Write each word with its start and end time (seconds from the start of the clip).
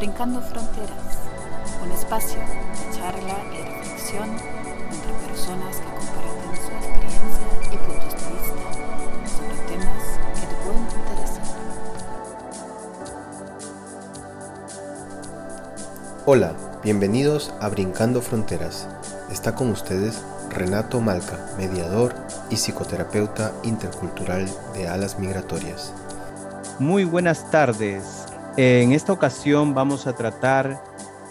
Brincando 0.00 0.40
Fronteras, 0.40 0.96
un 1.84 1.92
espacio 1.92 2.38
de 2.38 2.96
charla 2.96 3.36
y 3.52 3.60
reflexión 3.62 4.30
entre 4.30 5.12
personas 5.28 5.76
que 5.76 5.84
comparten 5.84 6.56
su 6.56 6.72
experiencia 6.72 7.46
y 7.70 7.76
puntos 7.76 8.14
de 8.16 8.30
vista 8.32 8.64
sobre 9.28 9.56
temas 9.68 10.02
que 10.40 10.46
te 10.46 10.54
pueden 10.64 10.84
interesar. 10.96 11.44
Hola, 16.24 16.54
bienvenidos 16.82 17.52
a 17.60 17.68
Brincando 17.68 18.22
Fronteras. 18.22 18.88
Está 19.30 19.54
con 19.54 19.68
ustedes 19.68 20.24
Renato 20.48 21.02
Malca, 21.02 21.36
mediador 21.58 22.14
y 22.48 22.56
psicoterapeuta 22.56 23.52
intercultural 23.64 24.48
de 24.72 24.88
alas 24.88 25.18
migratorias. 25.18 25.92
Muy 26.78 27.04
buenas 27.04 27.50
tardes. 27.50 28.19
En 28.62 28.92
esta 28.92 29.14
ocasión 29.14 29.72
vamos 29.72 30.06
a 30.06 30.14
tratar 30.14 30.84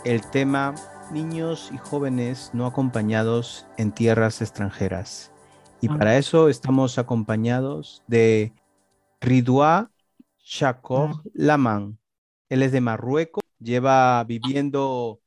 el 0.03 0.27
tema 0.31 0.73
niños 1.11 1.69
y 1.71 1.77
jóvenes 1.77 2.49
no 2.53 2.65
acompañados 2.65 3.67
en 3.77 3.91
tierras 3.91 4.41
extranjeras. 4.41 5.31
Y 5.79 5.89
para 5.89 6.17
eso 6.17 6.49
estamos 6.49 6.97
acompañados 6.97 8.01
de 8.07 8.51
Ridua 9.21 9.91
Chakor 10.43 11.21
Laman. 11.35 11.99
Él 12.49 12.63
es 12.63 12.71
de 12.71 12.81
Marruecos, 12.81 13.43
lleva 13.59 14.23
viviendo 14.23 15.21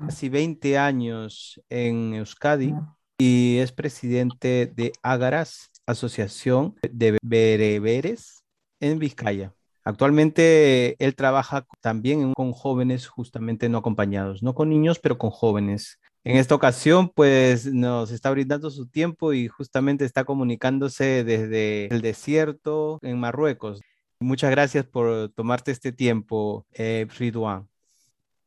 casi 0.00 0.28
20 0.28 0.76
años 0.76 1.62
en 1.68 2.14
Euskadi 2.14 2.74
y 3.16 3.58
es 3.58 3.70
presidente 3.70 4.72
de 4.74 4.90
Ágaras, 5.04 5.70
Asociación 5.86 6.74
de 6.82 7.16
Bereberes 7.22 8.42
en 8.80 8.98
Vizcaya. 8.98 9.54
Actualmente 9.84 10.96
él 11.04 11.14
trabaja 11.14 11.66
también 11.80 12.32
con 12.32 12.52
jóvenes 12.52 13.06
justamente 13.06 13.68
no 13.68 13.78
acompañados, 13.78 14.42
no 14.42 14.54
con 14.54 14.70
niños, 14.70 14.98
pero 14.98 15.18
con 15.18 15.30
jóvenes. 15.30 16.00
En 16.24 16.38
esta 16.38 16.54
ocasión, 16.54 17.10
pues 17.10 17.70
nos 17.70 18.10
está 18.10 18.30
brindando 18.30 18.70
su 18.70 18.88
tiempo 18.88 19.34
y 19.34 19.46
justamente 19.46 20.06
está 20.06 20.24
comunicándose 20.24 21.22
desde 21.22 21.86
el 21.88 22.00
desierto 22.00 22.98
en 23.02 23.20
Marruecos. 23.20 23.82
Muchas 24.20 24.50
gracias 24.50 24.86
por 24.86 25.28
tomarte 25.34 25.70
este 25.70 25.92
tiempo, 25.92 26.64
eh. 26.72 27.06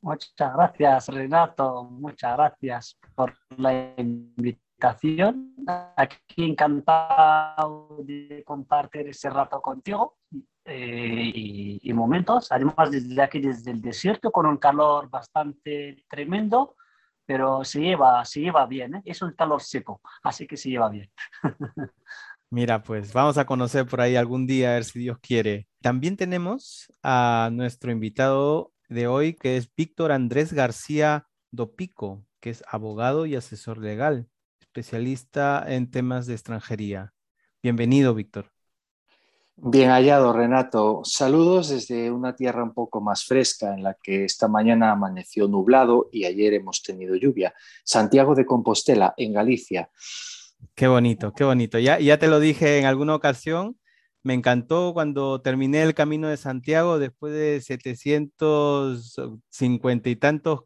Muchas 0.02 0.53
gracias, 0.55 1.08
Renato. 1.09 1.83
Muchas 1.83 2.35
gracias 2.35 2.97
por 3.13 3.35
la 3.58 3.93
invitación. 3.97 5.53
Aquí 5.95 6.45
encantado 6.45 7.99
de 8.03 8.43
compartir 8.43 9.08
ese 9.09 9.30
rato 9.30 9.61
contigo 9.61 10.17
eh, 10.69 11.31
y, 11.81 11.93
momentos. 11.93 12.51
Además, 12.51 12.91
desde 12.91 13.21
aquí, 13.21 13.39
desde 13.39 13.71
el 13.71 13.81
desierto, 13.81 14.31
con 14.31 14.45
un 14.45 14.57
calor 14.57 15.09
bastante 15.09 16.03
tremendo, 16.09 16.75
pero 17.25 17.63
se 17.63 17.79
lleva, 17.81 18.23
se 18.25 18.41
lleva 18.41 18.65
bien. 18.65 18.95
¿eh? 18.95 19.01
Es 19.05 19.21
un 19.21 19.31
calor 19.31 19.61
seco, 19.61 20.01
así 20.23 20.45
que 20.45 20.57
se 20.57 20.69
lleva 20.69 20.89
bien. 20.89 21.09
Mira, 22.49 22.83
pues 22.83 23.13
vamos 23.13 23.37
a 23.37 23.45
conocer 23.45 23.85
por 23.85 24.01
ahí 24.01 24.15
algún 24.15 24.45
día, 24.45 24.71
a 24.71 24.73
ver 24.73 24.83
si 24.83 24.99
Dios 24.99 25.17
quiere. 25.21 25.67
También 25.81 26.17
tenemos 26.17 26.91
a 27.02 27.49
nuestro 27.52 27.91
invitado 27.91 28.73
de 28.89 29.07
hoy, 29.07 29.33
que 29.33 29.57
es 29.57 29.73
Víctor 29.73 30.11
Andrés 30.11 30.53
García 30.53 31.27
Dopico, 31.52 32.25
que 32.39 32.49
es 32.49 32.63
abogado 32.69 33.25
y 33.25 33.35
asesor 33.35 33.77
legal, 33.77 34.27
especialista 34.59 35.63
en 35.65 35.91
temas 35.91 36.25
de 36.25 36.33
extranjería. 36.33 37.13
Bienvenido, 37.61 38.13
Víctor. 38.13 38.56
Bien 39.59 39.89
hallado, 39.89 40.33
Renato. 40.33 41.02
Saludos 41.03 41.69
desde 41.69 42.11
una 42.11 42.36
tierra 42.36 42.63
un 42.63 42.75
poco 42.75 43.02
más 43.02 43.25
fresca 43.25 43.73
en 43.73 43.81
la 43.81 43.95
que 43.95 44.23
esta 44.23 44.47
mañana 44.47 44.91
amaneció 44.91 45.47
nublado 45.47 46.09
y 46.11 46.25
ayer 46.25 46.53
hemos 46.53 46.83
tenido 46.83 47.16
lluvia. 47.16 47.55
Santiago 47.83 48.36
de 48.36 48.45
Compostela, 48.45 49.16
en 49.17 49.33
Galicia. 49.33 49.89
Qué 50.76 50.87
bonito, 50.87 51.33
qué 51.33 51.43
bonito. 51.43 51.80
Ya, 51.80 51.98
ya 51.98 52.20
te 52.20 52.27
lo 52.27 52.39
dije 52.39 52.77
en 52.77 52.86
alguna 52.86 53.15
ocasión. 53.15 53.80
Me 54.21 54.36
encantó 54.36 54.93
cuando 54.93 55.42
terminé 55.42 55.81
el 55.81 55.95
camino 55.95 56.27
de 56.27 56.37
Santiago 56.37 56.99
después 56.99 57.33
de 57.33 57.60
750 57.60 60.08
y 60.08 60.15
tantos 60.17 60.65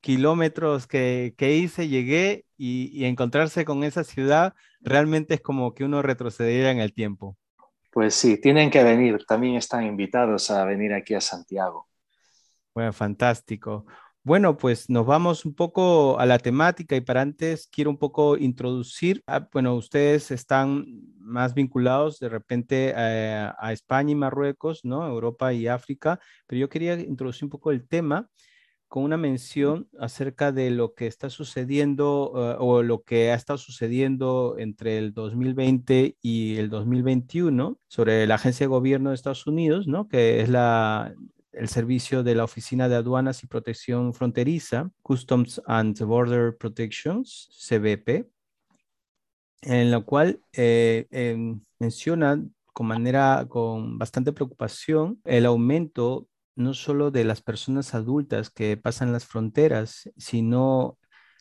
kilómetros 0.00 0.86
que, 0.86 1.34
hice, 1.38 1.88
llegué 1.88 2.46
y, 2.56 2.98
y 2.98 3.04
encontrarse 3.04 3.66
con 3.66 3.84
esa 3.84 4.04
ciudad 4.04 4.54
realmente 4.80 5.34
es 5.34 5.42
como 5.42 5.74
que 5.74 5.84
uno 5.84 6.00
retrocediera 6.00 6.70
en 6.70 6.78
el 6.78 6.94
tiempo. 6.94 7.36
Pues 7.92 8.14
sí, 8.14 8.40
tienen 8.40 8.70
que 8.70 8.82
venir, 8.82 9.22
también 9.26 9.56
están 9.56 9.84
invitados 9.84 10.50
a 10.50 10.64
venir 10.64 10.94
aquí 10.94 11.12
a 11.12 11.20
Santiago. 11.20 11.88
Bueno, 12.74 12.90
fantástico. 12.94 13.84
Bueno, 14.24 14.56
pues 14.56 14.88
nos 14.88 15.04
vamos 15.04 15.44
un 15.44 15.54
poco 15.54 16.18
a 16.18 16.24
la 16.24 16.38
temática 16.38 16.96
y 16.96 17.02
para 17.02 17.20
antes 17.20 17.68
quiero 17.70 17.90
un 17.90 17.98
poco 17.98 18.38
introducir, 18.38 19.22
bueno, 19.52 19.74
ustedes 19.74 20.30
están 20.30 20.86
más 21.18 21.52
vinculados 21.52 22.18
de 22.18 22.30
repente 22.30 22.94
eh, 22.96 23.50
a 23.58 23.72
España 23.72 24.12
y 24.12 24.14
Marruecos, 24.14 24.84
¿no? 24.84 25.06
Europa 25.06 25.52
y 25.52 25.66
África, 25.66 26.18
pero 26.46 26.60
yo 26.60 26.70
quería 26.70 26.94
introducir 26.94 27.44
un 27.44 27.50
poco 27.50 27.72
el 27.72 27.86
tema 27.86 28.30
con 28.92 29.04
una 29.04 29.16
mención 29.16 29.88
acerca 29.98 30.52
de 30.52 30.70
lo 30.70 30.92
que 30.92 31.06
está 31.06 31.30
sucediendo 31.30 32.34
eh, 32.36 32.56
o 32.58 32.82
lo 32.82 33.04
que 33.04 33.30
ha 33.30 33.34
estado 33.34 33.56
sucediendo 33.56 34.56
entre 34.58 34.98
el 34.98 35.14
2020 35.14 36.18
y 36.20 36.56
el 36.58 36.68
2021 36.68 37.78
sobre 37.88 38.26
la 38.26 38.34
Agencia 38.34 38.64
de 38.64 38.68
Gobierno 38.68 39.08
de 39.08 39.14
Estados 39.14 39.46
Unidos, 39.46 39.88
¿no? 39.88 40.08
que 40.08 40.42
es 40.42 40.50
la, 40.50 41.14
el 41.52 41.68
servicio 41.70 42.22
de 42.22 42.34
la 42.34 42.44
Oficina 42.44 42.86
de 42.86 42.96
Aduanas 42.96 43.42
y 43.42 43.46
Protección 43.46 44.12
Fronteriza, 44.12 44.90
Customs 45.00 45.62
and 45.64 45.98
Border 45.98 46.58
Protections, 46.58 47.48
CBP, 47.66 48.28
en 49.62 49.90
la 49.90 50.00
cual 50.00 50.42
eh, 50.52 51.06
em, 51.10 51.62
menciona 51.78 52.44
con 52.74 52.88
manera, 52.88 53.46
con 53.48 53.96
bastante 53.96 54.34
preocupación, 54.34 55.18
el 55.24 55.46
aumento 55.46 56.28
no 56.54 56.74
solo 56.74 57.10
de 57.10 57.24
las 57.24 57.42
personas 57.42 57.94
adultas 57.94 58.50
que 58.50 58.76
pasan 58.76 59.12
las 59.12 59.26
fronteras, 59.26 60.10
sino, 60.16 60.98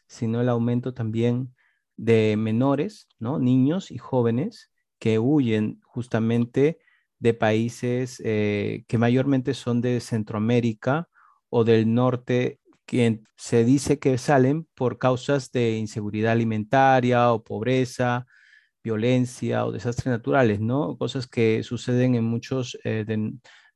sino 0.08 0.42
el 0.42 0.50
aumento 0.50 0.94
también 0.94 1.54
de 1.98 2.36
menores, 2.38 3.08
¿no? 3.20 3.40
niños 3.40 3.92
y 3.92 3.98
jóvenes 3.98 4.72
que 5.00 5.20
huyen 5.20 5.80
justamente 5.84 6.80
de 7.20 7.34
países 7.34 8.22
eh, 8.26 8.84
que 8.88 8.98
mayormente 8.98 9.54
son 9.54 9.82
de 9.82 10.00
Centroamérica 10.00 11.10
o 11.50 11.64
del 11.64 11.94
norte, 11.94 12.60
que 12.86 13.22
se 13.38 13.64
dice 13.64 14.00
que 14.00 14.18
salen 14.18 14.68
por 14.76 14.98
causas 14.98 15.52
de 15.52 15.78
inseguridad 15.78 16.32
alimentaria 16.34 17.32
o 17.32 17.44
pobreza, 17.44 18.26
violencia 18.84 19.66
o 19.66 19.72
desastres 19.72 20.08
naturales, 20.08 20.60
¿no? 20.60 20.98
Cosas 20.98 21.28
que 21.28 21.64
suceden 21.64 22.16
en 22.16 22.24
muchos 22.24 22.78
eh, 22.84 23.06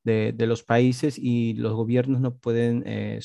de, 0.05 0.33
los 0.45 0.63
países 0.63 1.17
y 1.17 1.55
los 1.55 1.73
gobiernos 1.73 2.21
no 2.21 2.37
pueden 2.37 2.83
eh, 2.85 3.19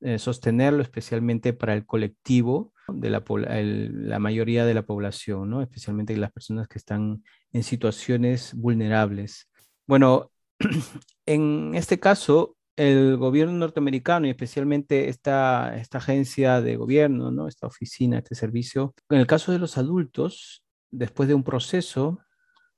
eh, 0.00 0.18
sostenerlo, 0.18 0.82
especialmente 0.82 1.52
para 1.52 1.74
el 1.74 1.86
colectivo 1.86 2.72
de 2.88 3.08
la, 3.08 3.24
la, 3.28 4.18
mayoría 4.18 4.66
de 4.66 4.74
la 4.74 4.82
población, 4.82 5.48
¿no? 5.48 5.62
especialmente 5.62 6.16
las 6.16 6.32
personas 6.32 6.66
que 6.68 6.78
están 6.78 7.22
en 7.52 7.62
situaciones 7.62 8.52
vulnerables. 8.54 9.48
Bueno, 9.86 10.32
en 11.26 11.72
este 11.74 12.00
caso, 12.00 12.56
el 12.76 13.16
gobierno 13.16 13.52
norteamericano 13.52 14.26
y 14.26 14.30
especialmente 14.30 15.08
esta, 15.08 15.76
esta 15.76 15.98
agencia 15.98 16.60
de 16.60 16.76
gobierno, 16.76 17.30
¿no? 17.30 17.46
esta 17.46 17.68
oficina, 17.68 18.18
este 18.18 18.34
servicio, 18.34 18.92
en 19.08 19.20
el 19.20 19.28
caso 19.28 19.52
de 19.52 19.60
los 19.60 19.78
adultos, 19.78 20.64
después 20.90 21.28
de 21.28 21.34
un 21.34 21.44
proceso, 21.44 22.18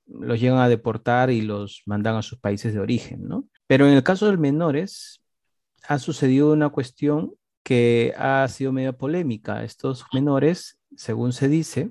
los 0.07 0.39
llegan 0.39 0.59
a 0.59 0.69
deportar 0.69 1.29
y 1.31 1.41
los 1.41 1.83
mandan 1.85 2.15
a 2.15 2.21
sus 2.21 2.39
países 2.39 2.73
de 2.73 2.79
origen, 2.79 3.27
¿no? 3.27 3.47
Pero 3.67 3.87
en 3.87 3.93
el 3.93 4.03
caso 4.03 4.25
de 4.25 4.31
los 4.33 4.41
menores, 4.41 5.21
ha 5.87 5.99
sucedido 5.99 6.53
una 6.53 6.69
cuestión 6.69 7.33
que 7.63 8.13
ha 8.17 8.47
sido 8.47 8.71
medio 8.71 8.97
polémica. 8.97 9.63
Estos 9.63 10.05
menores, 10.13 10.79
según 10.95 11.33
se 11.33 11.49
dice, 11.49 11.89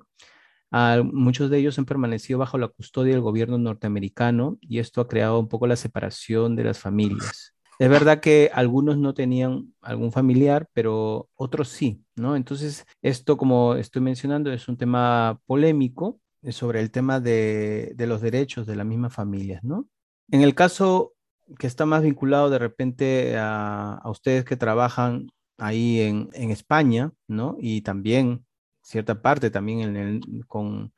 muchos 1.13 1.51
de 1.51 1.59
ellos 1.59 1.79
han 1.79 1.85
permanecido 1.85 2.39
bajo 2.39 2.59
la 2.59 2.69
custodia 2.69 3.13
del 3.13 3.23
gobierno 3.23 3.59
norteamericano 3.59 4.59
y 4.61 4.79
esto 4.79 5.01
ha 5.01 5.09
creado 5.09 5.39
un 5.39 5.49
poco 5.49 5.67
la 5.67 5.77
separación 5.77 6.57
de 6.57 6.65
las 6.65 6.79
familias. 6.79 7.55
Es 7.79 7.91
verdad 7.91 8.21
que 8.21 8.51
algunos 8.55 8.97
no 8.97 9.13
tenían 9.13 9.75
algún 9.83 10.11
familiar, 10.11 10.67
pero 10.73 11.29
otros 11.35 11.69
sí, 11.69 12.03
¿no? 12.15 12.35
Entonces, 12.35 12.87
esto, 13.03 13.37
como 13.37 13.75
estoy 13.75 14.01
mencionando, 14.01 14.51
es 14.51 14.67
un 14.69 14.79
tema 14.79 15.41
polémico 15.45 16.19
sobre 16.53 16.81
el 16.81 16.91
tema 16.91 17.21
de, 17.21 17.95
los 17.99 18.21
derechos 18.21 18.67
de 18.67 18.77
las 18.77 18.87
mismas 18.87 19.13
familias, 19.13 19.63
¿no? 19.65 19.89
En 20.31 20.43
el 20.43 20.55
caso 20.55 21.15
que 21.59 21.67
está 21.67 21.87
más 21.87 22.03
vinculado 22.03 22.51
de 22.51 22.59
repente 22.59 23.37
a, 23.39 24.01
ustedes 24.07 24.45
que 24.45 24.57
trabajan 24.57 25.29
ahí 25.59 26.01
en, 26.01 26.51
España, 26.51 27.13
¿no? 27.29 27.57
Y 27.61 27.83
también 27.83 28.45
cierta 28.83 29.21
parte 29.23 29.51
también 29.51 30.21
con, 30.47 30.93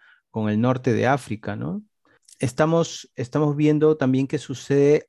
el 0.48 0.60
norte 0.60 0.92
de 0.92 1.06
África, 1.06 1.56
¿no? 1.56 1.82
Estamos, 2.38 3.10
estamos 3.16 3.56
viendo 3.56 3.96
también 3.96 4.28
que 4.28 4.38
sucede 4.38 5.08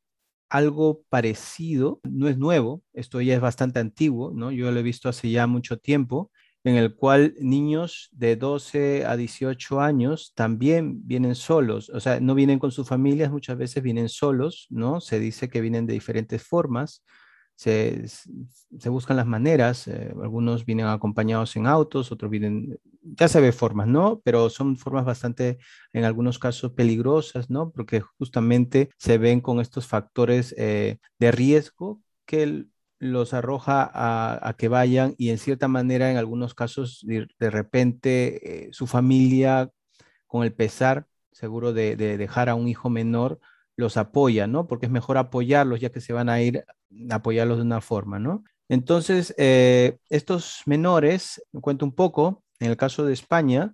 algo 0.49 1.03
parecido, 1.09 1.99
no 2.03 2.27
es 2.27 2.37
nuevo, 2.37 2.81
esto 2.93 3.21
ya 3.21 3.35
es 3.35 3.41
bastante 3.41 3.79
antiguo, 3.79 4.31
¿no? 4.33 4.51
Yo 4.51 4.71
lo 4.71 4.79
he 4.79 4.83
visto 4.83 5.07
hace 5.07 5.29
ya 5.29 5.45
mucho 5.45 5.77
tiempo, 5.77 6.31
en 6.69 6.75
el 6.75 6.95
cual 6.95 7.33
niños 7.39 8.09
de 8.11 8.35
12 8.35 9.05
a 9.05 9.17
18 9.17 9.81
años 9.81 10.33
también 10.35 11.07
vienen 11.07 11.35
solos, 11.35 11.89
o 11.89 11.99
sea, 11.99 12.19
no 12.19 12.35
vienen 12.35 12.59
con 12.59 12.71
sus 12.71 12.87
familias, 12.87 13.31
muchas 13.31 13.57
veces 13.57 13.81
vienen 13.81 14.07
solos, 14.07 14.67
¿no? 14.69 15.01
Se 15.01 15.19
dice 15.19 15.49
que 15.49 15.61
vienen 15.61 15.87
de 15.87 15.93
diferentes 15.93 16.43
formas, 16.43 17.03
se, 17.55 18.05
buscan 18.85 19.17
las 19.17 19.25
maneras, 19.25 19.87
eh, 19.87 20.13
algunos 20.21 20.63
vienen 20.63 20.85
acompañados 20.85 21.55
en 21.57 21.67
autos, 21.67 22.11
otros 22.11 22.31
vienen, 22.31 22.79
ya 23.01 23.27
se 23.27 23.41
ve 23.41 23.51
formas, 23.51 23.87
¿no? 23.87 24.21
Pero 24.23 24.49
son 24.49 24.77
formas 24.77 25.03
bastante, 25.05 25.57
en 25.91 26.05
algunos 26.05 26.39
casos, 26.39 26.71
peligrosas, 26.73 27.49
¿no? 27.49 27.71
Porque 27.71 27.99
justamente 27.99 28.91
se 28.97 29.17
ven 29.17 29.41
con 29.41 29.59
estos 29.59 29.87
factores 29.87 30.55
eh, 30.57 30.99
de 31.19 31.31
riesgo 31.31 32.01
que 32.25 32.67
los 32.99 33.33
arroja 33.33 33.89
a, 33.93 34.53
que 34.57 34.67
vayan 34.67 35.15
y 35.17 35.29
en 35.29 35.37
cierta 35.37 35.67
manera, 35.67 36.11
en 36.11 36.17
algunos 36.17 36.53
casos, 36.53 37.03
de, 37.05 37.27
repente, 37.49 38.67
eh, 38.67 38.69
su 38.71 38.87
familia, 38.87 39.71
con 40.27 40.43
el 40.43 40.53
pesar, 40.53 41.07
seguro 41.31 41.73
de, 41.73 41.95
de 41.95 42.17
dejar 42.17 42.49
a 42.49 42.55
un 42.55 42.67
hijo 42.67 42.89
menor, 42.89 43.39
los 43.77 43.97
apoya, 43.97 44.45
¿no? 44.45 44.67
Porque 44.67 44.85
es 44.87 44.91
mejor 44.91 45.17
apoyarlos 45.17 45.79
ya 45.79 45.89
que 45.89 46.01
se 46.01 46.13
van 46.13 46.29
a 46.29 46.41
ir 46.41 46.65
a 47.09 47.15
apoyarlos 47.15 47.57
de 47.57 47.63
una 47.63 47.81
forma, 47.81 48.19
¿no? 48.19 48.43
Entonces, 48.67 49.33
eh, 49.37 49.97
estos 50.09 50.61
menores, 50.65 51.41
cuento 51.61 51.85
un 51.85 51.93
poco, 51.93 52.43
en 52.59 52.69
el 52.69 52.77
caso 52.77 53.05
de 53.05 53.13
España, 53.13 53.73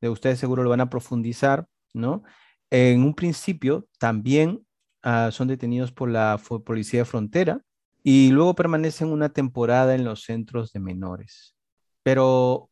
de 0.00 0.10
ustedes 0.10 0.38
seguro 0.38 0.62
lo 0.62 0.70
van 0.70 0.82
a 0.82 0.90
profundizar, 0.90 1.66
¿no? 1.94 2.22
En 2.70 3.02
un 3.02 3.14
principio 3.14 3.88
también 3.98 4.64
ah, 5.02 5.30
son 5.32 5.48
detenidos 5.48 5.90
por 5.90 6.10
la 6.10 6.40
Policía 6.64 7.00
de 7.00 7.04
Frontera 7.06 7.62
y 8.08 8.30
luego 8.30 8.54
permanecen 8.54 9.08
una 9.08 9.30
temporada 9.30 9.96
en 9.96 10.04
los 10.04 10.22
centros 10.22 10.72
de 10.72 10.78
menores. 10.78 11.56
Pero 12.04 12.70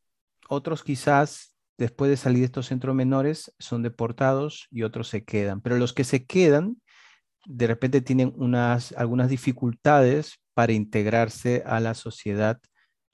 otros 0.48 0.84
quizás 0.84 1.54
después 1.76 2.08
de 2.08 2.16
salir 2.16 2.38
de 2.40 2.44
estos 2.44 2.66
centros 2.66 2.94
menores, 2.94 3.52
son 3.58 3.82
deportados 3.82 4.68
y 4.70 4.82
otros 4.82 5.08
se 5.08 5.24
quedan. 5.24 5.60
Pero 5.60 5.76
los 5.76 5.92
que 5.92 6.04
se 6.04 6.24
quedan, 6.24 6.80
de 7.46 7.66
repente 7.66 8.00
tienen 8.00 8.32
unas, 8.36 8.92
algunas 8.92 9.28
dificultades 9.28 10.38
para 10.54 10.72
integrarse 10.72 11.64
a 11.66 11.80
la 11.80 11.94
sociedad 11.94 12.60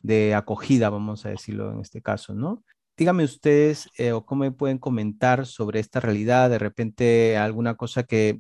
de 0.00 0.34
acogida, 0.34 0.90
vamos 0.90 1.25
a 1.26 1.31
decirlo 1.31 1.73
en 1.73 1.81
este 1.81 2.02
caso, 2.02 2.34
¿no? 2.34 2.64
Díganme 3.00 3.25
ustedes 3.25 3.88
eh, 3.97 4.12
o 4.12 4.26
cómo 4.26 4.44
me 4.44 4.50
pueden 4.50 4.76
comentar 4.76 5.47
sobre 5.47 5.81
esta 5.81 6.00
realidad, 6.00 6.50
de 6.50 6.58
repente 6.58 7.38
alguna 7.38 7.75
cosa 7.75 8.02
que 8.02 8.38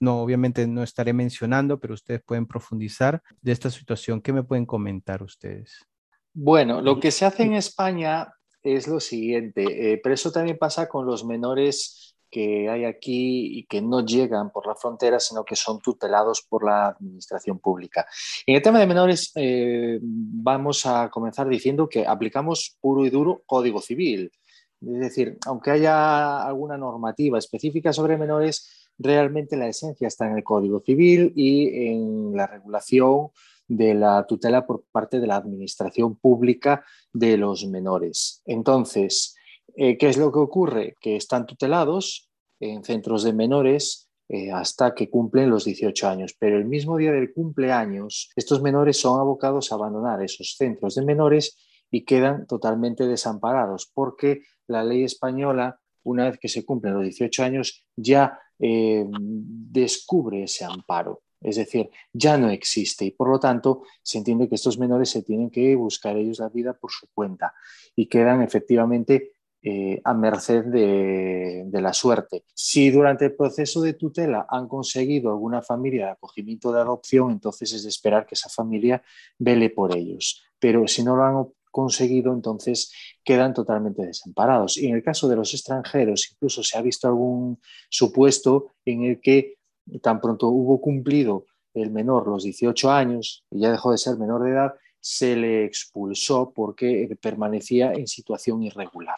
no, 0.00 0.20
obviamente 0.20 0.66
no 0.66 0.82
estaré 0.82 1.12
mencionando, 1.12 1.78
pero 1.78 1.94
ustedes 1.94 2.20
pueden 2.20 2.48
profundizar 2.48 3.22
de 3.40 3.52
esta 3.52 3.70
situación. 3.70 4.20
¿Qué 4.20 4.32
me 4.32 4.42
pueden 4.42 4.66
comentar 4.66 5.22
ustedes? 5.22 5.86
Bueno, 6.34 6.80
lo 6.80 6.98
que 6.98 7.12
se 7.12 7.26
hace 7.26 7.44
en 7.44 7.52
España 7.52 8.26
es 8.60 8.88
lo 8.88 8.98
siguiente, 8.98 9.92
eh, 9.92 10.00
pero 10.02 10.16
eso 10.16 10.32
también 10.32 10.58
pasa 10.58 10.88
con 10.88 11.06
los 11.06 11.24
menores 11.24 12.11
que 12.32 12.70
hay 12.70 12.86
aquí 12.86 13.58
y 13.58 13.64
que 13.64 13.82
no 13.82 14.04
llegan 14.04 14.50
por 14.50 14.66
la 14.66 14.74
frontera, 14.74 15.20
sino 15.20 15.44
que 15.44 15.54
son 15.54 15.80
tutelados 15.80 16.40
por 16.40 16.64
la 16.64 16.88
administración 16.88 17.58
pública. 17.58 18.06
En 18.46 18.56
el 18.56 18.62
tema 18.62 18.78
de 18.78 18.86
menores, 18.86 19.32
eh, 19.34 19.98
vamos 20.02 20.86
a 20.86 21.10
comenzar 21.10 21.46
diciendo 21.46 21.90
que 21.90 22.06
aplicamos 22.06 22.78
puro 22.80 23.04
y 23.04 23.10
duro 23.10 23.42
código 23.44 23.82
civil. 23.82 24.32
Es 24.80 24.98
decir, 24.98 25.36
aunque 25.46 25.72
haya 25.72 26.42
alguna 26.42 26.78
normativa 26.78 27.38
específica 27.38 27.92
sobre 27.92 28.16
menores, 28.16 28.88
realmente 28.98 29.58
la 29.58 29.68
esencia 29.68 30.08
está 30.08 30.26
en 30.26 30.38
el 30.38 30.42
código 30.42 30.80
civil 30.80 31.34
y 31.36 31.86
en 31.86 32.34
la 32.34 32.46
regulación 32.46 33.28
de 33.68 33.92
la 33.92 34.26
tutela 34.26 34.66
por 34.66 34.84
parte 34.90 35.20
de 35.20 35.26
la 35.26 35.36
administración 35.36 36.16
pública 36.16 36.82
de 37.12 37.36
los 37.36 37.66
menores. 37.66 38.40
Entonces, 38.46 39.36
eh, 39.76 39.96
¿qué 39.98 40.08
es 40.08 40.16
lo 40.16 40.30
que 40.32 40.38
ocurre? 40.38 40.96
Que 41.00 41.16
están 41.16 41.46
tutelados 41.46 42.30
en 42.60 42.84
centros 42.84 43.22
de 43.22 43.32
menores 43.32 44.08
eh, 44.28 44.50
hasta 44.50 44.94
que 44.94 45.10
cumplen 45.10 45.50
los 45.50 45.64
18 45.64 46.08
años, 46.08 46.34
pero 46.38 46.56
el 46.56 46.64
mismo 46.64 46.96
día 46.96 47.12
del 47.12 47.32
cumpleaños, 47.32 48.30
estos 48.34 48.62
menores 48.62 48.98
son 48.98 49.20
abocados 49.20 49.70
a 49.70 49.74
abandonar 49.74 50.22
esos 50.22 50.54
centros 50.56 50.94
de 50.94 51.04
menores 51.04 51.56
y 51.90 52.04
quedan 52.04 52.46
totalmente 52.46 53.06
desamparados 53.06 53.90
porque 53.92 54.42
la 54.68 54.84
ley 54.84 55.04
española, 55.04 55.78
una 56.04 56.30
vez 56.30 56.38
que 56.38 56.48
se 56.48 56.64
cumplen 56.64 56.94
los 56.94 57.02
18 57.02 57.42
años, 57.42 57.84
ya 57.94 58.38
eh, 58.58 59.04
descubre 59.06 60.44
ese 60.44 60.64
amparo. 60.64 61.22
Es 61.40 61.56
decir, 61.56 61.90
ya 62.12 62.38
no 62.38 62.48
existe 62.48 63.04
y 63.04 63.10
por 63.10 63.28
lo 63.28 63.40
tanto 63.40 63.82
se 64.02 64.18
entiende 64.18 64.48
que 64.48 64.54
estos 64.54 64.78
menores 64.78 65.10
se 65.10 65.22
tienen 65.22 65.50
que 65.50 65.74
buscar 65.74 66.16
ellos 66.16 66.38
la 66.38 66.48
vida 66.48 66.72
por 66.72 66.90
su 66.90 67.08
cuenta 67.12 67.52
y 67.96 68.06
quedan 68.06 68.42
efectivamente 68.42 69.32
eh, 69.64 70.00
a 70.02 70.12
merced 70.12 70.64
de, 70.64 71.68
la 71.72 71.92
suerte. 71.92 72.44
Si 72.52 72.90
durante 72.90 73.26
el 73.26 73.36
proceso 73.36 73.80
de 73.80 73.94
tutela 73.94 74.46
han 74.48 74.66
conseguido 74.66 75.30
alguna 75.30 75.62
familia 75.62 76.06
de 76.06 76.12
acogimiento 76.12 76.72
de 76.72 76.80
adopción, 76.80 77.30
entonces 77.30 77.72
es 77.72 77.84
de 77.84 77.88
esperar 77.88 78.26
que 78.26 78.34
esa 78.34 78.48
familia 78.48 79.02
vele 79.38 79.70
por 79.70 79.96
ellos. 79.96 80.42
Pero 80.58 80.88
si 80.88 81.04
no 81.04 81.14
lo 81.14 81.24
han 81.24 81.46
conseguido, 81.70 82.32
entonces 82.32 82.92
quedan 83.22 83.54
totalmente 83.54 84.04
desamparados. 84.04 84.76
Y 84.76 84.88
en 84.88 84.96
el 84.96 85.02
caso 85.02 85.28
de 85.28 85.36
los 85.36 85.54
extranjeros, 85.54 86.30
incluso 86.32 86.64
se 86.64 86.76
ha 86.76 86.82
visto 86.82 87.06
algún 87.06 87.60
supuesto 87.88 88.72
en 88.84 89.04
el 89.04 89.20
que 89.20 89.58
tan 90.02 90.20
pronto 90.20 90.48
hubo 90.48 90.80
cumplido 90.80 91.46
el 91.74 91.90
menor 91.90 92.26
los 92.26 92.42
18 92.44 92.90
años 92.90 93.44
y 93.50 93.60
ya 93.60 93.70
dejó 93.70 93.92
de 93.92 93.98
ser 93.98 94.18
menor 94.18 94.42
de 94.42 94.50
edad, 94.50 94.74
se 95.02 95.34
le 95.34 95.64
expulsó 95.64 96.52
porque 96.54 97.18
permanecía 97.20 97.92
en 97.92 98.06
situación 98.06 98.62
irregular. 98.62 99.16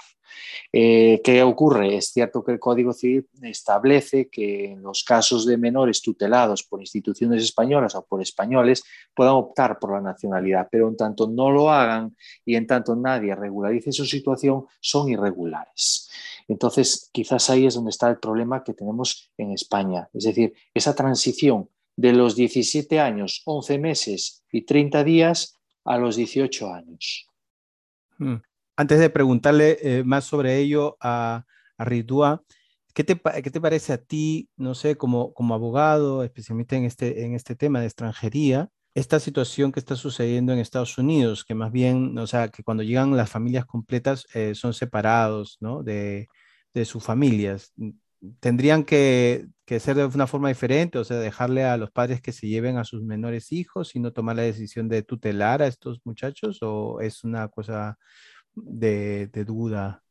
Eh, 0.72 1.20
¿Qué 1.22 1.42
ocurre? 1.42 1.98
Es 1.98 2.06
cierto 2.06 2.42
que 2.42 2.52
el 2.52 2.58
Código 2.58 2.94
Civil 2.94 3.28
establece 3.42 4.28
que 4.28 4.72
en 4.72 4.82
los 4.82 5.04
casos 5.04 5.44
de 5.44 5.58
menores 5.58 6.00
tutelados 6.00 6.62
por 6.62 6.80
instituciones 6.80 7.44
españolas 7.44 7.94
o 7.94 8.04
por 8.06 8.22
españoles 8.22 8.82
puedan 9.14 9.34
optar 9.34 9.78
por 9.78 9.92
la 9.92 10.00
nacionalidad, 10.00 10.68
pero 10.72 10.88
en 10.88 10.96
tanto 10.96 11.28
no 11.28 11.50
lo 11.50 11.70
hagan 11.70 12.16
y 12.46 12.56
en 12.56 12.66
tanto 12.66 12.96
nadie 12.96 13.34
regularice 13.34 13.92
su 13.92 14.06
situación, 14.06 14.64
son 14.80 15.10
irregulares. 15.10 16.10
Entonces, 16.48 17.10
quizás 17.12 17.50
ahí 17.50 17.66
es 17.66 17.74
donde 17.74 17.90
está 17.90 18.08
el 18.08 18.18
problema 18.18 18.64
que 18.64 18.72
tenemos 18.72 19.30
en 19.36 19.52
España. 19.52 20.08
Es 20.14 20.24
decir, 20.24 20.54
esa 20.72 20.94
transición 20.94 21.68
de 21.94 22.14
los 22.14 22.34
17 22.36 23.00
años, 23.00 23.42
11 23.44 23.78
meses 23.78 24.44
y 24.50 24.62
30 24.62 25.04
días 25.04 25.58
a 25.84 25.98
los 25.98 26.16
18 26.16 26.72
años. 26.72 27.26
Hmm. 28.18 28.36
Antes 28.76 28.98
de 28.98 29.10
preguntarle 29.10 29.78
eh, 29.82 30.04
más 30.04 30.24
sobre 30.24 30.58
ello 30.58 30.96
a, 31.00 31.44
a 31.76 31.84
Ridua, 31.84 32.42
¿qué 32.92 33.04
te, 33.04 33.20
¿qué 33.42 33.50
te, 33.50 33.60
parece 33.60 33.92
a 33.92 33.98
ti, 33.98 34.48
no 34.56 34.74
sé, 34.74 34.96
como, 34.96 35.32
como 35.32 35.54
abogado, 35.54 36.24
especialmente 36.24 36.76
en 36.76 36.84
este, 36.84 37.24
en 37.24 37.34
este 37.34 37.54
tema 37.54 37.80
de 37.80 37.86
extranjería, 37.86 38.70
esta 38.94 39.18
situación 39.20 39.72
que 39.72 39.80
está 39.80 39.96
sucediendo 39.96 40.52
en 40.52 40.60
Estados 40.60 40.98
Unidos, 40.98 41.44
que 41.44 41.54
más 41.54 41.72
bien, 41.72 42.16
o 42.18 42.26
sea, 42.26 42.48
que 42.48 42.62
cuando 42.62 42.82
llegan 42.82 43.16
las 43.16 43.30
familias 43.30 43.66
completas 43.66 44.26
eh, 44.34 44.54
son 44.54 44.72
separados, 44.72 45.58
¿no? 45.60 45.82
De, 45.82 46.28
de 46.72 46.84
sus 46.84 47.02
familias 47.02 47.72
tendrían 48.40 48.84
que, 48.84 49.46
ser 49.66 49.96
de 49.96 50.04
una 50.04 50.26
forma 50.26 50.48
diferente, 50.48 50.98
o 50.98 51.04
sea, 51.04 51.18
dejarle 51.18 51.64
a 51.64 51.76
los 51.76 51.90
padres 51.90 52.20
que 52.20 52.32
se 52.32 52.48
lleven 52.48 52.76
a 52.78 52.84
sus 52.84 53.02
menores 53.02 53.52
hijos 53.52 53.94
y 53.94 54.00
no 54.00 54.12
tomar 54.12 54.36
la 54.36 54.42
decisión 54.42 54.88
de 54.88 55.02
tutelar 55.02 55.62
a 55.62 55.66
estos 55.66 56.00
muchachos, 56.04 56.58
o 56.62 57.00
es 57.00 57.24
una 57.24 57.48
cosa 57.48 57.98
de, 58.54 59.28
duda? 59.46 60.02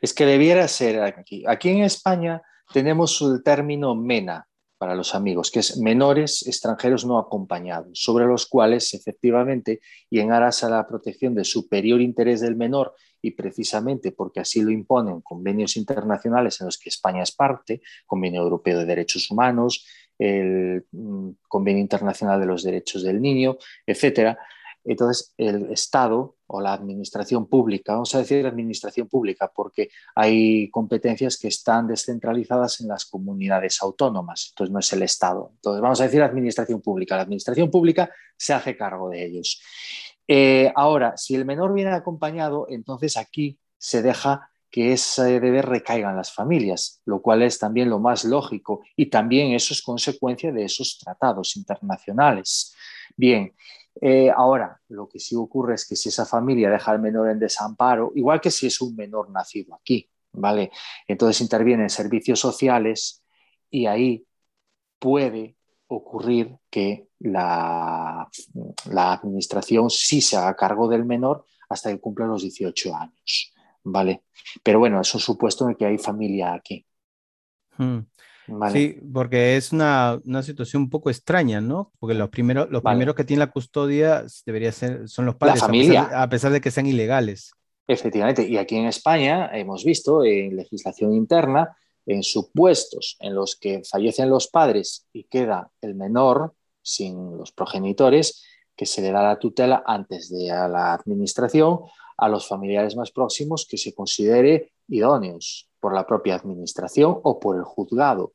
Es 0.00 0.14
que 0.14 0.26
debiera 0.26 0.66
ser 0.68 1.02
aquí. 1.02 1.44
Aquí 1.46 1.70
en 1.70 1.82
España 1.82 2.40
tenemos 2.72 3.20
el 3.20 3.42
término 3.42 3.94
MENA, 3.94 4.46
para 4.78 4.94
los 4.94 5.14
amigos, 5.14 5.50
que 5.50 5.60
es 5.60 5.78
menores 5.78 6.46
extranjeros 6.46 7.06
no 7.06 7.18
acompañados, 7.18 7.90
sobre 7.94 8.26
los 8.26 8.46
cuales 8.46 8.92
efectivamente 8.92 9.80
y 10.10 10.20
en 10.20 10.30
aras 10.30 10.62
a 10.62 10.68
la 10.68 10.86
protección 10.86 11.34
del 11.34 11.46
superior 11.46 12.00
interés 12.00 12.40
del 12.40 12.56
menor 12.56 12.94
y 13.24 13.30
precisamente 13.30 14.12
porque 14.12 14.40
así 14.40 14.60
lo 14.60 14.70
imponen 14.70 15.22
convenios 15.22 15.76
internacionales 15.76 16.60
en 16.60 16.66
los 16.66 16.76
que 16.76 16.90
España 16.90 17.22
es 17.22 17.32
parte, 17.32 17.80
Convenio 18.04 18.42
Europeo 18.42 18.78
de 18.78 18.84
Derechos 18.84 19.30
Humanos, 19.30 19.86
el 20.18 20.84
mm, 20.92 21.30
Convenio 21.48 21.80
Internacional 21.80 22.38
de 22.38 22.46
los 22.46 22.62
Derechos 22.62 23.02
del 23.02 23.22
Niño, 23.22 23.56
etcétera, 23.86 24.38
entonces, 24.84 25.32
el 25.38 25.72
Estado 25.72 26.36
o 26.46 26.60
la 26.60 26.74
administración 26.74 27.48
pública, 27.48 27.94
vamos 27.94 28.14
a 28.14 28.18
decir 28.18 28.46
administración 28.46 29.08
pública, 29.08 29.50
porque 29.54 29.88
hay 30.14 30.70
competencias 30.70 31.38
que 31.38 31.48
están 31.48 31.86
descentralizadas 31.86 32.82
en 32.82 32.88
las 32.88 33.06
comunidades 33.06 33.80
autónomas, 33.80 34.48
entonces 34.50 34.72
no 34.72 34.80
es 34.80 34.92
el 34.92 35.02
Estado. 35.02 35.52
Entonces, 35.54 35.80
vamos 35.80 36.00
a 36.02 36.04
decir 36.04 36.22
administración 36.22 36.82
pública. 36.82 37.16
La 37.16 37.22
administración 37.22 37.70
pública 37.70 38.10
se 38.36 38.52
hace 38.52 38.76
cargo 38.76 39.08
de 39.08 39.24
ellos. 39.24 39.62
Eh, 40.26 40.72
ahora, 40.74 41.16
si 41.16 41.34
el 41.34 41.44
menor 41.44 41.74
viene 41.74 41.90
acompañado, 41.90 42.66
entonces 42.68 43.16
aquí 43.16 43.58
se 43.78 44.02
deja 44.02 44.50
que 44.70 44.92
ese 44.92 45.38
deber 45.38 45.66
recaiga 45.66 46.10
en 46.10 46.16
las 46.16 46.32
familias, 46.32 47.00
lo 47.04 47.22
cual 47.22 47.42
es 47.42 47.58
también 47.60 47.88
lo 47.88 48.00
más 48.00 48.24
lógico 48.24 48.82
y 48.96 49.06
también 49.06 49.52
eso 49.52 49.72
es 49.72 49.80
consecuencia 49.82 50.50
de 50.50 50.64
esos 50.64 50.98
tratados 50.98 51.54
internacionales. 51.56 52.74
Bien, 53.16 53.54
eh, 54.00 54.30
ahora 54.34 54.80
lo 54.88 55.08
que 55.08 55.20
sí 55.20 55.36
ocurre 55.36 55.74
es 55.74 55.86
que 55.86 55.94
si 55.94 56.08
esa 56.08 56.26
familia 56.26 56.70
deja 56.70 56.90
al 56.90 57.00
menor 57.00 57.30
en 57.30 57.38
desamparo, 57.38 58.10
igual 58.16 58.40
que 58.40 58.50
si 58.50 58.66
es 58.66 58.80
un 58.80 58.96
menor 58.96 59.30
nacido 59.30 59.74
aquí, 59.76 60.10
¿vale? 60.32 60.72
Entonces 61.06 61.40
intervienen 61.40 61.88
servicios 61.88 62.40
sociales 62.40 63.24
y 63.70 63.86
ahí 63.86 64.26
puede 64.98 65.56
ocurrir 65.86 66.56
que 66.70 67.08
la, 67.24 68.28
la 68.90 69.12
administración 69.12 69.90
sí 69.90 70.20
se 70.20 70.36
haga 70.36 70.56
cargo 70.56 70.88
del 70.88 71.04
menor 71.04 71.44
hasta 71.68 71.90
que 71.90 72.00
cumpla 72.00 72.26
los 72.26 72.42
18 72.42 72.94
años. 72.94 73.54
¿vale? 73.84 74.22
Pero 74.62 74.78
bueno, 74.78 75.00
es 75.00 75.14
un 75.14 75.20
supuesto 75.20 75.68
en 75.68 75.76
que 75.76 75.86
hay 75.86 75.98
familia 75.98 76.54
aquí. 76.54 76.84
Hmm. 77.76 78.00
Sí, 78.72 79.00
porque 79.12 79.56
es 79.56 79.72
una, 79.72 80.20
situación 80.42 80.82
un 80.82 80.90
poco 80.90 81.08
extraña, 81.08 81.62
¿no? 81.62 81.92
Porque 81.98 82.14
los 82.14 82.28
primeros, 82.28 82.68
los 82.70 82.82
primeros 82.82 83.14
que 83.14 83.24
tienen 83.24 83.40
la 83.40 83.50
custodia 83.50 84.24
debería 84.44 84.70
ser, 84.70 85.08
son 85.08 85.24
los 85.24 85.36
padres, 85.36 85.60
la 85.60 85.66
familia. 85.66 86.02
A, 86.22 86.28
pesar 86.28 86.52
de, 86.52 86.60
que 86.60 86.70
sean 86.70 86.86
ilegales. 86.86 87.52
Efectivamente, 87.86 88.46
y 88.46 88.58
aquí 88.58 88.76
en 88.76 88.86
España 88.86 89.50
hemos 89.54 89.82
visto 89.82 90.24
en 90.24 90.56
legislación 90.56 91.14
interna, 91.14 91.74
en 92.04 92.22
supuestos 92.22 93.16
en 93.20 93.34
los 93.34 93.56
que 93.56 93.82
fallecen 93.82 94.28
los 94.28 94.48
padres 94.48 95.06
y 95.14 95.24
queda 95.24 95.70
el 95.80 95.94
menor 95.94 96.54
sin 96.84 97.36
los 97.36 97.50
progenitores, 97.50 98.44
que 98.76 98.86
se 98.86 99.02
le 99.02 99.10
da 99.10 99.22
la 99.22 99.38
tutela 99.38 99.82
antes 99.86 100.30
de 100.30 100.50
a 100.50 100.68
la 100.68 100.94
administración 100.94 101.80
a 102.16 102.28
los 102.28 102.46
familiares 102.46 102.96
más 102.96 103.10
próximos 103.10 103.66
que 103.68 103.76
se 103.76 103.94
considere 103.94 104.72
idóneos 104.88 105.68
por 105.80 105.94
la 105.94 106.06
propia 106.06 106.36
administración 106.36 107.18
o 107.22 107.40
por 107.40 107.56
el 107.56 107.64
juzgado. 107.64 108.32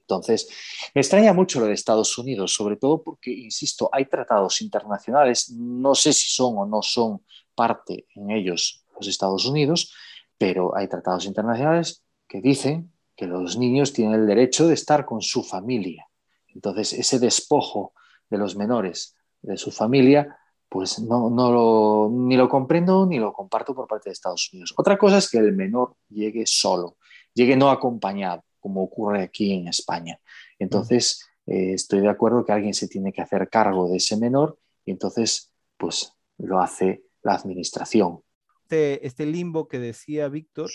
Entonces, 0.00 0.48
me 0.94 1.00
extraña 1.00 1.32
mucho 1.32 1.60
lo 1.60 1.66
de 1.66 1.74
Estados 1.74 2.18
Unidos, 2.18 2.52
sobre 2.52 2.76
todo 2.76 3.02
porque, 3.02 3.30
insisto, 3.30 3.88
hay 3.92 4.06
tratados 4.06 4.60
internacionales, 4.60 5.50
no 5.50 5.94
sé 5.94 6.12
si 6.12 6.28
son 6.28 6.58
o 6.58 6.66
no 6.66 6.82
son 6.82 7.24
parte 7.54 8.06
en 8.16 8.30
ellos 8.30 8.84
los 8.96 9.06
Estados 9.06 9.46
Unidos, 9.46 9.94
pero 10.36 10.76
hay 10.76 10.88
tratados 10.88 11.26
internacionales 11.26 12.02
que 12.26 12.40
dicen 12.40 12.92
que 13.14 13.26
los 13.26 13.56
niños 13.56 13.92
tienen 13.92 14.20
el 14.20 14.26
derecho 14.26 14.66
de 14.66 14.74
estar 14.74 15.04
con 15.04 15.22
su 15.22 15.44
familia. 15.44 16.09
Entonces, 16.54 16.92
ese 16.92 17.18
despojo 17.18 17.92
de 18.28 18.38
los 18.38 18.56
menores 18.56 19.16
de 19.42 19.56
su 19.56 19.70
familia 19.70 20.36
pues 20.70 21.00
no, 21.00 21.28
lo, 21.28 22.08
ni 22.12 22.36
lo 22.36 22.48
comprendo 22.48 23.04
ni 23.04 23.18
lo 23.18 23.32
comparto 23.32 23.74
por 23.74 23.88
parte 23.88 24.08
de 24.08 24.12
Estados 24.12 24.50
Unidos. 24.52 24.72
Otra 24.76 24.96
cosa 24.96 25.18
es 25.18 25.28
que 25.28 25.38
el 25.38 25.52
menor 25.52 25.96
llegue 26.08 26.46
solo, 26.46 26.96
llegue 27.34 27.56
no 27.56 27.70
acompañado, 27.70 28.44
como 28.60 28.84
ocurre 28.84 29.24
aquí 29.24 29.52
en 29.52 29.66
España. 29.66 30.20
Entonces, 30.60 31.28
eh, 31.46 31.72
estoy 31.74 32.00
de 32.00 32.08
acuerdo 32.08 32.44
que 32.44 32.52
alguien 32.52 32.72
se 32.72 32.86
tiene 32.86 33.12
que 33.12 33.20
hacer 33.20 33.48
cargo 33.50 33.90
de 33.90 33.96
ese 33.96 34.16
menor 34.16 34.60
y 34.84 34.92
entonces, 34.92 35.52
pues 35.76 36.12
lo 36.38 36.60
hace 36.60 37.02
la 37.22 37.34
administración. 37.34 38.20
Este, 38.62 39.04
este 39.04 39.26
limbo 39.26 39.66
que 39.66 39.80
decía 39.80 40.28
Víctor, 40.28 40.70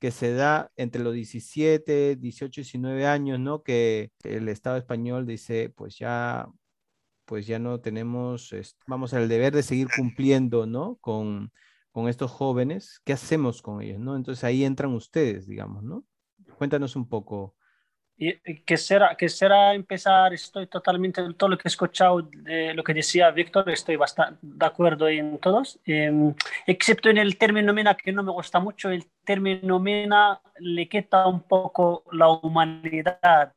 que 0.00 0.10
se 0.10 0.32
da 0.34 0.72
entre 0.76 1.02
los 1.02 1.14
17, 1.14 2.16
18 2.16 2.60
y 2.60 2.64
19 2.64 3.06
años, 3.06 3.38
¿no? 3.38 3.62
Que 3.62 4.10
el 4.24 4.48
Estado 4.48 4.76
español 4.78 5.26
dice, 5.26 5.72
pues 5.76 5.98
ya 5.98 6.48
pues 7.30 7.46
ya 7.46 7.60
no 7.60 7.80
tenemos, 7.80 8.52
vamos 8.88 9.14
al 9.14 9.28
deber 9.28 9.54
de 9.54 9.62
seguir 9.62 9.86
cumpliendo, 9.94 10.66
¿no? 10.66 10.96
Con, 10.96 11.52
con 11.92 12.08
estos 12.08 12.32
jóvenes, 12.32 13.00
¿qué 13.04 13.12
hacemos 13.12 13.62
con 13.62 13.82
ellos, 13.82 14.00
no? 14.00 14.16
Entonces 14.16 14.42
ahí 14.42 14.64
entran 14.64 14.92
ustedes, 14.94 15.46
digamos, 15.46 15.84
¿no? 15.84 16.04
Cuéntanos 16.58 16.96
un 16.96 17.08
poco. 17.08 17.54
Y 18.22 18.34
quisiera, 18.66 19.16
quisiera 19.16 19.72
empezar, 19.72 20.34
estoy 20.34 20.66
totalmente 20.66 21.22
en 21.22 21.32
todo 21.32 21.48
lo 21.48 21.56
que 21.56 21.62
he 21.64 21.70
escuchado 21.70 22.20
de 22.20 22.74
lo 22.74 22.84
que 22.84 22.92
decía 22.92 23.30
Víctor, 23.30 23.70
estoy 23.70 23.96
bastante 23.96 24.38
de 24.42 24.66
acuerdo 24.66 25.08
en 25.08 25.38
todos, 25.38 25.80
em, 25.86 26.34
excepto 26.66 27.08
en 27.08 27.16
el 27.16 27.38
término 27.38 27.72
mena 27.72 27.94
que 27.94 28.12
no 28.12 28.22
me 28.22 28.30
gusta 28.30 28.60
mucho, 28.60 28.90
el 28.90 29.06
término 29.24 29.78
mena 29.80 30.38
le 30.58 30.86
quita 30.86 31.26
un 31.26 31.40
poco 31.40 32.04
la 32.12 32.28
humanidad 32.28 33.54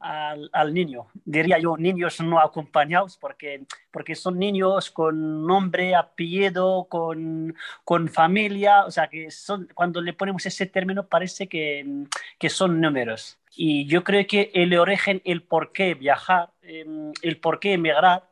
al, 0.00 0.74
niño. 0.74 1.06
Diría 1.24 1.58
yo 1.58 1.76
niños 1.76 2.20
no 2.20 2.40
acompañados 2.40 3.16
porque, 3.16 3.64
porque 3.90 4.14
son 4.14 4.38
niños 4.38 4.90
con 4.90 5.46
nombre, 5.46 5.94
apellido, 5.94 6.86
con, 6.88 7.54
con 7.84 8.08
familia, 8.08 8.84
o 8.84 8.90
sea 8.90 9.08
que 9.08 9.30
son, 9.30 9.68
cuando 9.74 10.00
le 10.00 10.12
ponemos 10.12 10.44
ese 10.46 10.66
término 10.66 11.06
parece 11.06 11.48
que, 11.48 12.04
que 12.38 12.48
son 12.48 12.80
números. 12.80 13.38
Y 13.56 13.86
yo 13.86 14.04
creo 14.04 14.26
que 14.26 14.50
el 14.54 14.78
origen, 14.78 15.20
el 15.24 15.42
por 15.42 15.72
qué 15.72 15.94
viajar, 15.94 16.50
em, 16.62 17.12
el 17.22 17.38
por 17.38 17.58
qué 17.58 17.72
emigrar, 17.72 18.27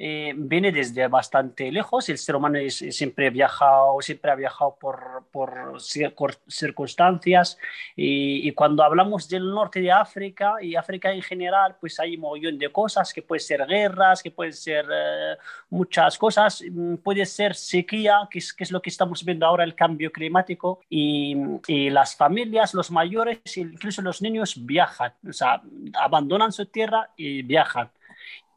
eh, 0.00 0.32
viene 0.36 0.70
desde 0.70 1.08
bastante 1.08 1.72
lejos. 1.72 2.08
El 2.08 2.18
ser 2.18 2.36
humano 2.36 2.58
siempre, 2.68 3.26
ha 3.26 3.30
viajado, 3.30 4.00
siempre 4.00 4.30
ha 4.30 4.36
viajado 4.36 4.76
por, 4.80 5.24
por 5.32 5.80
circunstancias 6.46 7.58
y, 7.96 8.52
cuando 8.52 8.84
hablamos 8.84 9.28
del 9.28 9.50
norte 9.50 9.80
de 9.80 9.90
África 9.90 10.54
y 10.62 10.76
África 10.76 11.12
en 11.12 11.20
general, 11.22 11.76
pues 11.80 11.98
hay 11.98 12.14
un 12.14 12.20
montón 12.22 12.58
de 12.58 12.70
cosas 12.70 13.12
que 13.12 13.22
pueden 13.22 13.44
ser 13.44 13.66
guerras, 13.66 14.22
que 14.22 14.30
pueden 14.30 14.52
ser 14.52 14.86
eh, 14.90 15.36
muchas 15.70 16.16
cosas, 16.16 16.62
mm, 16.70 16.96
puede 16.96 17.26
ser 17.26 17.56
sequía, 17.56 18.28
que 18.30 18.38
es, 18.38 18.52
que 18.52 18.64
es, 18.64 18.70
lo 18.70 18.80
que 18.80 18.90
estamos 18.90 19.24
viendo 19.24 19.46
ahora, 19.46 19.64
el 19.64 19.74
cambio 19.74 20.12
climático 20.12 20.80
y, 20.88 21.36
y 21.66 21.90
las 21.90 22.14
familias, 22.14 22.72
los 22.72 22.90
mayores, 22.92 23.40
incluso 23.56 24.00
los 24.02 24.22
niños 24.22 24.64
viajan, 24.64 25.12
o 25.28 25.32
sea, 25.32 25.60
abandonan 25.94 26.52
su 26.52 26.66
tierra 26.66 27.10
y 27.16 27.42
viajan. 27.42 27.90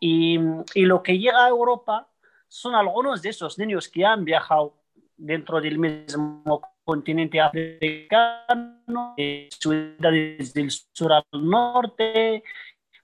Y, 0.03 0.39
lo 0.75 1.03
que 1.03 1.19
llega 1.19 1.45
a 1.45 1.49
Europa 1.49 2.09
son 2.47 2.73
algunos 2.73 3.21
de 3.21 3.29
esos 3.29 3.57
niños 3.59 3.87
que 3.87 4.03
han 4.03 4.25
viajado 4.25 4.73
dentro 5.15 5.61
del 5.61 5.77
mismo 5.77 6.61
continente 6.83 7.39
africano, 7.39 9.13
de 9.15 9.47
ciudades 9.51 10.53
del 10.53 10.71
sur 10.71 11.13
al 11.13 11.23
norte, 11.33 12.43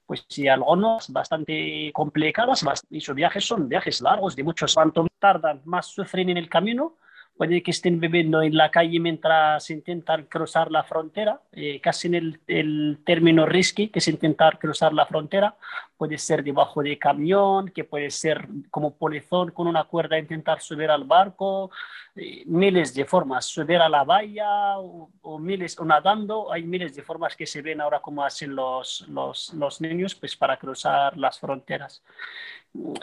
pues 0.07 0.25
sí, 0.27 0.47
algunos 0.47 1.09
bastante 1.13 1.91
complicadas, 1.93 2.65
y 2.89 2.99
sus 2.99 3.13
viajes 3.13 3.45
son 3.45 3.69
viajes 3.69 4.01
largos, 4.01 4.35
de 4.35 4.43
muchos, 4.43 4.73
cuanto 4.73 5.05
tardan, 5.19 5.61
más 5.65 5.85
sufren 5.85 6.29
en 6.31 6.37
el 6.37 6.49
camino, 6.49 6.97
puede 7.37 7.61
que 7.61 7.71
estén 7.71 7.99
viviendo 7.99 8.41
en 8.41 8.57
la 8.57 8.71
calle 8.71 8.99
mientras 8.99 9.69
intentan 9.69 10.23
cruzar 10.23 10.71
la 10.71 10.83
frontera, 10.83 11.41
eh, 11.51 11.79
casi 11.79 12.07
en 12.07 12.15
el, 12.15 12.41
el, 12.47 12.99
término 13.05 13.45
risky, 13.45 13.89
que 13.89 13.99
es 13.99 14.07
intentar 14.07 14.57
cruzar 14.57 14.93
la 14.93 15.05
frontera, 15.05 15.55
puede 15.97 16.17
ser 16.17 16.43
debajo 16.43 16.81
de 16.83 16.97
camión, 16.97 17.69
que 17.69 17.83
puede 17.83 18.11
ser 18.11 18.47
como 18.69 18.95
polizón 18.95 19.51
con 19.51 19.67
una 19.67 19.85
cuerda 19.85 20.19
intentar 20.19 20.61
subir 20.61 20.89
al 20.89 21.03
barco, 21.03 21.71
eh, 22.15 22.43
miles 22.45 22.93
de 22.93 23.05
formas, 23.05 23.45
subir 23.45 23.77
a 23.77 23.89
la 23.89 24.03
valla 24.03 24.79
o, 24.79 25.39
miles, 25.39 25.79
o 25.79 25.85
nadando, 25.85 26.51
hay 26.51 26.63
miles 26.63 26.95
de 26.95 27.03
formas 27.03 27.35
que 27.35 27.45
se 27.45 27.61
ven 27.61 27.81
ahora 27.81 27.99
como 27.99 28.23
hacen 28.23 28.55
los, 28.55 29.05
los, 29.09 29.53
los 29.53 29.81
niños 29.81 30.15
pues 30.15 30.35
para 30.35 30.57
cruzar 30.57 31.17
las 31.17 31.39
fronteras. 31.39 32.03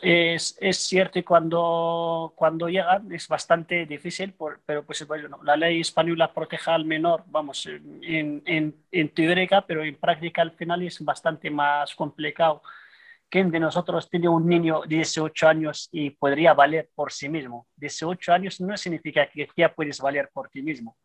Es, 0.02 0.56
es 0.60 0.76
cierto 0.78 1.14
que 1.14 1.24
cuando, 1.24 2.32
cuando 2.36 2.68
llegan 2.68 3.10
es 3.12 3.26
bastante 3.26 3.86
difícil, 3.86 4.34
pero 4.64 4.84
pues 4.84 5.06
bueno, 5.06 5.40
la 5.42 5.56
ley 5.56 5.80
española 5.80 6.32
protege 6.32 6.70
al 6.70 6.84
menor, 6.84 7.24
vamos, 7.26 7.66
en, 7.66 8.42
en, 8.46 8.74
en, 8.92 9.08
teórica, 9.10 9.66
pero 9.66 9.82
en 9.82 9.96
práctica 9.96 10.42
al 10.42 10.52
final 10.52 10.82
es 10.82 11.02
bastante 11.04 11.50
más 11.50 11.94
complicado. 11.94 12.62
¿Quién 13.34 13.50
de 13.50 13.58
nosotros 13.58 14.08
tiene 14.08 14.28
un 14.28 14.46
niño 14.46 14.82
de 14.82 14.94
18 14.94 15.48
años 15.48 15.88
y 15.90 16.10
podría 16.10 16.54
valer 16.54 16.88
por 16.94 17.10
sí 17.10 17.28
mismo? 17.28 17.66
18 17.74 18.32
años 18.32 18.60
no 18.60 18.76
significa 18.76 19.28
que 19.28 19.48
ya 19.56 19.74
puedes 19.74 19.98
valer 19.98 20.30
por 20.32 20.48
ti 20.50 20.62
mismo. 20.62 20.96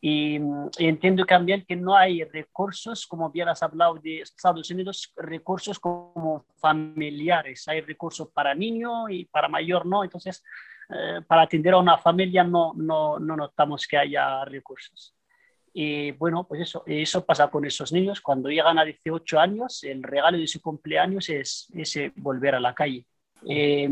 Y, 0.00 0.40
entiendo 0.78 1.26
también 1.26 1.62
que 1.68 1.76
no 1.76 1.94
hay 1.94 2.24
recursos, 2.24 3.06
como 3.06 3.28
bien 3.28 3.50
has 3.50 3.62
hablado 3.62 3.96
de 3.96 4.20
Estados 4.22 4.70
Unidos, 4.70 5.12
recursos 5.16 5.78
como 5.78 6.46
familiares. 6.56 7.68
Hay 7.68 7.82
recursos 7.82 8.30
para 8.32 8.54
niño 8.54 9.10
y 9.10 9.26
para 9.26 9.46
mayor 9.46 9.84
no. 9.84 10.02
Entonces, 10.02 10.42
eh, 10.88 11.20
para 11.26 11.42
atender 11.42 11.74
a 11.74 11.76
una 11.76 11.98
familia 11.98 12.42
no, 12.42 12.72
no, 12.74 13.18
no 13.18 13.36
notamos 13.36 13.86
que 13.86 13.98
haya 13.98 14.46
recursos. 14.46 15.14
Y 15.76 16.12
bueno, 16.12 16.46
pues 16.46 16.62
eso, 16.62 16.84
eso 16.86 17.24
pasa 17.26 17.48
con 17.48 17.64
esos 17.64 17.92
niños. 17.92 18.20
Cuando 18.20 18.48
llegan 18.48 18.78
a 18.78 18.84
18 18.84 19.38
años, 19.38 19.82
el 19.84 20.02
regalo 20.02 20.38
de 20.38 20.46
su 20.46 20.62
cumpleaños 20.62 21.28
es, 21.28 21.68
ese 21.74 22.12
volver 22.16 22.54
a 22.54 22.60
la 22.60 22.74
calle. 22.74 23.04
Eh, 23.46 23.88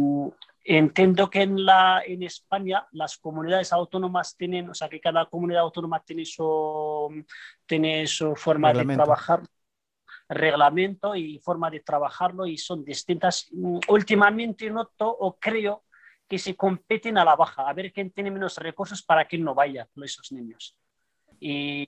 Entiendo 0.65 1.29
que 1.29 1.43
en, 1.43 1.65
la, 1.65 2.03
en 2.07 2.23
España 2.23 2.87
las 2.93 3.19
comunidades 3.19 3.73
autónomas 3.73 4.37
tienen, 4.37 4.71
o 4.71 4.75
sea, 4.75 4.89
que 4.89 5.01
cada 5.01 5.27
comunidad 5.27 5.63
autónoma 5.63 6.01
tiene 6.05 6.25
su, 6.25 7.25
tiene 7.67 8.07
su 8.07 8.37
forma 8.37 8.73
de 8.73 8.85
trabajar, 8.85 9.43
reglamento 10.29 11.17
y 11.17 11.41
forma 11.41 11.69
de 11.69 11.81
trabajarlo 11.81 12.47
y 12.47 12.59
son 12.59 12.85
distintas. 12.85 13.49
Últimamente 13.89 14.71
noto 14.71 15.09
o 15.09 15.37
creo 15.37 15.83
que 16.29 16.39
se 16.39 16.55
competen 16.55 17.19
a 17.19 17.25
la 17.25 17.35
baja, 17.35 17.69
a 17.69 17.73
ver 17.73 17.93
quién 17.93 18.13
tiene 18.13 18.31
menos 18.31 18.57
recursos 18.59 19.03
para 19.03 19.27
que 19.27 19.39
no 19.39 19.57
vayan 19.57 19.89
esos 19.97 20.31
niños. 20.31 20.77
Y, 21.45 21.85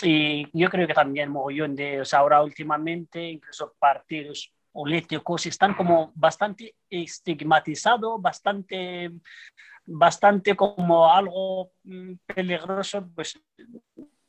y, 0.00 0.46
yo 0.52 0.70
creo 0.70 0.86
que 0.86 0.94
también 0.94 1.28
mogollón 1.28 1.74
de, 1.74 2.00
o 2.00 2.04
sea, 2.04 2.20
ahora 2.20 2.40
últimamente, 2.40 3.20
incluso 3.30 3.74
partidos 3.80 4.52
políticos 4.70 5.44
están 5.46 5.74
como 5.74 6.12
bastante 6.14 6.76
estigmatizados, 6.88 8.22
bastante, 8.22 9.10
bastante 9.84 10.54
como 10.54 11.12
algo 11.12 11.72
mm, 11.82 12.12
peligroso, 12.26 13.08
pues 13.12 13.40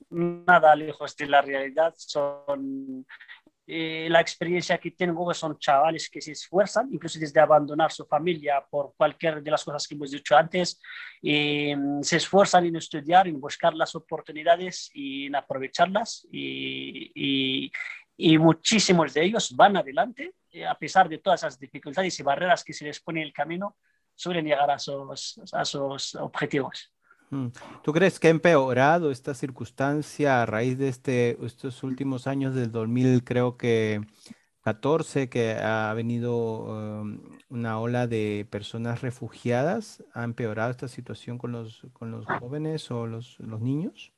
nada 0.09 0.75
lejos 0.75 1.15
de 1.17 1.27
la 1.27 1.41
realidad, 1.41 1.93
son 1.95 3.05
eh, 3.65 4.07
la 4.09 4.19
experiencia 4.19 4.77
que 4.77 4.91
tengo 4.91 5.33
son 5.33 5.57
chavales 5.57 6.09
que 6.09 6.19
se 6.21 6.33
esfuerzan, 6.33 6.89
incluso 6.91 7.17
desde 7.17 7.39
abandonar 7.39 7.91
su 7.93 8.05
familia 8.05 8.63
por 8.69 8.93
cualquier 8.97 9.41
de 9.41 9.51
las 9.51 9.63
cosas 9.63 9.87
que 9.87 9.95
hemos 9.95 10.11
dicho 10.11 10.35
antes, 10.35 10.81
eh, 11.21 11.75
se 12.01 12.17
esfuerzan 12.17 12.65
en 12.65 12.75
estudiar, 12.75 13.27
en 13.27 13.39
buscar 13.39 13.73
las 13.73 13.95
oportunidades 13.95 14.91
y 14.93 15.27
en 15.27 15.35
aprovecharlas 15.35 16.27
y, 16.31 17.71
muchísimos 18.37 19.13
de 19.13 19.23
ellos 19.23 19.55
van 19.55 19.77
adelante, 19.77 20.33
eh, 20.51 20.65
a 20.65 20.75
pesar 20.75 21.07
de 21.09 21.17
todas 21.17 21.43
las 21.43 21.59
dificultades 21.59 22.19
y 22.19 22.23
barreras 22.23 22.63
que 22.63 22.73
se 22.73 22.85
les 22.85 22.99
pone 22.99 23.21
en 23.21 23.27
el 23.27 23.33
camino, 23.33 23.77
suelen 24.13 24.45
llegar 24.45 24.69
a 24.69 24.77
sus, 24.79 25.39
a 25.53 25.65
sus 25.65 26.15
objetivos. 26.15 26.92
Mm. 27.33 27.51
¿Tú 27.83 27.93
crees 27.93 28.19
que 28.19 28.27
ha 28.27 28.31
empeorado 28.31 29.09
esta 29.09 29.33
circunstancia 29.33 30.41
a 30.41 30.45
raíz 30.45 30.77
de 30.77 30.87
este, 30.87 31.43
estos 31.43 31.81
últimos 31.83 32.27
años 32.27 32.53
del 32.53 32.71
2000, 32.71 33.23
creo 33.23 33.57
que 33.57 34.01
14, 34.61 35.29
que 35.29 35.53
ha 35.53 35.91
venido 35.95 37.01
um, 37.01 37.19
una 37.49 37.79
ola 37.79 38.05
de 38.05 38.47
personas 38.51 39.01
refugiadas? 39.01 40.03
¿Ha 40.13 40.23
empeorado 40.23 40.69
esta 40.69 40.87
situación 40.87 41.39
con 41.39 41.51
los, 41.51 41.87
con 41.93 42.11
los 42.11 42.25
jóvenes 42.39 42.91
o 42.91 43.07
los, 43.07 43.39
los 43.39 43.61
niños? 43.61 44.13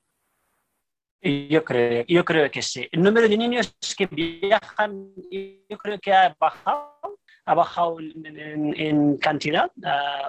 Yo 1.22 1.64
creo, 1.64 2.06
yo 2.08 2.24
creo 2.26 2.52
que 2.52 2.62
sí. 2.62 2.88
El 2.92 3.02
número 3.02 3.28
de 3.28 3.38
niños 3.38 3.76
que 3.98 4.06
viajan, 4.06 5.12
yo 5.70 5.78
creo 5.78 6.00
que 6.00 6.14
ha 6.14 6.36
bajado 6.38 7.18
ha 7.46 7.54
bajado 7.54 7.98
en, 8.00 9.18
cantidad, 9.18 9.72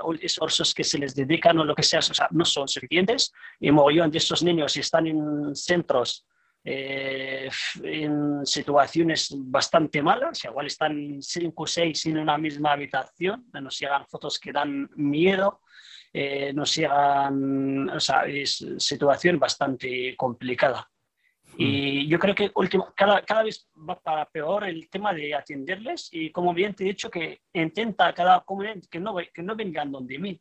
uh, 0.05 0.13
esfuerzos 0.21 0.75
que 0.75 0.85
se 0.85 0.99
les 0.99 1.15
dedican 1.15 1.59
o 1.59 1.65
lo 1.65 1.75
que 1.75 1.83
sea, 1.83 2.01
o 2.01 2.03
sea, 2.03 2.29
no 2.31 2.45
son 2.45 2.69
suficientes 2.69 3.33
y 3.59 3.71
mogollón 3.71 4.11
de 4.11 4.19
estos 4.19 4.43
niños 4.43 4.77
están 4.77 5.07
en 5.07 5.55
centros 5.55 6.27
eh, 6.69 7.49
en 7.85 8.45
situaciones 8.45 9.33
bastante 9.37 10.03
malas, 10.03 10.45
igual 10.45 10.67
están 10.67 11.23
cinco 11.23 11.63
o 11.63 11.67
seis 11.67 12.05
en 12.07 12.19
una 12.19 12.37
misma 12.37 12.73
habitación, 12.73 13.47
nos 13.53 13.79
llegan 13.79 14.07
fotos 14.07 14.39
que 14.39 14.53
dan 14.53 14.91
miedo, 14.97 15.61
eh, 16.13 16.53
nos 16.53 16.75
llegan, 16.75 17.89
o 17.89 18.01
sea, 18.01 18.27
es 18.27 18.67
situación 18.79 19.39
bastante 19.39 20.15
complicada. 20.17 20.91
Y 21.57 22.05
mm. 22.07 22.09
yo 22.09 22.19
creo 22.19 22.35
que 22.35 22.51
último, 22.55 22.89
cada, 22.95 23.23
cada 23.23 23.43
vez 23.43 23.67
va 23.77 23.99
para 23.99 24.25
peor 24.27 24.65
el 24.65 24.89
tema 24.89 25.13
de 25.13 25.35
atenderles 25.35 26.09
y 26.13 26.31
como 26.31 26.53
bien 26.53 26.75
te 26.75 26.85
he 26.85 26.89
dicho 26.89 27.11
que 27.11 27.41
intenta 27.53 28.13
cada 28.13 28.41
comunidad 28.41 28.77
que 28.91 29.01
no, 29.01 29.17
que 29.33 29.43
no 29.43 29.57
vengan 29.57 29.91
donde 29.91 30.19
mí. 30.19 30.41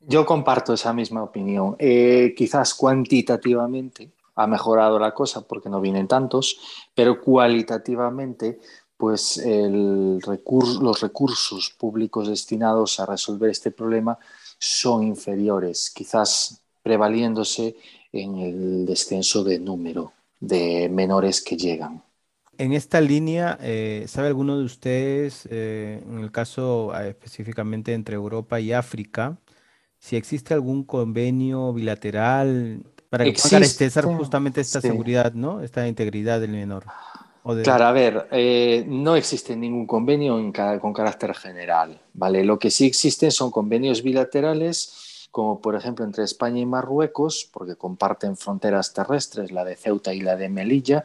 Yo 0.00 0.24
comparto 0.24 0.72
esa 0.72 0.92
misma 0.92 1.22
opinión. 1.22 1.76
Eh, 1.78 2.34
quizás 2.36 2.74
cuantitativamente 2.74 4.12
ha 4.34 4.46
mejorado 4.46 4.98
la 4.98 5.12
cosa 5.12 5.46
porque 5.46 5.68
no 5.68 5.80
vienen 5.80 6.08
tantos, 6.08 6.58
pero 6.94 7.20
cualitativamente 7.20 8.58
pues 8.96 9.38
el 9.38 10.20
recurso, 10.20 10.82
los 10.82 11.00
recursos 11.00 11.74
públicos 11.78 12.28
destinados 12.28 13.00
a 13.00 13.06
resolver 13.06 13.50
este 13.50 13.70
problema 13.70 14.18
son 14.58 15.04
inferiores, 15.04 15.90
quizás 15.90 16.62
prevaliéndose 16.82 17.76
en 18.12 18.36
el 18.36 18.84
descenso 18.84 19.42
de 19.42 19.58
número 19.58 20.12
de 20.40 20.88
menores 20.88 21.42
que 21.42 21.56
llegan. 21.56 22.02
En 22.58 22.72
esta 22.72 23.00
línea, 23.00 23.58
eh, 23.62 24.04
¿sabe 24.06 24.28
alguno 24.28 24.58
de 24.58 24.64
ustedes, 24.64 25.48
eh, 25.50 26.02
en 26.06 26.18
el 26.18 26.30
caso 26.30 26.92
eh, 26.94 27.10
específicamente 27.10 27.94
entre 27.94 28.16
Europa 28.16 28.60
y 28.60 28.72
África, 28.72 29.38
si 29.98 30.16
existe 30.16 30.52
algún 30.52 30.84
convenio 30.84 31.72
bilateral 31.72 32.82
para 33.08 33.24
que 33.24 33.32
pueda 33.32 33.60
garantizar 33.60 34.04
justamente 34.04 34.60
esta 34.60 34.80
seguridad, 34.80 35.32
¿no? 35.32 35.62
Esta 35.62 35.86
integridad 35.88 36.40
del 36.40 36.52
menor? 36.52 36.84
Claro, 37.62 37.84
a 37.86 37.92
ver, 37.92 38.86
no 38.86 39.16
existe 39.16 39.56
ningún 39.56 39.86
convenio 39.86 40.36
con 40.80 40.92
carácter 40.92 41.34
general, 41.34 41.98
¿vale? 42.12 42.44
Lo 42.44 42.58
que 42.58 42.70
sí 42.70 42.86
existen 42.86 43.30
son 43.30 43.50
convenios 43.50 44.02
bilaterales 44.02 45.09
como 45.30 45.60
por 45.60 45.76
ejemplo 45.76 46.04
entre 46.04 46.24
España 46.24 46.60
y 46.60 46.66
Marruecos, 46.66 47.48
porque 47.52 47.76
comparten 47.76 48.36
fronteras 48.36 48.92
terrestres, 48.92 49.52
la 49.52 49.64
de 49.64 49.76
Ceuta 49.76 50.12
y 50.12 50.20
la 50.20 50.36
de 50.36 50.48
Melilla, 50.48 51.04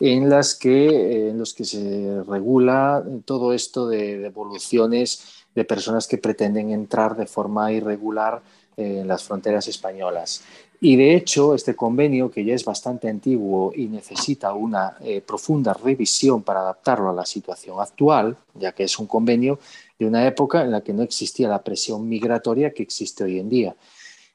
en 0.00 0.28
las 0.28 0.54
que, 0.54 0.88
eh, 0.88 1.30
en 1.30 1.38
los 1.38 1.54
que 1.54 1.64
se 1.64 2.22
regula 2.26 3.04
todo 3.24 3.52
esto 3.52 3.88
de 3.88 4.18
devoluciones 4.18 5.44
de 5.54 5.64
personas 5.64 6.06
que 6.06 6.18
pretenden 6.18 6.70
entrar 6.70 7.16
de 7.16 7.26
forma 7.26 7.72
irregular 7.72 8.42
en 8.76 9.08
las 9.08 9.24
fronteras 9.24 9.68
españolas. 9.68 10.42
Y 10.88 10.94
de 10.94 11.16
hecho, 11.16 11.52
este 11.52 11.74
convenio, 11.74 12.30
que 12.30 12.44
ya 12.44 12.54
es 12.54 12.64
bastante 12.64 13.08
antiguo 13.08 13.72
y 13.74 13.88
necesita 13.88 14.52
una 14.52 14.96
eh, 15.00 15.20
profunda 15.20 15.74
revisión 15.74 16.44
para 16.44 16.60
adaptarlo 16.60 17.10
a 17.10 17.12
la 17.12 17.26
situación 17.26 17.80
actual, 17.80 18.36
ya 18.54 18.70
que 18.70 18.84
es 18.84 18.96
un 19.00 19.08
convenio 19.08 19.58
de 19.98 20.06
una 20.06 20.24
época 20.28 20.62
en 20.62 20.70
la 20.70 20.82
que 20.82 20.92
no 20.92 21.02
existía 21.02 21.48
la 21.48 21.64
presión 21.64 22.08
migratoria 22.08 22.72
que 22.72 22.84
existe 22.84 23.24
hoy 23.24 23.40
en 23.40 23.48
día. 23.48 23.74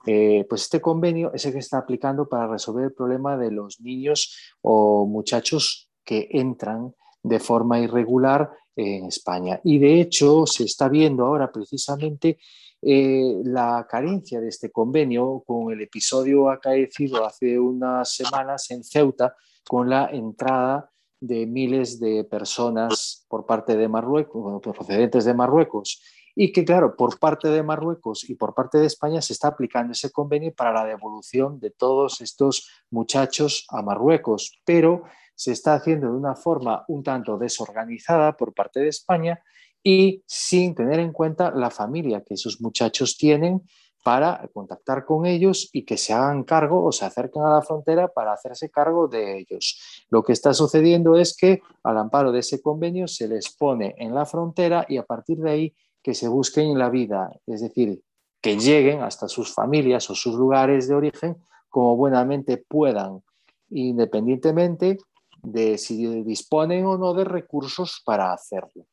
Eh, 0.05 0.45
pues 0.49 0.63
este 0.63 0.81
convenio 0.81 1.31
es 1.33 1.45
el 1.45 1.53
que 1.53 1.59
está 1.59 1.77
aplicando 1.77 2.27
para 2.27 2.47
resolver 2.47 2.83
el 2.83 2.91
problema 2.91 3.37
de 3.37 3.49
los 3.49 3.79
niños 3.79 4.35
o 4.61 5.05
muchachos 5.05 5.87
que 6.03 6.27
entran 6.31 6.93
de 7.23 7.39
forma 7.39 7.79
irregular 7.79 8.51
en 8.75 9.05
España. 9.05 9.61
Y 9.63 9.79
de 9.79 10.01
hecho 10.01 10.45
se 10.45 10.65
está 10.65 10.89
viendo 10.89 11.25
ahora 11.25 11.49
precisamente 11.49 12.39
eh, 12.81 13.41
la 13.43 13.85
carencia 13.89 14.41
de 14.41 14.47
este 14.49 14.71
convenio 14.71 15.43
con 15.45 15.71
el 15.71 15.81
episodio 15.81 16.49
acaecido 16.49 17.25
hace 17.25 17.59
unas 17.59 18.15
semanas 18.15 18.71
en 18.71 18.83
Ceuta 18.83 19.35
con 19.67 19.89
la 19.89 20.09
entrada 20.11 20.89
de 21.19 21.45
miles 21.45 21.99
de 21.99 22.23
personas 22.23 23.25
por 23.29 23.45
parte 23.45 23.77
de 23.77 23.87
Marruecos, 23.87 24.61
procedentes 24.61 25.25
de 25.25 25.35
Marruecos, 25.35 26.01
y 26.35 26.51
que, 26.51 26.65
claro, 26.65 26.95
por 26.95 27.19
parte 27.19 27.49
de 27.49 27.61
Marruecos 27.61 28.27
y 28.27 28.35
por 28.35 28.55
parte 28.55 28.79
de 28.79 28.87
España 28.87 29.21
se 29.21 29.33
está 29.33 29.49
aplicando 29.49 29.91
ese 29.91 30.11
convenio 30.11 30.53
para 30.53 30.73
la 30.73 30.85
devolución 30.85 31.59
de 31.59 31.71
todos 31.71 32.21
estos 32.21 32.67
muchachos 32.89 33.65
a 33.69 33.81
Marruecos, 33.81 34.59
pero 34.65 35.03
se 35.35 35.51
está 35.51 35.75
haciendo 35.75 36.07
de 36.07 36.17
una 36.17 36.35
forma 36.35 36.83
un 36.87 37.03
tanto 37.03 37.37
desorganizada 37.37 38.35
por 38.37 38.53
parte 38.53 38.79
de 38.79 38.87
España 38.87 39.39
y 39.83 40.23
sin 40.25 40.75
tener 40.75 40.99
en 40.99 41.11
cuenta 41.11 41.51
la 41.51 41.69
familia 41.69 42.21
que 42.21 42.35
esos 42.35 42.61
muchachos 42.61 43.17
tienen 43.17 43.61
para 44.03 44.49
contactar 44.53 45.05
con 45.05 45.25
ellos 45.25 45.69
y 45.73 45.83
que 45.83 45.97
se 45.97 46.13
hagan 46.13 46.43
cargo 46.43 46.83
o 46.83 46.91
se 46.91 47.05
acerquen 47.05 47.43
a 47.43 47.53
la 47.53 47.61
frontera 47.61 48.07
para 48.07 48.33
hacerse 48.33 48.69
cargo 48.69 49.07
de 49.07 49.37
ellos. 49.37 50.05
Lo 50.09 50.23
que 50.23 50.33
está 50.33 50.53
sucediendo 50.53 51.15
es 51.15 51.35
que 51.35 51.61
al 51.83 51.97
amparo 51.97 52.31
de 52.31 52.39
ese 52.39 52.61
convenio 52.61 53.07
se 53.07 53.27
les 53.27 53.55
pone 53.55 53.95
en 53.97 54.15
la 54.15 54.25
frontera 54.25 54.85
y 54.89 54.97
a 54.97 55.03
partir 55.03 55.37
de 55.37 55.51
ahí 55.51 55.75
que 56.01 56.15
se 56.15 56.27
busquen 56.27 56.77
la 56.77 56.89
vida, 56.89 57.31
es 57.45 57.61
decir, 57.61 58.01
que 58.41 58.57
lleguen 58.57 59.01
hasta 59.01 59.27
sus 59.27 59.53
familias 59.53 60.09
o 60.09 60.15
sus 60.15 60.35
lugares 60.35 60.87
de 60.87 60.95
origen 60.95 61.37
como 61.69 61.95
buenamente 61.95 62.57
puedan, 62.57 63.21
independientemente 63.69 64.97
de 65.43 65.77
si 65.77 66.23
disponen 66.23 66.85
o 66.85 66.97
no 66.97 67.13
de 67.13 67.23
recursos 67.23 68.01
para 68.03 68.33
hacerlo. 68.33 68.85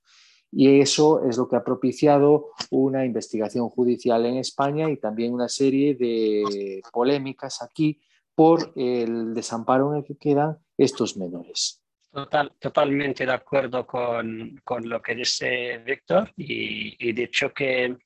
Y 0.50 0.80
eso 0.80 1.22
es 1.28 1.37
lo 1.37 1.48
que 1.48 1.56
ha 1.56 1.64
propiciado 1.64 2.52
una 2.70 3.04
investigación 3.04 3.68
judicial 3.68 4.24
en 4.26 4.38
España 4.38 4.90
y 4.90 4.96
también 4.96 5.34
una 5.34 5.48
serie 5.48 5.94
de 5.94 6.80
polémicas 6.92 7.62
aquí 7.62 8.00
por 8.34 8.72
el 8.76 9.34
desamparo 9.34 9.92
en 9.92 9.98
el 9.98 10.04
que 10.04 10.16
quedan 10.16 10.58
estos 10.76 11.16
menores. 11.16 11.82
Total, 12.11 12.52
totalmente 12.58 13.26
de 13.26 13.32
acuerdo 13.32 13.87
con, 13.87 14.58
con, 14.64 14.88
lo 14.88 15.02
que 15.02 15.14
dice 15.14 15.78
Víctor 15.78 16.32
y, 16.37 16.96
y 17.06 17.12
de 17.12 17.24
hecho 17.24 17.52
que 17.52 17.98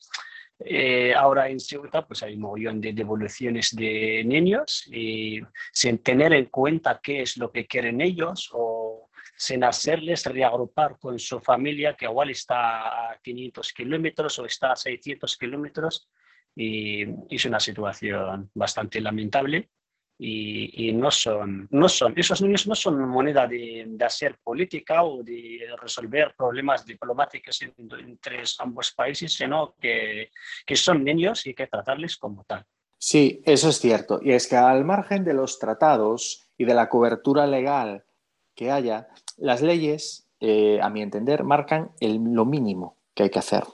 eh, 0.64 1.12
ahora 1.14 1.48
en 1.48 1.58
Ceuta 1.58 2.06
pues 2.06 2.22
hay 2.22 2.34
un 2.34 2.42
montón 2.42 2.80
de 2.80 2.92
devoluciones 2.92 3.74
de 3.74 4.22
niños 4.24 4.86
y 4.92 5.40
sin 5.72 5.98
tener 5.98 6.32
en 6.32 6.46
cuenta 6.46 7.00
qué 7.02 7.22
es 7.22 7.36
lo 7.36 7.50
que 7.50 7.66
quieren 7.66 8.00
ellos 8.00 8.50
o 8.52 8.71
sin 9.36 9.64
hacerles 9.64 10.24
reagrupar 10.26 10.98
con 10.98 11.18
su 11.18 11.40
familia 11.40 11.94
que 11.94 12.04
igual 12.04 12.30
está 12.30 13.10
a 13.10 13.18
500 13.20 13.72
kilómetros 13.72 14.38
o 14.38 14.46
está 14.46 14.72
a 14.72 14.76
600 14.76 15.36
kilómetros 15.36 16.08
y 16.54 17.02
es 17.34 17.44
una 17.44 17.60
situación 17.60 18.50
bastante 18.54 19.00
lamentable 19.00 19.70
y, 20.24 20.92
no, 20.92 21.10
son, 21.10 21.66
no 21.72 21.88
son, 21.88 22.14
esos 22.16 22.40
niños 22.42 22.68
no 22.68 22.76
son 22.76 23.08
moneda 23.08 23.48
de, 23.48 23.84
de 23.88 24.04
hacer 24.04 24.38
política 24.40 25.02
o 25.02 25.20
de 25.24 25.66
resolver 25.80 26.34
problemas 26.36 26.86
diplomáticos 26.86 27.60
entre 27.62 28.44
ambos 28.60 28.92
países, 28.92 29.32
sino 29.32 29.74
que, 29.80 30.30
que 30.64 30.76
son 30.76 31.02
niños 31.02 31.44
y 31.44 31.48
hay 31.48 31.54
que 31.56 31.66
tratarles 31.66 32.16
como 32.18 32.44
tal. 32.44 32.64
Sí, 32.98 33.42
eso 33.44 33.70
es 33.70 33.80
cierto. 33.80 34.20
Y 34.22 34.30
es 34.30 34.46
que 34.46 34.54
al 34.54 34.84
margen 34.84 35.24
de 35.24 35.34
los 35.34 35.58
tratados, 35.58 36.52
y 36.62 36.64
de 36.64 36.74
la 36.74 36.88
cobertura 36.88 37.46
legal 37.46 38.04
que 38.62 38.70
haya, 38.70 39.08
las 39.38 39.60
leyes, 39.60 40.24
eh, 40.40 40.78
a 40.80 40.88
mi 40.88 41.02
entender, 41.02 41.42
marcan 41.42 41.90
lo 42.00 42.44
mínimo 42.44 42.94
que 43.12 43.24
hay 43.24 43.30
que 43.30 43.40
hacer, 43.40 43.64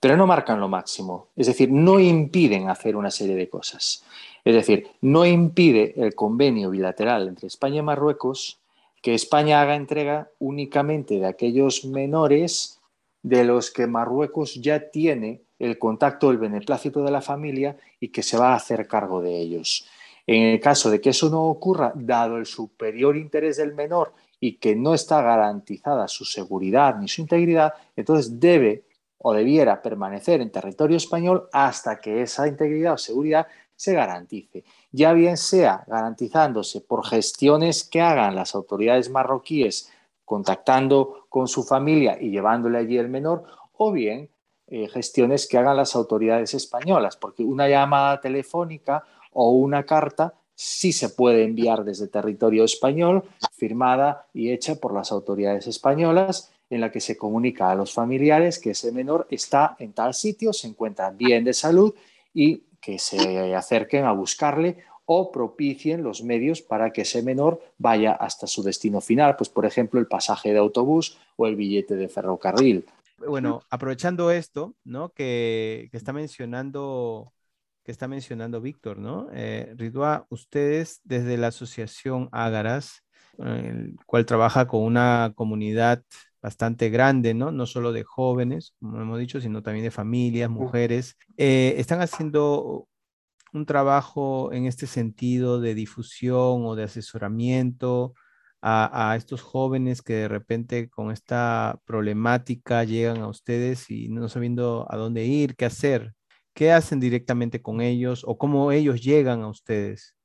pero 0.00 0.18
no 0.18 0.26
marcan 0.26 0.60
lo 0.60 0.68
máximo. 0.68 1.28
Es 1.34 1.46
decir, 1.46 1.72
no 1.72 1.98
impiden 1.98 2.68
hacer 2.68 2.94
una 2.94 3.10
serie 3.10 3.36
de 3.36 3.48
cosas. 3.48 4.04
Es 4.44 4.54
decir, 4.54 4.86
no 5.00 5.24
impide 5.24 5.94
el 5.96 6.14
convenio 6.14 6.68
bilateral 6.68 7.26
entre 7.26 7.46
España 7.46 7.78
y 7.78 7.82
Marruecos 7.82 8.60
que 9.00 9.14
España 9.14 9.62
haga 9.62 9.76
entrega 9.76 10.28
únicamente 10.38 11.18
de 11.18 11.26
aquellos 11.26 11.86
menores 11.86 12.80
de 13.22 13.44
los 13.44 13.70
que 13.70 13.86
Marruecos 13.86 14.56
ya 14.56 14.90
tiene 14.90 15.40
el 15.58 15.78
contacto, 15.78 16.30
el 16.30 16.36
beneplácito 16.36 17.02
de 17.02 17.12
la 17.12 17.22
familia 17.22 17.78
y 17.98 18.08
que 18.08 18.22
se 18.22 18.36
va 18.36 18.52
a 18.52 18.56
hacer 18.56 18.86
cargo 18.86 19.22
de 19.22 19.38
ellos. 19.38 19.86
En 20.28 20.42
el 20.42 20.60
caso 20.60 20.90
de 20.90 21.00
que 21.00 21.08
eso 21.08 21.30
no 21.30 21.44
ocurra, 21.44 21.90
dado 21.94 22.36
el 22.36 22.44
superior 22.44 23.16
interés 23.16 23.56
del 23.56 23.72
menor 23.72 24.12
y 24.38 24.56
que 24.56 24.76
no 24.76 24.92
está 24.92 25.22
garantizada 25.22 26.06
su 26.06 26.26
seguridad 26.26 26.96
ni 26.96 27.08
su 27.08 27.22
integridad, 27.22 27.72
entonces 27.96 28.38
debe 28.38 28.84
o 29.16 29.32
debiera 29.32 29.80
permanecer 29.80 30.42
en 30.42 30.52
territorio 30.52 30.98
español 30.98 31.48
hasta 31.50 31.98
que 31.98 32.20
esa 32.20 32.46
integridad 32.46 32.92
o 32.92 32.98
seguridad 32.98 33.46
se 33.74 33.94
garantice, 33.94 34.64
ya 34.92 35.14
bien 35.14 35.38
sea 35.38 35.82
garantizándose 35.86 36.82
por 36.82 37.06
gestiones 37.06 37.82
que 37.82 38.02
hagan 38.02 38.34
las 38.34 38.54
autoridades 38.54 39.08
marroquíes 39.08 39.90
contactando 40.26 41.24
con 41.30 41.48
su 41.48 41.64
familia 41.64 42.18
y 42.20 42.30
llevándole 42.30 42.76
allí 42.76 42.98
el 42.98 43.08
menor, 43.08 43.44
o 43.72 43.92
bien 43.92 44.28
eh, 44.66 44.88
gestiones 44.88 45.48
que 45.48 45.56
hagan 45.56 45.78
las 45.78 45.96
autoridades 45.96 46.52
españolas, 46.52 47.16
porque 47.16 47.42
una 47.42 47.66
llamada 47.66 48.20
telefónica 48.20 49.04
o 49.40 49.50
una 49.50 49.84
carta 49.84 50.34
sí 50.56 50.92
se 50.92 51.10
puede 51.10 51.44
enviar 51.44 51.84
desde 51.84 52.08
territorio 52.08 52.64
español, 52.64 53.22
firmada 53.56 54.26
y 54.34 54.50
hecha 54.50 54.74
por 54.74 54.92
las 54.92 55.12
autoridades 55.12 55.68
españolas, 55.68 56.50
en 56.70 56.80
la 56.80 56.90
que 56.90 57.00
se 57.00 57.16
comunica 57.16 57.70
a 57.70 57.76
los 57.76 57.92
familiares 57.92 58.58
que 58.58 58.72
ese 58.72 58.90
menor 58.90 59.28
está 59.30 59.76
en 59.78 59.92
tal 59.92 60.12
sitio, 60.12 60.52
se 60.52 60.66
encuentra 60.66 61.10
bien 61.10 61.44
de 61.44 61.54
salud 61.54 61.94
y 62.34 62.64
que 62.80 62.98
se 62.98 63.54
acerquen 63.54 64.04
a 64.04 64.12
buscarle 64.12 64.78
o 65.06 65.30
propicien 65.30 66.02
los 66.02 66.24
medios 66.24 66.60
para 66.60 66.90
que 66.92 67.02
ese 67.02 67.22
menor 67.22 67.62
vaya 67.78 68.12
hasta 68.12 68.48
su 68.48 68.64
destino 68.64 69.00
final, 69.00 69.36
pues 69.36 69.48
por 69.48 69.66
ejemplo 69.66 70.00
el 70.00 70.08
pasaje 70.08 70.52
de 70.52 70.58
autobús 70.58 71.16
o 71.36 71.46
el 71.46 71.54
billete 71.54 71.94
de 71.94 72.08
ferrocarril 72.08 72.84
bueno, 73.26 73.62
aprovechando 73.70 74.30
esto, 74.30 74.74
¿no? 74.84 75.10
Que, 75.10 75.88
está 75.92 76.12
mencionando, 76.12 77.32
que 77.88 77.92
está 77.92 78.06
mencionando 78.06 78.60
Víctor, 78.60 78.98
¿no? 78.98 79.28
Eh, 79.32 79.72
Ridua, 79.74 80.26
ustedes 80.28 81.00
desde 81.04 81.38
la 81.38 81.46
asociación 81.46 82.28
Ágaras, 82.32 83.02
el 83.38 83.96
cual 84.04 84.26
trabaja 84.26 84.66
con 84.66 84.82
una 84.82 85.32
comunidad 85.34 86.02
bastante 86.42 86.90
grande, 86.90 87.32
¿no? 87.32 87.50
No 87.50 87.64
solo 87.64 87.92
de 87.92 88.02
jóvenes, 88.04 88.74
como 88.78 89.00
hemos 89.00 89.18
dicho, 89.18 89.40
sino 89.40 89.62
también 89.62 89.84
de 89.84 89.90
familias, 89.90 90.50
mujeres, 90.50 91.16
eh, 91.38 91.76
están 91.78 92.02
haciendo 92.02 92.86
un 93.54 93.64
trabajo 93.64 94.52
en 94.52 94.66
este 94.66 94.86
sentido 94.86 95.58
de 95.58 95.74
difusión 95.74 96.66
o 96.66 96.74
de 96.76 96.82
asesoramiento 96.82 98.12
a, 98.60 99.14
estos 99.16 99.40
jóvenes 99.40 100.02
que 100.02 100.12
de 100.12 100.28
repente 100.28 100.90
con 100.90 101.10
esta 101.10 101.80
problemática 101.86 102.84
llegan 102.84 103.22
a 103.22 103.28
ustedes 103.28 103.90
y 103.90 104.10
no 104.10 104.28
sabiendo 104.28 104.86
a 104.90 104.98
dónde 104.98 105.24
ir, 105.24 105.56
qué 105.56 105.64
hacer? 105.64 106.12
¿Qué 106.58 106.72
hacen 106.72 106.98
directamente 106.98 107.62
con 107.62 107.80
ellos 107.80 108.24
o 108.26 108.36
cómo 108.36 108.72
ellos 108.72 109.00
llegan 109.00 109.42
a 109.42 109.48
ustedes? 109.48 110.16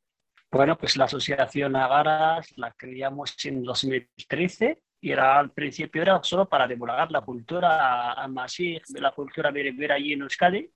Bueno, 0.52 0.76
pues 0.76 0.98
la 0.98 1.06
asociación 1.06 1.76
Agaras 1.76 2.58
la 2.58 2.72
creamos 2.72 3.36
en 3.46 3.62
2013 3.62 4.82
y 5.00 5.12
era 5.12 5.38
al 5.38 5.52
principio 5.52 6.02
era 6.02 6.20
solo 6.24 6.50
para 6.50 6.68
divulgar 6.68 7.12
la 7.12 7.22
cultura 7.22 8.16
de 8.26 9.00
la 9.00 9.12
cultura 9.12 9.52
berbera 9.52 9.94
allí 9.94 10.14
en 10.14 10.24
Euskadi, 10.24 10.72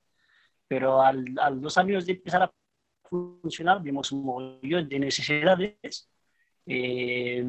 pero 0.67 1.01
al, 1.01 1.25
al 1.41 1.59
dos 1.59 1.75
años 1.79 2.05
de 2.05 2.11
empezar 2.11 2.43
a 2.43 2.51
funcionar 3.01 3.81
vimos 3.81 4.11
un 4.11 4.25
montón 4.25 4.87
de 4.87 4.99
necesidades 4.99 6.07
eh, 6.69 7.41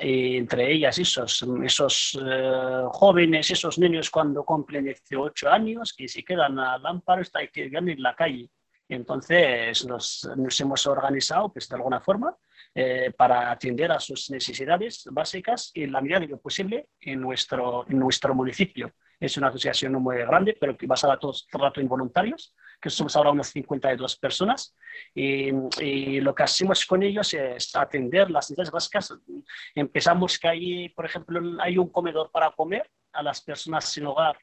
entre 0.00 0.72
ellas 0.72 0.96
esos, 0.98 1.44
esos 1.64 2.18
eh, 2.24 2.82
jóvenes, 2.92 3.50
esos 3.50 3.78
niños 3.78 4.10
cuando 4.10 4.44
cumplen 4.44 4.84
18 4.84 5.50
años, 5.50 5.92
que 5.92 6.06
se 6.06 6.24
quedan 6.24 6.58
al 6.58 6.86
amparo, 6.86 7.22
está 7.22 7.44
que 7.48 7.64
en 7.64 8.02
la 8.02 8.14
calle. 8.14 8.48
Entonces 8.88 9.84
nos, 9.86 10.28
nos 10.36 10.60
hemos 10.60 10.86
organizado 10.86 11.52
pues, 11.52 11.68
de 11.68 11.76
alguna 11.76 12.00
forma 12.00 12.36
eh, 12.74 13.12
para 13.16 13.50
atender 13.50 13.90
a 13.90 13.98
sus 13.98 14.30
necesidades 14.30 15.04
básicas 15.10 15.72
en 15.74 15.90
la 15.90 16.00
medida 16.00 16.20
de 16.20 16.28
lo 16.28 16.40
posible 16.40 16.88
en 17.00 17.20
nuestro, 17.20 17.84
en 17.88 17.98
nuestro 17.98 18.34
municipio. 18.34 18.92
Es 19.18 19.36
una 19.36 19.48
asociación 19.48 19.94
muy 19.94 20.18
grande, 20.18 20.56
pero 20.58 20.76
que 20.76 20.86
basada 20.86 21.18
todo 21.18 21.32
el 21.32 21.60
rato 21.60 21.80
en 21.80 21.88
voluntarios 21.88 22.54
que 22.80 22.90
somos 22.90 23.14
ahora 23.16 23.30
unas 23.30 23.48
52 23.48 24.16
personas, 24.16 24.74
y, 25.14 25.50
lo 26.20 26.34
que 26.34 26.42
hacemos 26.42 26.84
con 26.86 27.02
ellos 27.02 27.32
es 27.34 27.74
atender 27.76 28.30
las 28.30 28.50
necesidades 28.50 28.70
básicas. 28.70 29.14
Empezamos 29.74 30.38
que 30.38 30.48
hay, 30.48 30.88
por 30.90 31.06
ejemplo, 31.06 31.40
hay 31.60 31.78
un 31.78 31.88
comedor 31.88 32.30
para 32.30 32.50
comer 32.52 32.90
a 33.12 33.22
las 33.22 33.40
personas 33.40 33.84
sin 33.84 34.06
hogar, 34.06 34.38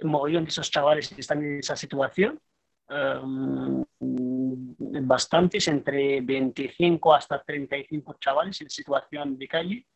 un 0.00 0.10
mogollón 0.10 0.44
de 0.44 0.50
esos 0.50 0.70
chavales 0.70 1.08
que 1.08 1.20
están 1.20 1.42
en 1.42 1.58
esa 1.58 1.76
situación, 1.76 2.40
um, 2.88 3.84
bastantes, 5.06 5.68
entre 5.68 6.20
25 6.20 7.14
hasta 7.14 7.42
35 7.42 8.16
chavales 8.20 8.60
en 8.60 8.70
situación 8.70 9.38
de 9.38 9.48
calle, 9.48 9.86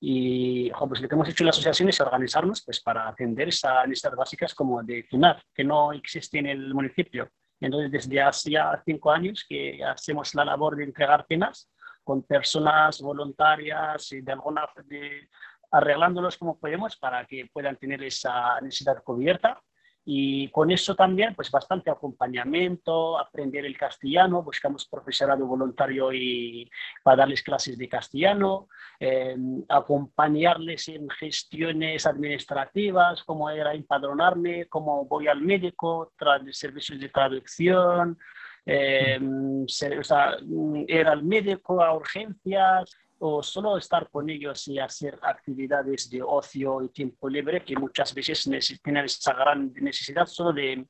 y 0.00 0.70
pues 0.70 1.00
lo 1.00 1.08
que 1.08 1.14
hemos 1.14 1.28
hecho 1.28 1.42
en 1.42 1.46
la 1.46 1.50
asociación 1.50 1.88
es 1.88 2.00
organizarnos 2.00 2.62
pues, 2.64 2.80
para 2.80 3.08
atender 3.08 3.48
esas 3.48 3.86
necesidades 3.88 4.18
básicas 4.18 4.54
como 4.54 4.82
de 4.82 5.04
tunar, 5.04 5.42
que 5.52 5.64
no 5.64 5.92
existe 5.92 6.38
en 6.38 6.46
el 6.46 6.72
municipio. 6.72 7.28
Entonces, 7.60 7.90
desde 7.90 8.20
hace 8.22 8.50
ya 8.52 8.80
cinco 8.84 9.10
años 9.10 9.44
que 9.48 9.82
hacemos 9.84 10.34
la 10.34 10.44
labor 10.44 10.76
de 10.76 10.84
entregar 10.84 11.26
penas 11.26 11.68
con 12.04 12.22
personas 12.22 13.00
voluntarias 13.00 14.12
y 14.12 14.20
de 14.20 14.32
alguna 14.32 14.66
de, 14.84 15.28
arreglándolos 15.72 16.38
como 16.38 16.58
podemos 16.58 16.96
para 16.96 17.24
que 17.26 17.48
puedan 17.52 17.76
tener 17.76 18.02
esa 18.02 18.60
necesidad 18.60 19.02
cubierta 19.02 19.60
y 20.10 20.48
con 20.48 20.70
eso 20.70 20.94
también, 20.94 21.34
pues 21.34 21.50
bastante 21.50 21.90
acompañamiento, 21.90 23.18
aprender 23.18 23.66
el 23.66 23.76
castellano, 23.76 24.42
buscamos 24.42 24.86
profesorado 24.88 25.44
voluntario 25.44 26.10
y 26.14 26.70
para 27.02 27.18
darles 27.18 27.42
clases 27.42 27.76
de 27.76 27.90
castellano, 27.90 28.68
em, 28.98 29.62
acompañarles 29.68 30.88
en 30.88 31.10
gestiones 31.10 32.06
administrativas, 32.06 33.22
cómo 33.22 33.50
era 33.50 33.74
empadronarme, 33.74 34.64
cómo 34.70 35.04
voy 35.04 35.28
al 35.28 35.42
médico, 35.42 36.14
servicios 36.52 36.98
de 36.98 37.10
traducción, 37.10 38.18
eh, 38.64 39.20
sea, 39.68 40.38
ir 40.86 41.06
al 41.06 41.22
médico 41.22 41.82
a 41.82 41.94
urgencias, 41.94 42.96
o 43.20 43.42
solo 43.42 43.76
estar 43.76 44.08
con 44.10 44.30
ellos 44.30 44.68
y 44.68 44.78
hacer 44.78 45.18
actividades 45.22 46.08
de 46.10 46.22
ocio 46.22 46.82
y 46.82 46.88
tiempo 46.90 47.28
libre 47.28 47.64
que 47.64 47.76
muchas 47.76 48.14
veces 48.14 48.48
tienen 48.82 49.04
esa 49.04 49.34
gran 49.34 49.72
necesidad 49.74 50.26
solo 50.26 50.52
de, 50.52 50.86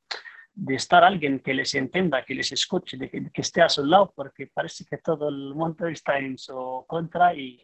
de 0.53 0.75
estar 0.75 1.05
alguien 1.05 1.41
que 1.41 1.55
les 1.55 1.75
entienda, 1.75 2.25
que 2.25 2.35
les 2.35 2.53
escuche, 2.53 2.97
de 2.97 3.11
que, 3.11 3.31
esté 3.41 3.63
a 3.63 3.69
su 3.69 3.85
lado, 3.85 4.13
porque 4.15 4.47
parece 4.47 4.85
que 4.85 4.99
todo 4.99 5.29
el 5.29 5.55
mundo 5.55 5.87
está 5.87 6.19
en 6.19 6.37
su 6.37 6.85
contra 6.87 7.35
y, 7.35 7.63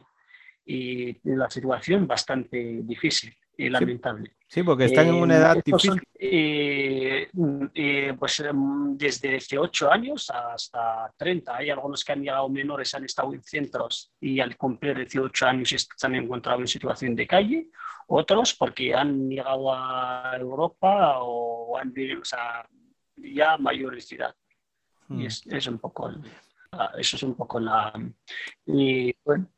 y 0.64 1.18
la 1.24 1.50
situación 1.50 2.07
bastante 2.07 2.81
difícil 2.83 3.37
y 3.56 3.68
lamentable. 3.68 4.36
Sí, 4.46 4.62
porque 4.62 4.84
están 4.84 5.08
en 5.08 5.14
una 5.14 5.36
edad 5.36 5.56
difícil. 5.64 6.00
Eh, 6.16 7.28
eh, 7.74 8.14
pues 8.18 8.40
em, 8.40 8.96
desde 8.96 9.30
18 9.30 9.90
años 9.90 10.30
hasta 10.30 11.12
30. 11.16 11.56
Hay 11.56 11.70
algunos 11.70 12.04
que 12.04 12.12
han 12.12 12.22
llegado 12.22 12.48
menores, 12.48 12.94
han 12.94 13.04
estado 13.04 13.34
en 13.34 13.42
centros 13.42 14.12
y 14.20 14.40
al 14.40 14.56
cumplir 14.56 14.96
18 14.96 15.46
años 15.46 15.70
se 15.70 16.06
han 16.06 16.14
encontrado 16.14 16.60
en 16.60 16.68
situación 16.68 17.16
de 17.16 17.26
calle. 17.26 17.68
Otros 18.06 18.54
porque 18.54 18.94
han 18.94 19.28
llegado 19.28 19.72
a 19.72 20.36
Europa 20.38 21.18
o 21.20 21.76
han 21.76 21.92
vivido, 21.92 22.20
o 22.20 22.24
sea, 22.24 22.64
ya 23.16 23.56
mayores 23.56 24.08
de 24.08 24.16
edad. 24.16 24.34
Y 25.08 25.14
hmm. 25.14 25.26
es, 25.26 25.46
es, 25.46 25.66
un 25.66 25.78
poco, 25.78 26.10
eso 26.96 27.16
es 27.16 27.22
un 27.22 27.34
poco 27.34 27.58
la... 27.60 27.92
Y, 28.66 29.14
bueno, 29.24 29.48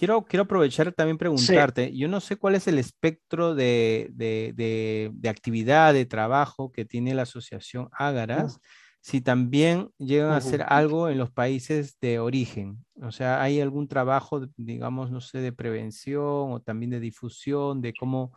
quiero, 0.00 0.24
quiero 0.24 0.44
aprovechar 0.44 0.90
también 0.92 1.18
preguntarte, 1.18 1.94
yo 1.94 2.08
no 2.08 2.20
sé 2.20 2.36
cuál 2.36 2.54
es 2.54 2.66
el 2.66 2.78
espectro 2.78 3.54
de, 3.54 4.08
de, 4.14 5.12
de, 5.12 5.28
actividad, 5.28 5.92
de 5.92 6.06
trabajo 6.06 6.72
que 6.72 6.86
tiene 6.86 7.12
la 7.12 7.22
asociación 7.22 7.90
Ágaras, 7.92 8.60
si 9.02 9.20
también 9.20 9.90
llegan 9.98 10.30
a 10.30 10.38
hacer 10.38 10.64
algo 10.66 11.10
en 11.10 11.18
los 11.18 11.30
países 11.30 11.98
de 12.00 12.18
origen. 12.18 12.82
O 13.02 13.12
sea, 13.12 13.42
¿hay 13.42 13.60
algún 13.60 13.88
trabajo, 13.88 14.46
digamos, 14.56 15.10
no 15.10 15.20
sé, 15.20 15.40
de 15.40 15.52
prevención 15.52 16.52
o 16.52 16.60
también 16.60 16.92
de 16.92 17.00
difusión 17.00 17.82
de 17.82 17.92
cómo, 17.92 18.32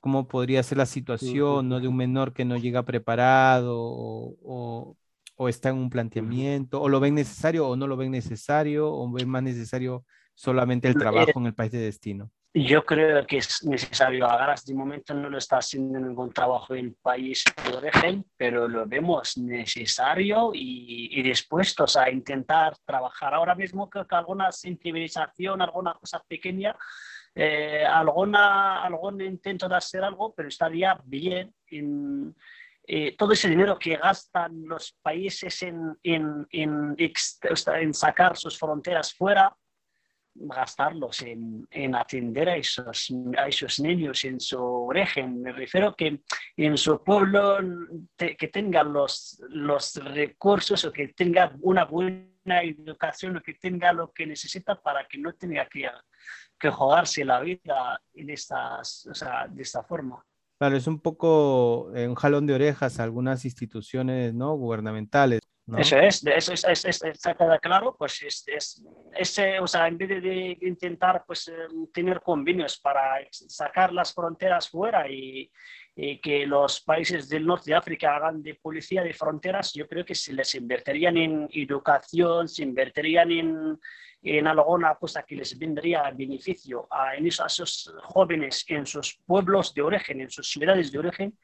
cómo 0.00 0.26
podría 0.28 0.62
ser 0.62 0.78
la 0.78 0.86
situación 0.86 1.68
¿no? 1.68 1.78
de 1.78 1.88
un 1.88 1.96
menor 1.96 2.32
que 2.32 2.46
no 2.46 2.56
llega 2.56 2.86
preparado 2.86 3.76
o, 3.78 4.96
o 5.36 5.48
está 5.50 5.68
en 5.68 5.76
un 5.76 5.90
planteamiento, 5.90 6.80
o 6.80 6.88
lo 6.88 7.00
ven 7.00 7.16
necesario 7.16 7.68
o 7.68 7.76
no 7.76 7.86
lo 7.86 7.98
ven 7.98 8.12
necesario, 8.12 8.90
o 8.90 9.12
ven 9.12 9.28
más 9.28 9.42
necesario 9.42 10.06
solamente 10.34 10.88
el 10.88 10.94
trabajo 10.94 11.38
en 11.38 11.46
el 11.46 11.54
país 11.54 11.72
de 11.72 11.78
destino? 11.78 12.30
Yo 12.54 12.84
creo 12.84 13.26
que 13.26 13.38
es 13.38 13.64
necesario. 13.64 14.26
Ahora, 14.26 14.54
de 14.62 14.74
momento 14.74 15.14
no 15.14 15.30
lo 15.30 15.38
está 15.38 15.56
haciendo 15.56 15.98
ningún 15.98 16.34
trabajo 16.34 16.74
en 16.74 16.86
el 16.86 16.94
país 16.94 17.44
de 17.64 17.76
origen, 17.76 18.26
pero 18.36 18.68
lo 18.68 18.86
vemos 18.86 19.38
necesario 19.38 20.50
y, 20.52 21.08
y, 21.18 21.22
dispuestos 21.22 21.96
a 21.96 22.10
intentar 22.10 22.76
trabajar. 22.84 23.32
Ahora 23.32 23.54
mismo 23.54 23.88
creo 23.88 24.06
que 24.06 24.14
alguna 24.16 24.52
sensibilización, 24.52 25.62
alguna 25.62 25.94
cosa 25.94 26.22
pequeña, 26.28 26.76
eh, 27.34 27.86
alguna, 27.86 28.82
algún 28.82 29.22
intento 29.22 29.66
de 29.66 29.76
hacer 29.76 30.04
algo, 30.04 30.34
pero 30.34 30.48
estaría 30.48 31.00
bien 31.04 31.54
en, 31.68 32.36
eh, 32.86 33.16
todo 33.16 33.32
ese 33.32 33.48
dinero 33.48 33.78
que 33.78 33.96
gastan 33.96 34.64
los 34.66 34.92
países 35.00 35.62
en, 35.62 35.96
en, 36.02 36.46
en, 36.50 36.96
en 36.98 37.94
sacar 37.94 38.36
sus 38.36 38.58
fronteras 38.58 39.14
fuera 39.14 39.56
gastarlos 40.34 41.22
en, 41.22 41.66
en, 41.70 41.94
atender 41.94 42.48
a 42.48 42.56
esos, 42.56 43.12
a 43.36 43.48
esos 43.48 43.80
niños 43.80 44.24
en 44.24 44.40
su 44.40 44.58
origen. 44.58 45.42
Me 45.42 45.52
refiero 45.52 45.94
que 45.94 46.20
en 46.56 46.76
su 46.76 47.02
pueblo 47.02 47.58
que 48.16 48.48
tengan 48.48 48.92
los, 48.92 49.42
los 49.48 49.94
recursos 49.96 50.84
o 50.84 50.92
que 50.92 51.08
tenga 51.08 51.52
una 51.60 51.84
buena 51.84 52.62
educación 52.62 53.36
o 53.36 53.42
que 53.42 53.54
tenga 53.54 53.92
lo 53.92 54.12
que 54.12 54.26
necesita 54.26 54.80
para 54.80 55.06
que 55.06 55.18
no 55.18 55.32
tenga 55.34 55.66
que, 55.66 55.88
que 56.58 56.70
jugarse 56.70 57.24
la 57.24 57.40
vida 57.40 58.00
en 58.14 58.30
o 58.32 59.14
sea, 59.14 59.46
de 59.48 59.62
esta 59.62 59.82
forma. 59.82 60.24
Claro, 60.58 60.76
es 60.76 60.86
un 60.86 61.00
poco 61.00 61.90
eh, 61.94 62.06
un 62.06 62.14
jalón 62.14 62.46
de 62.46 62.54
orejas 62.54 63.00
algunas 63.00 63.44
instituciones 63.44 64.32
¿no? 64.32 64.54
gubernamentales. 64.54 65.40
Eso 65.78 65.96
es, 65.96 66.26
eso 66.26 66.52
es, 66.52 66.64
es, 66.64 66.84
es, 66.84 67.02
está 67.04 67.34
claro, 67.60 67.94
pues 67.96 68.20
es, 68.22 68.44
es, 68.48 68.82
o 69.60 69.66
sea, 69.66 69.86
en 69.86 69.96
vez 69.96 70.08
de 70.08 70.58
intentar 70.60 71.22
pues, 71.24 71.46
em, 71.48 71.86
tener 71.92 72.20
convenios 72.20 72.80
para 72.80 73.20
sacar 73.30 73.92
las 73.92 74.12
fronteras 74.12 74.68
fuera 74.68 75.08
y, 75.08 75.48
y, 75.94 76.20
que 76.20 76.46
los 76.46 76.80
países 76.80 77.28
del 77.28 77.46
norte 77.46 77.70
de 77.70 77.76
África 77.76 78.16
hagan 78.16 78.42
de 78.42 78.56
policía 78.56 79.04
de 79.04 79.14
fronteras, 79.14 79.72
yo 79.72 79.86
creo 79.86 80.04
que 80.04 80.16
se 80.16 80.32
les 80.32 80.52
invertirían 80.56 81.16
en 81.16 81.48
educación, 81.52 82.48
se 82.48 82.64
invertirían 82.64 83.30
en, 83.30 83.80
en 84.20 84.46
alguna 84.48 84.96
cosa 84.96 85.22
que 85.22 85.36
les 85.36 85.56
vendría 85.56 86.10
beneficio 86.10 86.88
a, 86.90 87.14
en 87.14 87.28
esos, 87.28 87.44
a 87.44 87.46
esos 87.46 87.94
jóvenes 88.02 88.64
en 88.66 88.84
sus 88.84 89.16
pueblos 89.24 89.72
de 89.74 89.82
origen, 89.82 90.22
en 90.22 90.30
sus 90.30 90.50
ciudades 90.50 90.90
de 90.90 90.98
origen, 90.98 91.38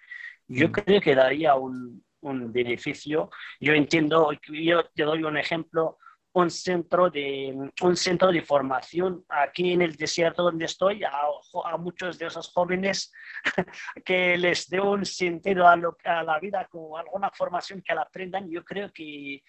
yo 0.48 0.68
mm. 0.68 0.72
creo 0.72 1.00
que 1.00 1.14
daría 1.14 1.54
un, 1.54 2.02
un 2.22 2.52
beneficio. 2.52 3.30
Yo 3.60 3.72
entiendo, 3.72 4.30
yo 4.48 4.84
te 4.94 5.04
doy 5.04 5.22
un 5.22 5.36
ejemplo, 5.36 5.98
un 6.32 6.50
centro 6.50 7.10
de, 7.10 7.72
un 7.82 7.96
centro 7.96 8.30
de 8.30 8.42
formación 8.42 9.24
aquí 9.28 9.72
en 9.72 9.82
el 9.82 9.96
desierto 9.96 10.42
donde 10.42 10.66
estoy, 10.66 11.02
a, 11.04 11.10
a 11.64 11.76
muchos 11.76 12.18
de 12.18 12.26
esos 12.26 12.52
jóvenes 12.52 13.12
que 14.04 14.36
les 14.36 14.68
dé 14.68 14.80
un 14.80 15.04
sentido 15.04 15.66
a, 15.66 15.76
lo, 15.76 15.96
a, 16.04 16.22
la 16.22 16.38
vida 16.38 16.66
con 16.70 16.98
alguna 16.98 17.30
formación 17.30 17.82
que 17.82 17.94
la 17.94 18.02
aprendan, 18.02 18.48
yo 18.50 18.64
creo 18.64 18.92
que, 18.92 19.42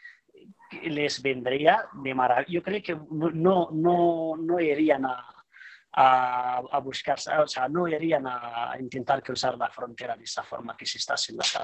les 0.83 1.21
vendría 1.21 1.85
de 1.91 2.13
maravilla. 2.13 2.49
Yo 2.49 2.63
creo 2.63 2.81
que 2.81 2.95
no, 3.11 3.69
no, 3.71 4.37
no 4.37 4.59
irían 4.59 5.03
a, 5.05 5.25
a, 5.91 6.61
a, 6.71 6.79
buscar, 6.79 7.17
o 7.41 7.47
sea, 7.47 7.67
no 7.67 7.87
irían 7.87 8.25
a 8.25 8.73
intentar 8.79 9.21
cruzar 9.21 9.57
la 9.57 9.69
frontera 9.69 10.15
de 10.15 10.23
esa 10.23 10.43
forma 10.43 10.77
que 10.77 10.85
se 10.85 10.99
está 10.99 11.15
haciendo 11.15 11.43
acá. 11.43 11.61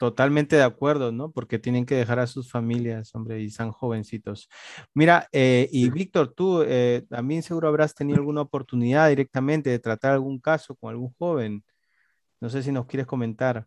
Totalmente 0.00 0.56
de 0.56 0.62
acuerdo, 0.62 1.12
¿no? 1.12 1.30
Porque 1.30 1.58
tienen 1.58 1.84
que 1.84 1.94
dejar 1.94 2.20
a 2.20 2.26
sus 2.26 2.50
familias, 2.50 3.14
hombre, 3.14 3.42
y 3.42 3.50
son 3.50 3.70
jovencitos. 3.70 4.48
Mira, 4.94 5.28
eh, 5.30 5.68
y 5.70 5.90
Víctor, 5.90 6.32
tú 6.32 6.62
eh, 6.66 7.04
también 7.10 7.42
seguro 7.42 7.68
habrás 7.68 7.94
tenido 7.94 8.16
alguna 8.18 8.40
oportunidad 8.40 9.10
directamente 9.10 9.68
de 9.68 9.78
tratar 9.78 10.12
algún 10.12 10.40
caso 10.40 10.74
con 10.74 10.88
algún 10.88 11.12
joven. 11.18 11.62
No 12.40 12.48
sé 12.48 12.62
si 12.62 12.72
nos 12.72 12.86
quieres 12.86 13.06
comentar. 13.06 13.66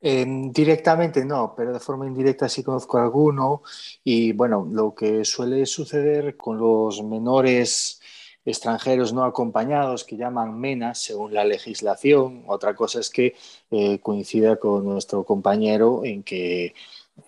Eh, 0.00 0.26
directamente 0.50 1.24
no, 1.24 1.54
pero 1.56 1.72
de 1.72 1.78
forma 1.78 2.04
indirecta 2.04 2.48
sí 2.48 2.64
conozco 2.64 2.98
a 2.98 3.04
alguno. 3.04 3.62
Y 4.02 4.32
bueno, 4.32 4.68
lo 4.72 4.92
que 4.92 5.24
suele 5.24 5.64
suceder 5.66 6.36
con 6.36 6.58
los 6.58 7.00
menores 7.04 8.00
extranjeros 8.44 9.12
no 9.12 9.24
acompañados 9.24 10.04
que 10.04 10.16
llaman 10.16 10.58
MENA 10.58 10.94
según 10.94 11.34
la 11.34 11.44
legislación. 11.44 12.44
Otra 12.46 12.74
cosa 12.74 13.00
es 13.00 13.10
que 13.10 13.36
eh, 13.70 13.98
coincida 14.00 14.56
con 14.56 14.84
nuestro 14.84 15.24
compañero 15.24 16.02
en 16.04 16.22
que 16.22 16.74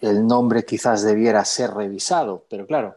el 0.01 0.27
nombre 0.27 0.64
quizás 0.64 1.03
debiera 1.03 1.44
ser 1.44 1.70
revisado, 1.72 2.44
pero 2.48 2.66
claro, 2.66 2.96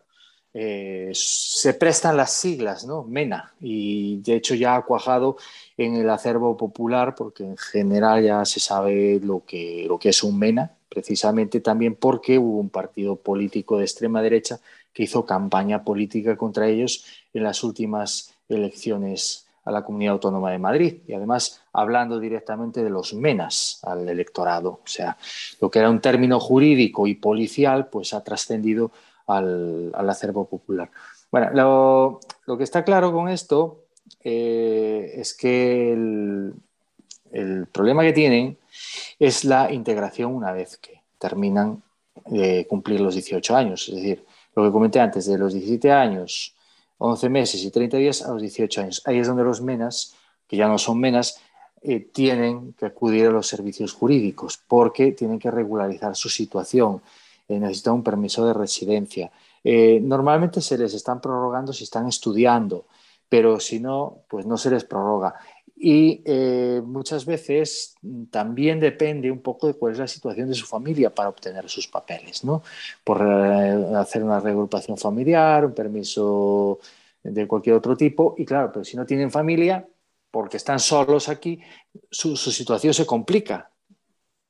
eh, 0.53 1.11
se 1.13 1.73
prestan 1.73 2.15
las 2.15 2.31
siglas, 2.31 2.85
¿no? 2.85 3.03
MENA, 3.03 3.53
y 3.59 4.21
de 4.21 4.35
hecho 4.35 4.55
ya 4.55 4.77
ha 4.77 4.85
cuajado 4.85 5.35
en 5.75 5.95
el 5.95 6.09
acervo 6.09 6.55
popular 6.55 7.13
porque 7.13 7.43
en 7.43 7.57
general 7.57 8.23
ya 8.23 8.45
se 8.45 8.61
sabe 8.61 9.19
lo 9.21 9.43
que, 9.45 9.83
lo 9.85 9.99
que 9.99 10.09
es 10.09 10.23
un 10.23 10.39
MENA, 10.39 10.71
precisamente 10.87 11.59
también 11.59 11.95
porque 11.95 12.37
hubo 12.39 12.59
un 12.59 12.69
partido 12.69 13.17
político 13.17 13.77
de 13.77 13.83
extrema 13.83 14.21
derecha 14.21 14.61
que 14.95 15.03
hizo 15.03 15.25
campaña 15.25 15.83
política 15.83 16.37
contra 16.37 16.67
ellos 16.67 17.05
en 17.33 17.43
las 17.43 17.63
últimas 17.63 18.33
elecciones 18.47 19.45
a 19.65 19.71
la 19.71 19.83
Comunidad 19.83 20.13
Autónoma 20.13 20.51
de 20.51 20.59
Madrid 20.59 20.95
y 21.05 21.13
además 21.13 21.61
hablando 21.73 22.19
directamente 22.19 22.81
de 22.83 22.89
los 22.89 23.13
menas 23.13 23.79
al 23.83 24.07
electorado. 24.07 24.69
O 24.69 24.87
sea, 24.87 25.17
lo 25.59 25.69
que 25.69 25.79
era 25.79 25.89
un 25.89 25.99
término 25.99 26.39
jurídico 26.39 27.07
y 27.07 27.15
policial, 27.15 27.87
pues 27.87 28.13
ha 28.13 28.23
trascendido 28.23 28.91
al, 29.27 29.91
acervo 30.07 30.45
popular. 30.45 30.89
Bueno, 31.29 31.49
lo, 31.53 32.19
lo, 32.45 32.57
que 32.57 32.63
está 32.63 32.85
claro 32.85 33.11
con 33.11 33.27
esto 33.27 33.81
eh, 34.23 35.13
es 35.15 35.33
que 35.33 35.91
el, 35.91 36.53
el, 37.31 37.65
problema 37.67 38.03
que 38.03 38.13
tienen 38.13 38.57
es 39.19 39.43
la 39.43 39.73
integración 39.73 40.33
una 40.33 40.53
vez 40.53 40.77
que 40.77 41.01
terminan 41.19 41.81
de 42.27 42.65
cumplir 42.69 43.01
los 43.01 43.15
18 43.15 43.55
años. 43.55 43.89
Es 43.89 43.95
decir, 43.95 44.24
lo 44.55 44.63
que 44.63 44.71
comenté 44.71 44.99
antes, 44.99 45.25
de 45.25 45.37
los 45.37 45.53
17 45.53 45.91
años, 45.91 46.55
11 46.97 47.29
meses 47.29 47.63
y 47.63 47.71
30 47.71 47.97
días 47.97 48.21
a 48.21 48.31
los 48.31 48.41
18 48.41 48.81
años. 48.81 49.01
Ahí 49.05 49.19
es 49.19 49.27
donde 49.27 49.43
los 49.43 49.61
menas, 49.61 50.15
que 50.47 50.57
ya 50.57 50.67
no 50.67 50.77
son 50.77 50.99
menas, 50.99 51.39
eh, 51.81 51.99
tienen 51.99 52.73
que 52.73 52.87
acudir 52.87 53.27
a 53.27 53.31
los 53.31 53.47
servicios 53.47 53.93
jurídicos 53.93 54.57
porque 54.67 55.11
tienen 55.11 55.37
que 55.37 55.51
regularizar 55.51 56.15
su 56.15 56.29
situación, 56.29 57.01
eh, 57.47 57.59
necesitan 57.59 57.95
un 57.95 58.03
permiso 58.03 58.45
de 58.45 58.53
residencia. 58.53 59.31
Eh, 59.63 59.99
normalmente 60.01 60.61
se 60.61 60.77
les 60.77 60.93
están 60.93 61.21
prorrogando 61.21 61.73
si 61.73 61.83
están 61.83 62.07
estudiando, 62.07 62.85
pero 63.29 63.59
si 63.59 63.79
no, 63.79 64.19
pues 64.27 64.45
no 64.45 64.57
se 64.57 64.71
les 64.71 64.83
prorroga 64.85 65.35
y 65.75 66.21
eh, 66.25 66.81
muchas 66.85 67.25
veces 67.25 67.95
también 68.31 68.79
depende 68.79 69.29
un 69.29 69.41
poco 69.41 69.67
de 69.67 69.73
cuál 69.73 69.91
es 69.93 69.99
la 69.99 70.07
situación 70.07 70.47
de 70.47 70.55
su 70.55 70.65
familia 70.65 71.13
para 71.13 71.29
obtener 71.29 71.69
sus 71.69 71.87
papeles, 71.87 72.45
¿no? 72.45 72.63
Por 73.03 73.21
eh, 73.21 73.95
hacer 73.97 74.23
una 74.23 74.39
reagrupación 74.39 74.97
familiar, 74.97 75.65
un 75.65 75.73
permiso 75.73 76.79
de 77.21 77.47
cualquier 77.47 77.75
otro 77.75 77.97
tipo, 77.97 78.35
y 78.37 78.45
claro, 78.45 78.71
pero 78.71 78.85
si 78.85 78.95
no 78.95 79.05
tienen 79.05 79.31
familia, 79.31 79.85
porque 80.31 80.57
están 80.57 80.79
solos 80.79 81.27
aquí, 81.27 81.59
su, 82.09 82.37
su 82.37 82.51
situación 82.51 82.93
se 82.93 83.05
complica. 83.05 83.71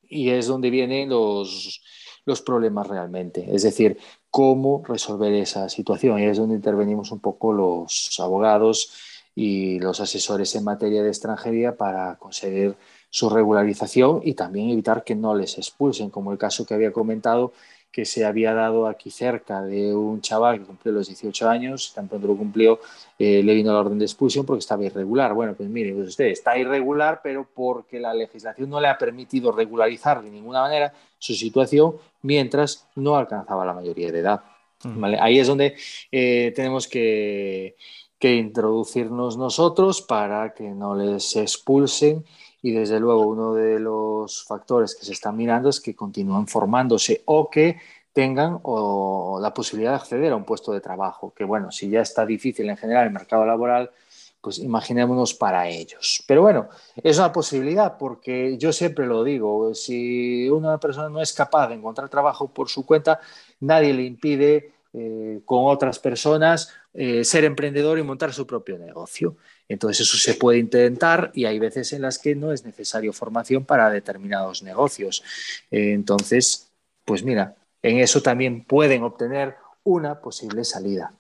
Y 0.07 0.29
es 0.29 0.45
donde 0.45 0.69
vienen 0.69 1.09
los, 1.09 1.81
los 2.25 2.41
problemas 2.41 2.87
realmente, 2.87 3.47
es 3.51 3.63
decir, 3.63 3.97
cómo 4.29 4.83
resolver 4.87 5.33
esa 5.33 5.69
situación, 5.69 6.19
y 6.19 6.25
es 6.25 6.37
donde 6.37 6.55
intervenimos 6.55 7.11
un 7.11 7.19
poco 7.19 7.51
los 7.51 8.15
abogados 8.19 8.91
y 9.35 9.79
los 9.79 9.99
asesores 9.99 10.55
en 10.55 10.63
materia 10.63 11.03
de 11.03 11.09
extranjería 11.09 11.75
para 11.75 12.15
conseguir 12.15 12.75
su 13.09 13.29
regularización 13.29 14.21
y 14.23 14.33
también 14.33 14.69
evitar 14.69 15.03
que 15.03 15.15
no 15.15 15.35
les 15.35 15.57
expulsen, 15.57 16.09
como 16.09 16.31
el 16.31 16.37
caso 16.37 16.65
que 16.65 16.73
había 16.73 16.91
comentado 16.91 17.51
que 17.95 18.03
se 18.03 18.25
había 18.25 18.53
dado 18.53 18.87
aquí 18.87 19.09
cerca 19.09 19.61
de 19.61 19.95
un 19.95 20.19
chaval 20.19 20.59
que 20.59 20.65
cumplió 20.65 20.91
los 20.91 21.07
18 21.07 21.47
años, 21.47 21.93
tan 21.95 22.09
pronto 22.09 22.27
lo 22.27 22.35
cumplió, 22.35 22.81
eh, 23.17 23.41
le 23.41 23.53
vino 23.53 23.71
la 23.71 23.79
orden 23.79 23.97
de 23.97 24.03
expulsión 24.03 24.45
porque 24.45 24.59
estaba 24.59 24.83
irregular. 24.83 25.33
Bueno, 25.33 25.53
pues 25.53 25.69
mire, 25.69 25.93
pues 25.93 26.09
usted 26.09 26.25
está 26.25 26.57
irregular, 26.57 27.21
pero 27.23 27.47
porque 27.55 28.01
la 28.01 28.13
legislación 28.13 28.69
no 28.69 28.81
le 28.81 28.89
ha 28.89 28.97
permitido 28.97 29.49
regularizar 29.53 30.21
de 30.21 30.29
ninguna 30.29 30.63
manera 30.63 30.93
su 31.17 31.33
situación 31.35 31.95
mientras 32.21 32.85
no 32.95 33.15
alcanzaba 33.15 33.65
la 33.65 33.73
mayoría 33.73 34.11
de 34.11 34.19
edad. 34.19 34.41
¿Vale? 34.83 35.17
Ahí 35.17 35.39
es 35.39 35.47
donde 35.47 35.75
eh, 36.11 36.51
tenemos 36.53 36.89
que, 36.89 37.77
que 38.19 38.35
introducirnos 38.35 39.37
nosotros 39.37 40.01
para 40.01 40.53
que 40.53 40.69
no 40.69 40.95
les 40.95 41.35
expulsen 41.35 42.25
y 42.61 42.71
desde 42.71 42.99
luego 42.99 43.27
uno 43.27 43.53
de 43.53 43.79
los 43.79 44.43
factores 44.43 44.95
que 44.95 45.05
se 45.05 45.13
están 45.13 45.37
mirando 45.37 45.69
es 45.69 45.79
que 45.79 45.95
continúen 45.95 46.47
formándose 46.47 47.21
o 47.25 47.49
que 47.49 47.77
tengan 48.11 48.59
o 48.63 49.39
la 49.41 49.53
posibilidad 49.53 49.91
de 49.91 49.97
acceder 49.97 50.31
a 50.31 50.37
un 50.37 50.45
puesto 50.45 50.71
de 50.71 50.79
trabajo, 50.79 51.33
que 51.35 51.43
bueno, 51.43 51.71
si 51.71 51.89
ya 51.89 52.01
está 52.01 52.25
difícil 52.25 52.69
en 52.69 52.77
general 52.77 53.07
el 53.07 53.13
mercado 53.13 53.45
laboral, 53.45 53.91
pues 54.39 54.59
imaginémonos 54.59 55.33
para 55.33 55.67
ellos. 55.67 56.23
Pero 56.25 56.41
bueno, 56.43 56.69
es 57.03 57.17
una 57.17 57.31
posibilidad 57.31 57.97
porque 57.97 58.57
yo 58.57 58.71
siempre 58.71 59.05
lo 59.05 59.23
digo, 59.23 59.73
si 59.73 60.47
una 60.49 60.79
persona 60.79 61.09
no 61.09 61.21
es 61.21 61.33
capaz 61.33 61.67
de 61.67 61.75
encontrar 61.75 62.09
trabajo 62.09 62.47
por 62.47 62.69
su 62.69 62.85
cuenta, 62.85 63.19
nadie 63.59 63.93
le 63.93 64.03
impide 64.03 64.71
eh, 64.93 65.41
con 65.43 65.65
otras 65.65 65.99
personas 65.99 66.71
eh, 66.95 67.23
ser 67.23 67.43
emprendedor 67.43 67.99
y 67.99 68.03
montar 68.03 68.33
su 68.33 68.47
propio 68.47 68.77
negocio. 68.77 69.37
Entonces 69.67 70.07
eso 70.07 70.17
se 70.17 70.35
puede 70.35 70.59
intentar 70.59 71.31
y 71.33 71.45
hay 71.45 71.59
veces 71.59 71.93
en 71.93 72.01
las 72.01 72.19
que 72.19 72.35
no 72.35 72.51
es 72.51 72.65
necesario 72.65 73.13
formación 73.13 73.65
para 73.65 73.89
determinados 73.89 74.63
negocios. 74.63 75.23
Eh, 75.71 75.93
entonces, 75.93 76.71
pues 77.03 77.23
mira, 77.23 77.55
en 77.81 77.99
eso 77.99 78.21
también 78.21 78.63
pueden 78.65 79.03
obtener 79.03 79.55
una 79.83 80.19
posible 80.21 80.63
salida 80.63 81.13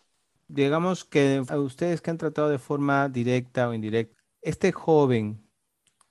digamos 0.47 1.05
que 1.05 1.43
a 1.47 1.57
ustedes 1.57 2.01
que 2.01 2.11
han 2.11 2.17
tratado 2.17 2.49
de 2.49 2.59
forma 2.59 3.09
directa 3.09 3.69
o 3.69 3.73
indirecta, 3.73 4.15
este 4.41 4.71
joven, 4.71 5.43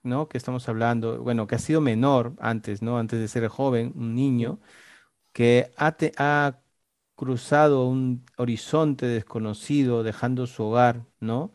¿no? 0.02 0.28
Que 0.28 0.38
estamos 0.38 0.68
hablando, 0.68 1.22
bueno, 1.22 1.46
que 1.46 1.56
ha 1.56 1.58
sido 1.58 1.80
menor 1.80 2.34
antes, 2.40 2.82
¿no? 2.82 2.98
Antes 2.98 3.20
de 3.20 3.28
ser 3.28 3.48
joven, 3.48 3.92
un 3.96 4.14
niño, 4.14 4.60
que 5.32 5.72
ha, 5.76 5.96
ha 6.18 6.60
cruzado 7.16 7.86
un 7.88 8.24
horizonte 8.36 9.06
desconocido, 9.06 10.02
dejando 10.02 10.46
su 10.46 10.64
hogar, 10.64 11.04
¿no? 11.20 11.52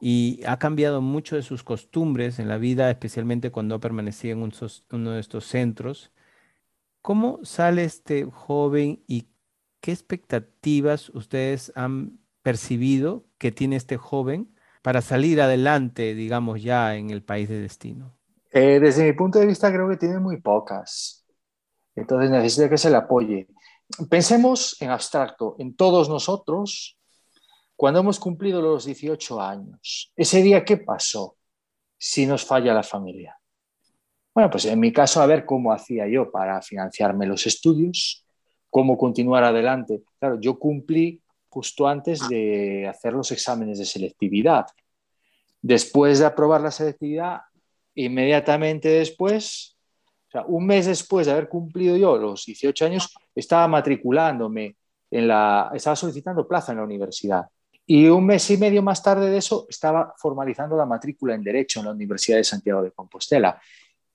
Y 0.00 0.42
ha 0.46 0.58
cambiado 0.58 1.00
mucho 1.00 1.36
de 1.36 1.42
sus 1.42 1.64
costumbres 1.64 2.38
en 2.38 2.48
la 2.48 2.58
vida, 2.58 2.90
especialmente 2.90 3.50
cuando 3.50 3.74
ha 3.76 3.80
permanecido 3.80 4.36
en 4.36 4.52
uno 4.92 5.10
de 5.12 5.20
estos 5.20 5.44
centros. 5.46 6.12
¿Cómo 7.02 7.40
sale 7.42 7.84
este 7.84 8.24
joven 8.24 9.02
y 9.06 9.28
¿qué 9.80 9.92
expectativas 9.92 11.10
ustedes 11.10 11.72
han 11.74 12.18
percibido 12.42 13.26
que 13.38 13.52
tiene 13.52 13.76
este 13.76 13.96
joven 13.96 14.54
para 14.82 15.00
salir 15.02 15.40
adelante, 15.40 16.14
digamos, 16.14 16.62
ya 16.62 16.96
en 16.96 17.10
el 17.10 17.22
país 17.22 17.48
de 17.48 17.60
destino? 17.60 18.14
Eh, 18.50 18.80
desde 18.80 19.04
mi 19.04 19.12
punto 19.12 19.38
de 19.38 19.46
vista, 19.46 19.72
creo 19.72 19.88
que 19.88 19.96
tiene 19.96 20.18
muy 20.18 20.40
pocas. 20.40 21.24
Entonces 21.94 22.30
necesita 22.30 22.68
que 22.68 22.78
se 22.78 22.90
le 22.90 22.96
apoye. 22.96 23.48
Pensemos 24.10 24.76
en 24.80 24.90
abstracto, 24.90 25.56
en 25.58 25.74
todos 25.74 26.08
nosotros, 26.08 26.98
cuando 27.74 28.00
hemos 28.00 28.18
cumplido 28.18 28.60
los 28.60 28.84
18 28.84 29.40
años. 29.40 30.12
Ese 30.16 30.42
día, 30.42 30.64
¿qué 30.64 30.78
pasó 30.78 31.36
si 31.96 32.26
nos 32.26 32.44
falla 32.44 32.74
la 32.74 32.82
familia? 32.82 33.38
Bueno, 34.34 34.50
pues 34.50 34.66
en 34.66 34.78
mi 34.78 34.92
caso, 34.92 35.22
a 35.22 35.26
ver 35.26 35.44
cómo 35.46 35.72
hacía 35.72 36.06
yo 36.06 36.30
para 36.30 36.60
financiarme 36.60 37.26
los 37.26 37.46
estudios, 37.46 38.24
cómo 38.68 38.98
continuar 38.98 39.44
adelante. 39.44 40.02
Claro, 40.18 40.38
yo 40.40 40.58
cumplí 40.58 41.22
justo 41.48 41.88
antes 41.88 42.28
de 42.28 42.86
hacer 42.86 43.14
los 43.14 43.32
exámenes 43.32 43.78
de 43.78 43.84
selectividad. 43.84 44.66
Después 45.62 46.18
de 46.18 46.26
aprobar 46.26 46.60
la 46.60 46.70
selectividad, 46.70 47.40
inmediatamente 47.94 48.88
después, 48.88 49.77
un 50.46 50.66
mes 50.66 50.86
después 50.86 51.26
de 51.26 51.32
haber 51.32 51.48
cumplido 51.48 51.96
yo 51.96 52.16
los 52.16 52.44
18 52.44 52.86
años, 52.86 53.14
estaba 53.34 53.68
matriculándome 53.68 54.76
en 55.10 55.28
la, 55.28 55.70
estaba 55.74 55.96
solicitando 55.96 56.46
plaza 56.46 56.72
en 56.72 56.78
la 56.78 56.84
universidad. 56.84 57.46
Y 57.86 58.06
un 58.08 58.26
mes 58.26 58.50
y 58.50 58.58
medio 58.58 58.82
más 58.82 59.02
tarde 59.02 59.30
de 59.30 59.38
eso, 59.38 59.66
estaba 59.68 60.14
formalizando 60.18 60.76
la 60.76 60.84
matrícula 60.84 61.34
en 61.34 61.42
Derecho 61.42 61.80
en 61.80 61.86
la 61.86 61.92
Universidad 61.92 62.36
de 62.36 62.44
Santiago 62.44 62.82
de 62.82 62.90
Compostela. 62.90 63.58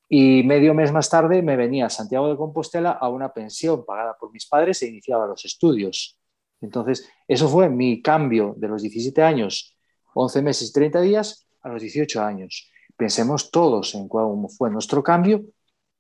Y 0.07 0.43
medio 0.43 0.75
mes 0.75 0.91
más 0.91 1.09
tarde 1.09 1.41
me 1.41 1.55
venía 1.55 1.87
a 1.87 1.89
Santiago 1.89 2.29
de 2.29 2.37
Compostela 2.37 2.91
a 2.91 3.09
una 3.09 3.33
pensión 3.33 3.83
pagada 3.83 4.15
por 4.15 4.31
mis 4.31 4.45
padres 4.45 4.81
e 4.83 4.87
iniciaba 4.87 5.25
los 5.25 5.43
estudios. 5.45 6.19
Entonces, 6.61 7.09
eso 7.27 7.49
fue 7.49 7.67
mi 7.67 8.01
cambio 8.01 8.53
de 8.57 8.67
los 8.67 8.83
17 8.83 9.23
años, 9.23 9.75
11 10.13 10.41
meses 10.43 10.69
y 10.69 10.73
30 10.73 11.01
días, 11.01 11.47
a 11.63 11.69
los 11.69 11.81
18 11.81 12.21
años. 12.21 12.69
Pensemos 12.95 13.49
todos 13.49 13.95
en 13.95 14.07
cómo 14.07 14.49
fue 14.49 14.69
nuestro 14.69 15.01
cambio 15.01 15.43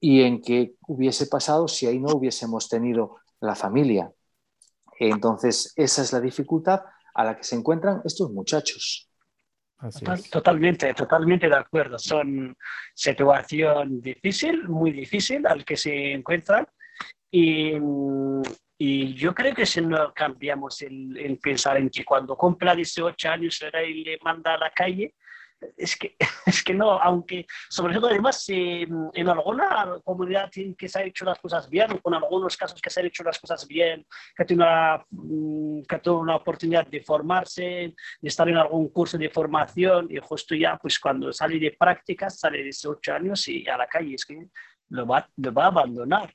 y 0.03 0.23
en 0.23 0.41
qué 0.41 0.73
hubiese 0.85 1.27
pasado 1.27 1.69
si 1.69 1.87
ahí 1.87 1.97
no 1.97 2.13
hubiésemos 2.13 2.67
tenido 2.67 3.17
la 3.39 3.55
familia. 3.55 4.11
Entonces, 4.99 5.71
esa 5.77 6.01
es 6.01 6.11
la 6.11 6.19
dificultad 6.19 6.81
a 7.13 7.23
la 7.23 7.37
que 7.37 7.43
se 7.43 7.55
encuentran 7.55 8.01
estos 8.03 8.29
muchachos 8.31 9.09
totalmente, 10.29 10.93
totalmente 10.93 11.47
de 11.47 11.55
acuerdo. 11.55 11.97
Son 11.97 12.55
situación 12.93 14.01
difícil, 14.01 14.67
muy 14.67 14.91
difícil 14.91 15.45
al 15.47 15.65
que 15.65 15.77
se 15.77 16.13
encuentran. 16.13 16.67
Y, 17.31 17.73
y 18.77 19.13
yo 19.15 19.33
creo 19.33 19.53
que 19.53 19.65
si 19.65 19.81
no 19.81 20.13
cambiamos 20.13 20.81
el, 20.81 21.39
pensar 21.41 21.77
en 21.77 21.89
que 21.89 22.05
cuando 22.05 22.37
compra 22.37 22.75
18 22.75 23.29
años 23.29 23.63
y 23.87 24.03
le 24.03 24.19
manda 24.23 24.53
a 24.53 24.57
la 24.57 24.71
calle, 24.71 25.15
es 25.77 25.95
que, 25.97 26.15
es 26.45 26.63
que 26.63 26.73
no, 26.73 26.91
aunque 26.91 27.45
sobre 27.69 27.93
todo 27.95 28.07
además 28.07 28.45
en 28.47 29.29
alguna 29.29 29.99
comunidad 30.03 30.51
que 30.77 30.89
se 30.89 30.99
ha 30.99 31.03
hecho 31.03 31.25
las 31.25 31.39
cosas 31.39 31.69
bien, 31.69 31.97
con 31.99 32.13
algunos 32.13 32.57
casos 32.57 32.81
que 32.81 32.89
se 32.89 32.99
han 32.99 33.07
hecho 33.07 33.23
las 33.23 33.39
cosas 33.39 33.67
bien, 33.67 34.05
que 34.35 34.45
tiene 34.45 34.63
una, 34.63 35.05
mm, 35.09 35.81
que 35.83 36.09
una 36.09 36.35
oportunidad 36.35 36.87
de 36.87 37.01
formarse, 37.01 37.61
de 37.63 38.27
estar 38.27 38.47
en 38.49 38.57
algún 38.57 38.89
curso 38.89 39.17
de 39.17 39.29
formación 39.29 40.07
y 40.09 40.17
justo 40.19 40.55
ya 40.55 40.77
pues 40.77 40.99
cuando 40.99 41.31
sale 41.33 41.59
de 41.59 41.71
prácticas, 41.71 42.39
sale 42.39 42.59
de 42.59 42.65
18 42.65 43.13
años 43.13 43.47
y 43.47 43.67
a 43.67 43.77
la 43.77 43.87
calle, 43.87 44.15
es 44.15 44.25
que 44.25 44.47
lo 44.89 45.05
va, 45.05 45.27
lo 45.37 45.53
va 45.53 45.65
a 45.65 45.67
abandonar. 45.67 46.33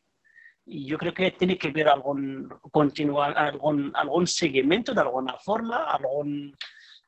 Y 0.70 0.86
yo 0.86 0.98
creo 0.98 1.14
que 1.14 1.30
tiene 1.30 1.56
que 1.56 1.68
haber 1.68 1.88
algún, 1.88 2.46
continuar, 2.70 3.36
algún, 3.38 3.90
algún 3.94 4.26
seguimiento 4.26 4.92
de 4.92 5.00
alguna 5.00 5.34
forma, 5.38 5.84
algún, 5.84 6.54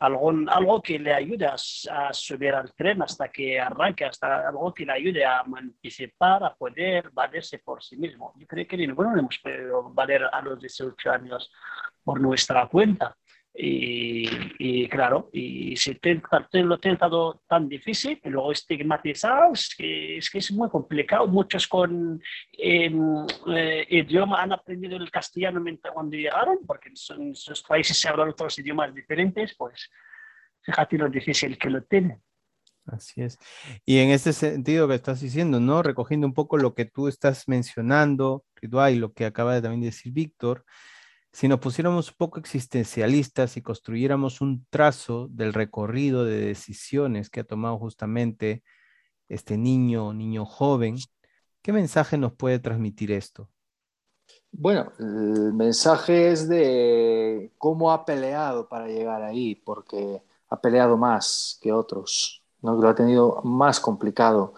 algún, 0.01 0.49
algo 0.49 0.81
que 0.81 0.99
le 0.99 1.13
ayude 1.13 1.47
a, 1.47 1.57
subir 2.13 2.55
al 2.55 2.73
tren 2.75 3.03
hasta 3.03 3.29
que 3.29 3.61
arranque, 3.61 4.07
hasta 4.07 4.49
algo 4.49 4.73
que 4.73 4.87
le 4.87 4.93
ayude 4.93 5.25
a 5.25 5.41
anticipar, 5.41 6.43
a 6.43 6.55
poder 6.55 7.11
valerse 7.11 7.59
por 7.59 7.83
sí 7.83 7.97
mismo. 7.97 8.33
Yo 8.37 8.47
creo 8.47 8.67
que 8.67 8.79
ninguno 8.79 9.17
hemos 9.17 9.39
podido 9.39 9.91
valer 9.93 10.25
a 10.33 10.41
los 10.41 10.59
18 10.59 11.11
años 11.11 11.53
por 12.03 12.19
nuestra 12.21 12.67
cuenta. 12.67 13.15
Y, 13.62 14.88
claro, 14.88 15.29
y 15.35 15.77
si 15.77 15.94
te, 15.96 16.23
lo 16.62 16.75
he 16.77 16.79
tentado 16.79 17.42
tan 17.46 17.68
difícil 17.68 18.18
y 18.25 18.31
luego 18.31 18.53
estigmatizado, 18.53 19.53
es 19.53 19.75
que, 19.77 20.16
es 20.16 20.31
que 20.31 20.38
es 20.38 20.51
muy 20.53 20.70
complicado. 20.70 21.27
Muchos 21.27 21.68
con 21.68 22.23
em, 22.53 23.27
eh, 23.55 23.87
idioma 23.90 24.42
han 24.42 24.53
aprendido 24.53 24.96
el 24.96 25.11
castellano 25.11 25.62
cuando 25.92 26.16
llegaron, 26.16 26.59
porque 26.66 26.88
en 26.88 27.35
sus 27.35 27.62
países 27.62 27.99
se 27.99 28.09
hablan 28.09 28.31
otros 28.31 28.59
idiomas 28.59 28.94
diferentes, 28.94 29.55
pues 29.57 29.90
fíjate 30.62 30.96
lo 30.96 31.11
difícil 31.11 31.59
que 31.59 31.68
lo 31.68 31.83
tienen. 31.83 32.23
Así 32.87 33.20
es. 33.20 33.38
Y 33.85 33.99
en 33.99 34.09
este 34.09 34.33
sentido 34.33 34.88
que 34.88 34.94
estás 34.94 35.20
diciendo, 35.20 35.61
¿no? 35.61 35.83
Recogiendo 35.83 36.27
un 36.27 36.35
poco 36.35 36.57
lo 36.57 36.75
que 36.75 36.87
tú 36.87 37.09
estás 37.09 37.46
mencionando, 37.46 38.44
y 38.62 38.96
lo 38.96 39.12
que 39.12 39.27
acaba 39.27 39.55
de 39.55 39.62
también 39.62 39.83
decir 39.83 40.12
Víctor, 40.12 40.64
si 41.33 41.49
nos 41.49 41.61
pusiéramos 41.61 42.09
un 42.11 42.16
poco 42.16 42.40
existencialistas 42.40 43.57
y 43.57 43.62
construyéramos 43.62 44.40
un 44.40 44.66
trazo 44.71 45.29
del 45.31 45.53
recorrido 45.53 46.25
de 46.25 46.40
decisiones 46.40 47.31
que 47.31 47.40
ha 47.40 47.45
tomado 47.45 47.79
justamente 47.79 48.62
este 49.29 49.57
niño, 49.57 50.12
niño 50.12 50.45
joven, 50.45 50.97
¿qué 51.62 51.73
mensaje 51.73 52.19
nos 52.19 52.33
puede 52.33 52.59
transmitir 52.59 53.12
esto? 53.12 53.49
Bueno, 54.51 54.93
el 54.99 55.53
mensaje 55.53 56.33
es 56.33 56.49
de 56.49 57.53
cómo 57.59 57.93
ha 57.93 58.05
peleado 58.05 58.69
para 58.69 58.88
llegar 58.88 59.23
ahí, 59.23 59.55
porque 59.55 60.23
ha 60.49 60.61
peleado 60.61 60.97
más 60.97 61.59
que 61.62 61.73
otros, 61.73 62.43
¿no? 62.61 62.75
lo 62.75 62.88
ha 62.88 62.95
tenido 62.95 63.40
más 63.45 63.79
complicado 63.79 64.55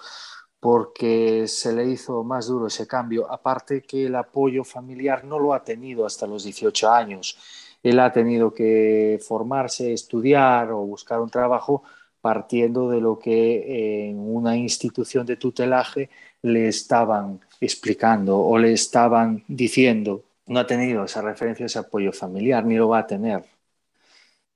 porque 0.62 1.48
se 1.48 1.72
le 1.72 1.86
hizo 1.86 2.22
más 2.22 2.46
duro 2.46 2.68
ese 2.68 2.86
cambio, 2.86 3.28
aparte 3.28 3.82
que 3.82 4.06
el 4.06 4.14
apoyo 4.14 4.62
familiar 4.62 5.24
no 5.24 5.40
lo 5.40 5.54
ha 5.54 5.64
tenido 5.64 6.06
hasta 6.06 6.24
los 6.24 6.44
18 6.44 6.88
años. 6.88 7.36
Él 7.82 7.98
ha 7.98 8.12
tenido 8.12 8.54
que 8.54 9.18
formarse, 9.26 9.92
estudiar 9.92 10.70
o 10.70 10.78
buscar 10.86 11.20
un 11.20 11.30
trabajo 11.30 11.82
partiendo 12.20 12.88
de 12.88 13.00
lo 13.00 13.18
que 13.18 14.08
en 14.08 14.20
una 14.20 14.56
institución 14.56 15.26
de 15.26 15.36
tutelaje 15.36 16.10
le 16.42 16.68
estaban 16.68 17.40
explicando 17.60 18.38
o 18.38 18.56
le 18.56 18.72
estaban 18.72 19.42
diciendo. 19.48 20.22
No 20.46 20.60
ha 20.60 20.66
tenido 20.68 21.02
esa 21.02 21.22
referencia, 21.22 21.66
ese 21.66 21.80
apoyo 21.80 22.12
familiar, 22.12 22.64
ni 22.64 22.76
lo 22.76 22.88
va 22.88 23.00
a 23.00 23.06
tener. 23.08 23.44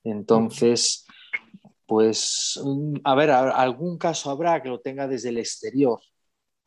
Entonces, 0.04 1.05
pues, 1.86 2.60
mm, 2.62 2.96
a 3.04 3.14
ver, 3.14 3.30
algún 3.30 3.98
caso 3.98 4.30
habrá 4.30 4.62
que 4.62 4.68
lo 4.68 4.80
tenga 4.80 5.06
desde 5.06 5.30
el 5.30 5.38
exterior, 5.38 6.00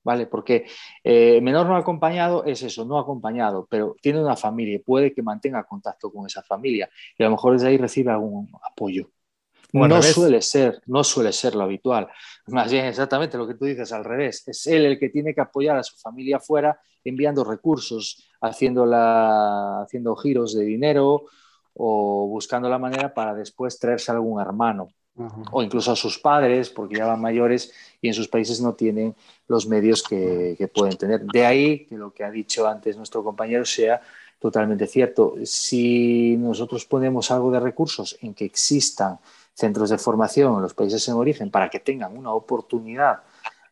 ¿vale? 0.04 0.28
Porque 0.28 0.66
eh, 1.04 1.42
menor 1.42 1.68
no 1.68 1.76
acompañado 1.76 2.44
es 2.46 2.64
eso, 2.64 2.86
no 2.86 2.98
acompañado, 2.98 3.68
pero 3.70 3.96
tiene 4.02 4.22
una 4.22 4.36
familia 4.36 4.76
y 4.76 4.80
puede 4.80 5.14
que 5.14 5.22
mantenga 5.22 5.64
contacto 5.66 6.12
con 6.12 6.26
esa 6.26 6.42
familia 6.44 6.90
y 7.18 7.24
a 7.24 7.28
lo 7.28 7.32
mejor 7.32 7.54
desde 7.54 7.68
ahí 7.68 7.78
recibe 7.78 8.12
algún 8.12 8.50
apoyo. 8.64 9.10
no 9.74 10.02
suele 10.02 10.42
ser, 10.42 10.82
no 10.88 11.04
suele 11.04 11.32
ser 11.34 11.56
lo 11.56 11.64
habitual. 11.64 12.08
Más 12.48 12.72
bien 12.72 12.86
exactamente 12.86 13.38
lo 13.38 13.48
que 13.48 13.56
tú 13.56 13.66
dices 13.66 13.92
al 13.92 14.04
revés. 14.06 14.48
Es 14.48 14.68
él 14.68 14.86
el 14.86 15.00
que 15.00 15.10
tiene 15.10 15.34
que 15.36 15.42
apoyar 15.42 15.78
a 15.78 15.84
su 15.84 15.98
familia 15.98 16.38
afuera 16.38 16.80
enviando 17.04 17.44
recursos, 17.44 18.30
haciendo, 18.42 18.86
la, 18.86 19.82
haciendo 19.82 20.16
giros 20.16 20.56
de 20.56 20.64
dinero 20.66 21.26
o 21.74 22.28
buscando 22.28 22.70
la 22.70 22.80
manera 22.80 23.14
para 23.14 23.34
después 23.34 23.80
traerse 23.80 24.12
algún 24.12 24.42
hermano 24.42 24.90
o 25.52 25.62
incluso 25.62 25.92
a 25.92 25.96
sus 25.96 26.18
padres, 26.18 26.70
porque 26.70 26.98
ya 26.98 27.06
van 27.06 27.22
mayores 27.22 27.74
y 28.02 28.08
en 28.08 28.14
sus 28.14 28.28
países 28.28 28.62
no 28.62 28.74
tienen 28.74 29.16
los 29.48 29.68
medios 29.68 30.04
que, 30.04 30.70
pueden 30.74 30.98
tener. 30.98 31.26
De 31.26 31.46
ahí 31.46 31.86
que 31.86 31.96
lo 31.96 32.14
que 32.14 32.24
ha 32.24 32.32
dicho 32.32 32.68
antes 32.68 32.98
nuestro 32.98 33.24
compañero 33.24 33.66
sea 33.66 34.02
totalmente 34.40 34.88
cierto. 34.88 35.36
Si 35.44 36.38
nosotros 36.38 36.86
ponemos 36.86 37.32
algo 37.32 37.52
de 37.52 37.60
recursos 37.60 38.18
en 38.22 38.34
que 38.34 38.46
existan 38.46 39.20
centros 39.54 39.90
de 39.90 39.98
formación 39.98 40.56
en 40.56 40.62
los 40.62 40.74
países 40.74 41.06
en 41.10 41.16
origen 41.16 41.52
para 41.52 41.70
que 41.70 41.80
tengan 41.80 42.18
una 42.18 42.32
oportunidad 42.32 43.24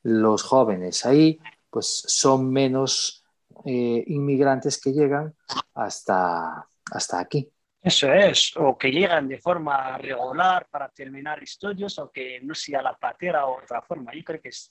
los 0.03 0.43
jóvenes 0.43 1.05
ahí, 1.05 1.39
pues 1.69 2.03
son 2.07 2.51
menos 2.51 3.23
eh, 3.65 4.03
inmigrantes 4.07 4.79
que 4.79 4.91
llegan 4.91 5.33
hasta, 5.73 6.67
hasta 6.91 7.19
aquí. 7.19 7.49
Eso 7.81 8.11
es, 8.11 8.53
o 8.57 8.77
que 8.77 8.91
llegan 8.91 9.27
de 9.27 9.37
forma 9.37 9.97
regular 9.97 10.67
para 10.69 10.89
terminar 10.89 11.41
estudios 11.43 11.97
o 11.99 12.11
que 12.11 12.39
no 12.41 12.55
sea 12.55 12.81
la 12.81 12.95
patera 12.95 13.45
o 13.45 13.59
otra 13.61 13.81
forma. 13.81 14.13
Yo 14.13 14.23
creo 14.23 14.41
que 14.41 14.49
es, 14.49 14.69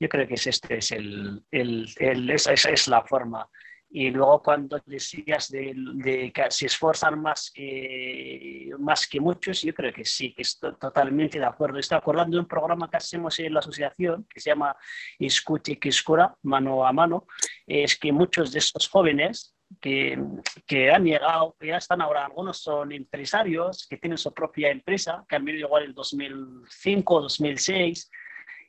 yo 0.00 0.08
creo 0.08 0.26
que 0.26 0.34
es 0.34 0.46
este 0.46 0.78
es 0.78 0.90
el, 0.92 1.44
el, 1.50 2.30
esa, 2.30 2.52
es 2.52 2.88
la 2.88 3.02
forma. 3.02 3.48
Y 3.90 4.10
luego 4.10 4.42
cuando 4.42 4.80
decías 4.84 5.48
de, 5.50 5.72
de, 5.76 6.32
que 6.32 6.50
se 6.50 6.66
esfuerzan 6.66 7.20
más 7.20 7.52
que, 7.54 8.70
más 8.78 9.06
que 9.06 9.20
muchos, 9.20 9.62
yo 9.62 9.72
creo 9.72 9.92
que 9.92 10.04
sí, 10.04 10.34
que 10.34 10.42
estoy 10.42 10.74
totalmente 10.76 11.38
de 11.38 11.46
acuerdo. 11.46 11.78
Estoy 11.78 11.98
acordando 11.98 12.36
de 12.36 12.40
un 12.40 12.48
programa 12.48 12.90
que 12.90 12.96
hacemos 12.96 13.38
en 13.38 13.54
la 13.54 13.60
asociación 13.60 14.26
que 14.28 14.40
se 14.40 14.50
llama 14.50 14.74
Escute 15.18 15.78
que 15.78 15.90
Escura, 15.90 16.34
mano 16.42 16.84
a 16.86 16.92
mano. 16.92 17.26
Es 17.66 17.96
que 17.96 18.12
muchos 18.12 18.50
de 18.52 18.58
estos 18.58 18.88
jóvenes 18.88 19.55
que, 19.80 20.18
que, 20.66 20.90
han 20.90 21.04
llegado, 21.04 21.56
que 21.58 21.68
ya 21.68 21.76
están 21.76 22.00
ahora, 22.00 22.24
algunos 22.24 22.58
son 22.58 22.92
empresarios 22.92 23.86
que 23.88 23.96
tienen 23.96 24.18
su 24.18 24.32
propia 24.32 24.70
empresa, 24.70 25.24
que 25.28 25.36
han 25.36 25.44
venido 25.44 25.66
igual 25.66 25.84
en 25.84 25.94
2005, 25.94 27.20
2006, 27.22 28.10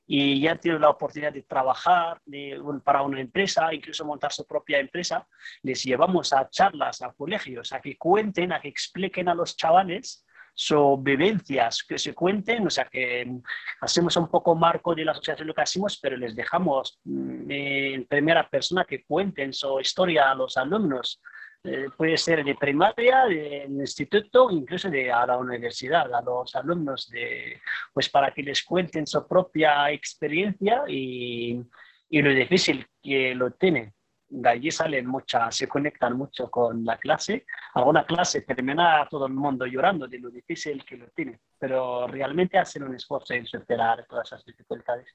y 0.10 0.40
ya 0.40 0.56
tienen 0.56 0.82
la 0.82 0.90
oportunidad 0.90 1.34
de 1.34 1.44
trabajar 1.44 2.22
de, 2.26 2.62
para 2.84 3.02
una 3.02 3.20
empresa, 3.20 3.74
incluso 3.74 4.06
montar 4.06 4.32
su 4.32 4.46
propia 4.46 4.80
empresa, 4.80 5.28
les 5.62 5.84
llevamos 5.84 6.32
a 6.32 6.50
charlas, 6.50 7.02
a 7.02 7.12
colegios, 7.12 7.74
a 7.74 7.82
que 7.82 7.98
cuenten, 7.98 8.54
a 8.54 8.62
que 8.62 8.70
expliquen 8.70 9.28
a 9.28 9.36
los 9.36 9.58
chavales 9.58 10.26
sus 10.60 11.04
vivencias, 11.04 11.84
que 11.88 12.00
se 12.00 12.16
cuenten, 12.16 12.66
o 12.66 12.70
sea, 12.72 12.86
que 12.86 13.32
hacemos 13.80 14.18
un 14.18 14.28
poco 14.28 14.56
marco 14.56 14.96
de 14.96 15.06
la 15.06 15.12
asociación 15.12 15.48
lo 15.48 15.54
que 15.54 15.62
hacemos, 15.62 16.00
pero 16.02 16.18
les 16.18 16.36
dejamos 16.36 17.00
mm, 17.04 17.52
en 17.52 18.08
primera 18.08 18.50
persona 18.50 18.84
que 18.84 19.04
cuenten 19.06 19.54
su 19.54 19.80
historia 19.80 20.32
a 20.32 20.36
los 20.36 20.58
alumnos. 20.58 21.22
Eh, 21.64 21.90
puede 21.96 22.18
ser 22.18 22.44
de 22.44 22.56
primaria, 22.56 23.26
de, 23.26 23.66
instituto, 23.70 24.50
incluso 24.50 24.90
de 24.90 25.12
a 25.12 25.28
la 25.28 25.38
universidad, 25.38 26.12
a 26.12 26.24
los 26.24 26.56
alumnos, 26.56 27.08
de, 27.10 27.62
pues 27.94 28.10
para 28.10 28.34
que 28.34 28.42
les 28.42 28.64
cuenten 28.64 29.06
su 29.06 29.28
propia 29.28 29.92
experiencia 29.92 30.86
y, 30.88 31.62
y 32.10 32.22
lo 32.24 32.32
difícil 32.32 32.88
que 33.00 33.36
lo 33.36 33.52
tienen 33.52 33.94
de 34.30 34.50
allí 34.50 34.72
salen 34.72 35.06
muchas, 35.08 35.56
se 35.56 35.68
conectan 35.68 36.18
mucho 36.18 36.50
con 36.50 36.84
la 36.84 36.98
clase. 36.98 37.46
Alguna 37.74 38.06
clase 38.06 38.42
termina 38.42 39.08
todo 39.10 39.28
el 39.28 39.34
mundo 39.34 39.66
llorando 39.66 40.08
de 40.08 40.20
lo 40.20 40.30
difícil 40.30 40.84
que 40.86 40.98
lo 40.98 41.08
tiene, 41.10 41.40
pero 41.58 42.08
realmente 42.08 42.58
hacen 42.58 42.84
un 42.84 42.96
esfuerzo 42.96 43.34
en 43.34 43.46
superar 43.46 44.06
todas 44.08 44.28
esas 44.28 44.46
dificultades. 44.46 45.08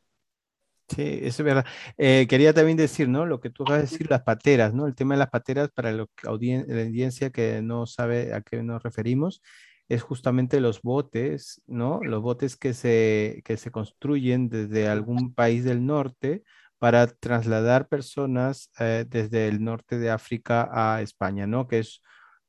Sí, 0.89 1.21
eso 1.23 1.43
es 1.43 1.45
verdad. 1.45 1.67
Eh, 1.97 2.27
quería 2.29 2.53
también 2.53 2.77
decir, 2.77 3.09
¿no? 3.09 3.25
Lo 3.25 3.41
que 3.41 3.51
tú 3.51 3.65
vas 3.65 3.75
a 3.75 3.81
decir, 3.83 4.11
las 4.11 4.23
pateras, 4.23 4.75
¿no? 4.75 4.87
El 4.87 4.95
tema 4.95 5.15
de 5.15 5.21
las 5.21 5.31
pateras, 5.31 5.71
para 5.75 5.93
lo 5.93 6.09
la 6.23 6.31
audiencia 6.31 7.31
que 7.31 7.63
no 7.63 7.87
sabe 7.87 8.35
a 8.35 8.43
qué 8.43 8.63
nos 8.63 8.83
referimos, 8.83 9.43
es 9.89 10.03
justamente 10.03 10.61
los 10.61 10.83
botes, 10.83 11.63
¿no? 11.67 12.01
Los 12.03 12.21
botes 12.23 12.57
que 12.57 12.75
se, 12.75 13.43
que 13.45 13.57
se 13.57 13.71
construyen 13.71 14.49
desde 14.49 14.89
algún 14.89 15.35
país 15.35 15.65
del 15.65 15.87
norte 15.87 16.43
para 16.83 17.07
trasladar 17.07 17.87
personas 17.87 18.69
eh, 18.81 19.05
desde 19.09 19.47
el 19.47 19.63
norte 19.63 20.01
de 20.01 20.11
África 20.11 20.69
a 20.73 21.01
España, 21.01 21.47
¿no? 21.47 21.69
Que 21.69 21.79
es, 21.79 22.03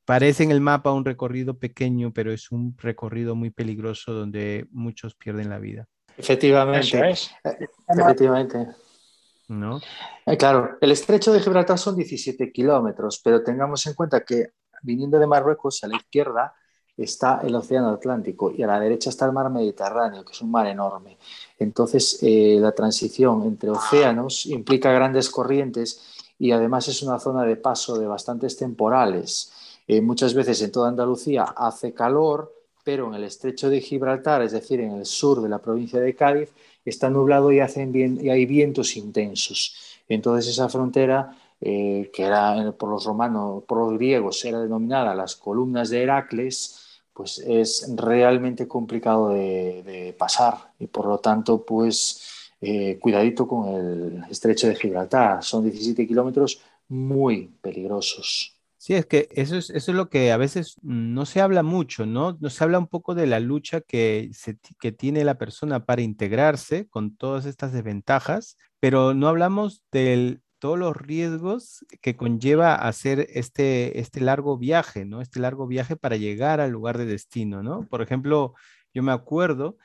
parece 0.04 0.42
en 0.42 0.50
el 0.50 0.60
mapa 0.60 0.90
un 0.90 1.04
recorrido 1.04 1.56
pequeño, 1.56 2.12
pero 2.12 2.32
es 2.32 2.50
un 2.50 2.76
recorrido 2.76 3.36
muy 3.36 3.50
peligroso 3.50 4.12
donde 4.12 4.66
muchos 4.72 5.14
pierden 5.14 5.50
la 5.50 5.60
vida. 5.60 5.86
Efectivamente. 6.16 7.10
Es. 7.10 7.30
Eh, 7.44 7.68
efectivamente. 7.96 8.66
¿No? 9.46 9.80
Eh, 10.26 10.36
claro, 10.36 10.78
el 10.80 10.90
estrecho 10.90 11.32
de 11.32 11.38
Gibraltar 11.38 11.78
son 11.78 11.94
17 11.94 12.50
kilómetros, 12.50 13.20
pero 13.22 13.44
tengamos 13.44 13.86
en 13.86 13.94
cuenta 13.94 14.24
que 14.24 14.48
viniendo 14.82 15.20
de 15.20 15.28
Marruecos 15.28 15.84
a 15.84 15.86
la 15.86 15.94
izquierda 15.94 16.54
está 16.96 17.40
el 17.42 17.54
Océano 17.54 17.88
Atlántico 17.88 18.52
y 18.56 18.62
a 18.62 18.66
la 18.66 18.80
derecha 18.80 19.10
está 19.10 19.26
el 19.26 19.32
mar 19.32 19.50
Mediterráneo, 19.50 20.24
que 20.24 20.32
es 20.32 20.40
un 20.40 20.50
mar 20.50 20.66
enorme. 20.66 21.16
Entonces, 21.58 22.18
eh, 22.22 22.58
la 22.60 22.72
transición 22.72 23.42
entre 23.42 23.70
océanos 23.70 24.46
implica 24.46 24.92
grandes 24.92 25.30
corrientes 25.30 26.00
y 26.38 26.52
además 26.52 26.88
es 26.88 27.02
una 27.02 27.18
zona 27.18 27.44
de 27.44 27.56
paso 27.56 27.98
de 27.98 28.06
bastantes 28.06 28.56
temporales. 28.56 29.52
Eh, 29.86 30.00
muchas 30.00 30.34
veces 30.34 30.62
en 30.62 30.72
toda 30.72 30.88
Andalucía 30.88 31.42
hace 31.42 31.92
calor, 31.92 32.52
pero 32.84 33.08
en 33.08 33.14
el 33.14 33.24
estrecho 33.24 33.70
de 33.70 33.80
Gibraltar, 33.80 34.42
es 34.42 34.52
decir, 34.52 34.80
en 34.80 34.92
el 34.92 35.06
sur 35.06 35.42
de 35.42 35.48
la 35.48 35.58
provincia 35.58 36.00
de 36.00 36.14
Cádiz, 36.14 36.50
está 36.84 37.08
nublado 37.08 37.50
y, 37.50 37.56
y 37.56 38.30
hay 38.30 38.46
vientos 38.46 38.96
intensos. 38.96 39.74
Entonces, 40.08 40.52
esa 40.52 40.68
frontera 40.68 41.36
eh, 41.60 42.10
que 42.12 42.24
era 42.24 42.72
por 42.72 42.90
los 42.90 43.04
romanos, 43.04 43.64
por 43.64 43.78
los 43.78 43.94
griegos, 43.94 44.44
era 44.44 44.60
denominada 44.60 45.14
las 45.14 45.34
columnas 45.36 45.88
de 45.88 46.02
Heracles, 46.02 46.83
pues 47.14 47.38
es 47.38 47.90
realmente 47.94 48.66
complicado 48.66 49.30
de, 49.30 50.14
pasar 50.18 50.72
y 50.78 50.86
por 50.88 51.06
lo 51.06 51.18
tanto, 51.18 51.64
pues 51.64 52.50
eh, 52.60 52.98
cuidadito 53.00 53.46
con 53.46 53.68
el 53.68 54.24
estrecho 54.30 54.68
de 54.68 54.74
Gibraltar. 54.74 55.42
Son 55.42 55.62
17 55.62 56.06
kilómetros 56.06 56.60
muy 56.88 57.52
peligrosos. 57.60 58.54
Sí, 58.76 58.94
es 58.94 59.06
que 59.06 59.28
eso 59.32 59.56
es, 59.56 59.70
eso 59.70 59.92
es 59.92 59.96
lo 59.96 60.10
que 60.10 60.30
a 60.30 60.36
veces 60.36 60.76
no 60.82 61.24
se 61.24 61.40
habla 61.40 61.62
mucho, 61.62 62.04
¿no? 62.04 62.36
No 62.38 62.50
se 62.50 62.64
habla 62.64 62.78
un 62.78 62.86
poco 62.86 63.14
de 63.14 63.26
la 63.26 63.40
lucha 63.40 63.80
que, 63.80 64.30
que 64.78 64.92
tiene 64.92 65.24
la 65.24 65.38
persona 65.38 65.86
para 65.86 66.02
integrarse 66.02 66.86
con 66.88 67.16
todas 67.16 67.46
estas 67.46 67.72
desventajas, 67.72 68.58
pero 68.80 69.14
no 69.14 69.28
hablamos 69.28 69.82
del, 69.90 70.42
todos 70.64 70.78
los 70.78 70.96
riesgos 70.96 71.84
que 72.00 72.16
conlleva 72.16 72.74
hacer 72.74 73.26
este, 73.34 74.00
este 74.00 74.22
largo 74.22 74.56
viaje, 74.56 75.04
¿no? 75.04 75.20
Este 75.20 75.38
largo 75.38 75.66
viaje 75.66 75.94
para 75.94 76.16
llegar 76.16 76.58
al 76.58 76.70
lugar 76.70 76.96
de 76.96 77.04
destino, 77.04 77.62
¿no? 77.62 77.86
Por 77.86 78.00
ejemplo, 78.00 78.54
yo 78.94 79.02
me 79.02 79.12
acuerdo 79.12 79.76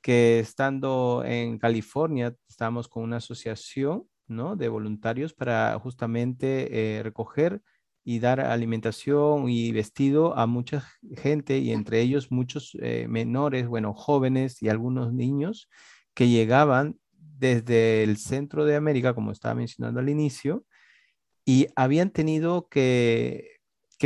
que 0.00 0.38
estando 0.38 1.22
en 1.26 1.58
California, 1.58 2.34
estábamos 2.48 2.88
con 2.88 3.02
una 3.02 3.18
asociación, 3.18 4.08
¿no? 4.26 4.56
De 4.56 4.68
voluntarios 4.70 5.34
para 5.34 5.78
justamente 5.78 6.96
eh, 6.96 7.02
recoger 7.02 7.60
y 8.02 8.18
dar 8.20 8.40
alimentación 8.40 9.50
y 9.50 9.72
vestido 9.72 10.38
a 10.38 10.46
mucha 10.46 10.88
gente 11.18 11.58
y 11.58 11.70
entre 11.70 12.00
ellos 12.00 12.32
muchos 12.32 12.74
eh, 12.80 13.04
menores, 13.10 13.66
bueno, 13.68 13.92
jóvenes 13.92 14.62
y 14.62 14.70
algunos 14.70 15.12
niños 15.12 15.68
que 16.14 16.30
llegaban 16.30 16.98
desde 17.38 18.02
el 18.02 18.16
centro 18.16 18.64
de 18.64 18.76
América, 18.76 19.14
como 19.14 19.32
estaba 19.32 19.54
mencionando 19.54 20.00
al 20.00 20.08
inicio, 20.08 20.64
y 21.44 21.68
habían 21.76 22.10
tenido 22.10 22.68
que, 22.68 23.50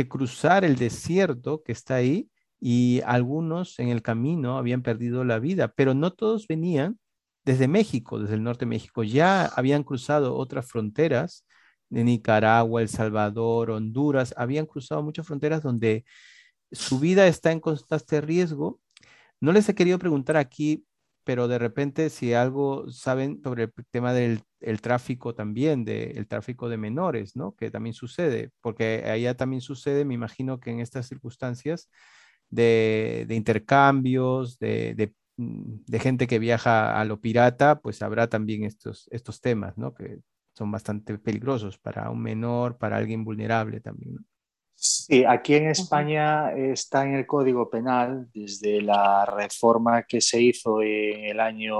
cruzar 0.07 0.63
el 0.63 0.77
desierto 0.77 1.61
que 1.61 1.73
está 1.73 1.95
ahí 1.95 2.29
y 2.57 3.01
algunos 3.05 3.79
en 3.79 3.89
el 3.89 4.01
camino 4.01 4.57
habían 4.57 4.81
perdido 4.81 5.25
la 5.25 5.39
vida, 5.39 5.73
pero 5.75 5.93
no 5.93 6.13
todos 6.13 6.47
venían 6.47 6.97
desde 7.43 7.67
México, 7.67 8.17
desde 8.17 8.35
el 8.35 8.43
norte 8.43 8.61
de 8.63 8.69
México, 8.69 9.03
ya 9.03 9.45
habían 9.45 9.83
cruzado 9.83 10.37
otras 10.37 10.65
fronteras 10.67 11.45
de 11.89 12.05
Nicaragua, 12.05 12.81
El 12.81 12.87
Salvador, 12.87 13.71
Honduras, 13.71 14.33
habían 14.37 14.65
cruzado 14.65 15.03
muchas 15.03 15.27
fronteras 15.27 15.63
donde 15.63 16.05
su 16.71 16.99
vida 16.99 17.27
está 17.27 17.51
en 17.51 17.59
constante 17.59 18.21
riesgo. 18.21 18.79
No 19.41 19.51
les 19.51 19.67
he 19.67 19.75
querido 19.75 19.99
preguntar 19.99 20.37
aquí 20.37 20.85
pero 21.29 21.47
de 21.47 21.59
repente 21.59 22.09
si 22.09 22.33
algo 22.33 22.89
saben 22.89 23.39
sobre 23.43 23.65
el 23.65 23.71
tema 23.91 24.13
del 24.13 24.41
tráfico 24.81 25.35
también, 25.35 25.85
del 25.85 26.27
tráfico 26.27 26.69
de 26.69 26.77
menores, 26.77 27.35
¿no? 27.35 27.55
Que 27.55 27.69
también 27.69 27.93
sucede, 27.93 28.49
porque 28.61 29.03
allá 29.05 29.37
también 29.37 29.61
sucede, 29.61 30.05
me 30.05 30.15
imagino 30.15 30.59
que 30.59 30.71
en 30.71 30.79
estas 30.79 31.07
circunstancias 31.07 31.87
de, 32.49 33.27
intercambios, 33.29 34.57
de, 34.57 35.13
mm, 35.37 35.83
de, 35.85 35.99
gente 35.99 36.25
que 36.25 36.39
viaja 36.39 36.99
a 36.99 37.05
lo 37.05 37.21
pirata, 37.21 37.79
pues 37.79 38.01
habrá 38.01 38.27
también 38.27 38.63
estos, 38.63 39.07
estos 39.11 39.39
temas, 39.39 39.77
¿no? 39.77 39.93
Que 39.93 40.21
son 40.55 40.71
bastante 40.71 41.19
peligrosos 41.19 41.77
para 41.77 42.09
un 42.09 42.23
menor, 42.23 42.79
para 42.79 42.97
alguien 42.97 43.23
vulnerable 43.23 43.81
también, 43.81 44.15
¿no? 44.15 44.21
Sí, 44.81 45.25
aquí 45.25 45.55
en 45.55 45.67
España 45.67 46.53
está 46.53 47.03
en 47.03 47.15
el 47.15 47.27
Código 47.27 47.69
Penal 47.69 48.29
desde 48.33 48.81
la 48.81 49.25
reforma 49.25 50.03
que 50.03 50.21
se 50.21 50.41
hizo 50.41 50.81
en 50.81 51.25
el 51.25 51.41
año 51.41 51.75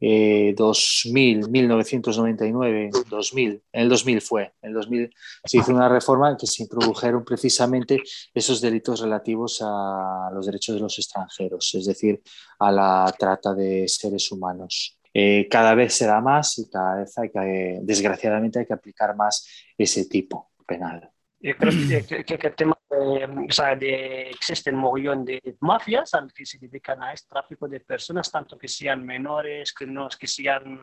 2000, 0.00 1.50
1999, 1.50 2.90
2000, 3.10 3.62
en 3.72 3.82
el 3.82 3.88
2000 3.90 4.20
fue, 4.22 4.54
en 4.62 4.68
el 4.68 4.72
2000 4.72 5.14
se 5.44 5.58
hizo 5.58 5.70
una 5.70 5.90
reforma 5.90 6.30
en 6.30 6.38
que 6.38 6.46
se 6.46 6.62
introdujeron 6.62 7.26
precisamente 7.26 8.00
esos 8.32 8.62
delitos 8.62 9.00
relativos 9.00 9.60
a 9.62 10.30
los 10.32 10.46
derechos 10.46 10.76
de 10.76 10.80
los 10.80 10.98
extranjeros, 10.98 11.74
es 11.74 11.84
decir, 11.84 12.22
a 12.58 12.72
la 12.72 13.14
trata 13.18 13.52
de 13.52 13.86
seres 13.86 14.32
humanos. 14.32 14.98
Eh, 15.12 15.46
cada 15.50 15.74
vez 15.74 15.92
se 15.92 16.06
da 16.06 16.22
más 16.22 16.58
y 16.58 16.70
cada 16.70 17.00
vez 17.00 17.18
hay 17.18 17.28
que, 17.30 17.80
desgraciadamente, 17.82 18.60
hay 18.60 18.66
que 18.66 18.72
aplicar 18.72 19.14
más 19.14 19.46
ese 19.76 20.06
tipo 20.06 20.52
penal. 20.66 21.10
Yo 21.40 21.56
creo 21.56 21.72
que, 22.08 22.24
que, 22.24 22.46
el 22.46 22.54
tema 22.54 22.78
de, 22.90 23.46
o 23.48 23.52
sea, 23.52 23.74
de, 23.74 24.30
existen 24.30 24.76
mogollón 24.76 25.24
de 25.24 25.56
mafias 25.60 26.12
que 26.34 26.44
se 26.44 26.58
dedican 26.58 27.02
a 27.02 27.12
este 27.12 27.28
tráfico 27.28 27.66
de 27.66 27.80
personas, 27.80 28.30
tanto 28.30 28.58
que 28.58 28.68
sean 28.68 29.04
menores, 29.04 29.72
que, 29.72 29.86
no, 29.86 30.08
que, 30.08 30.26
sean, 30.26 30.82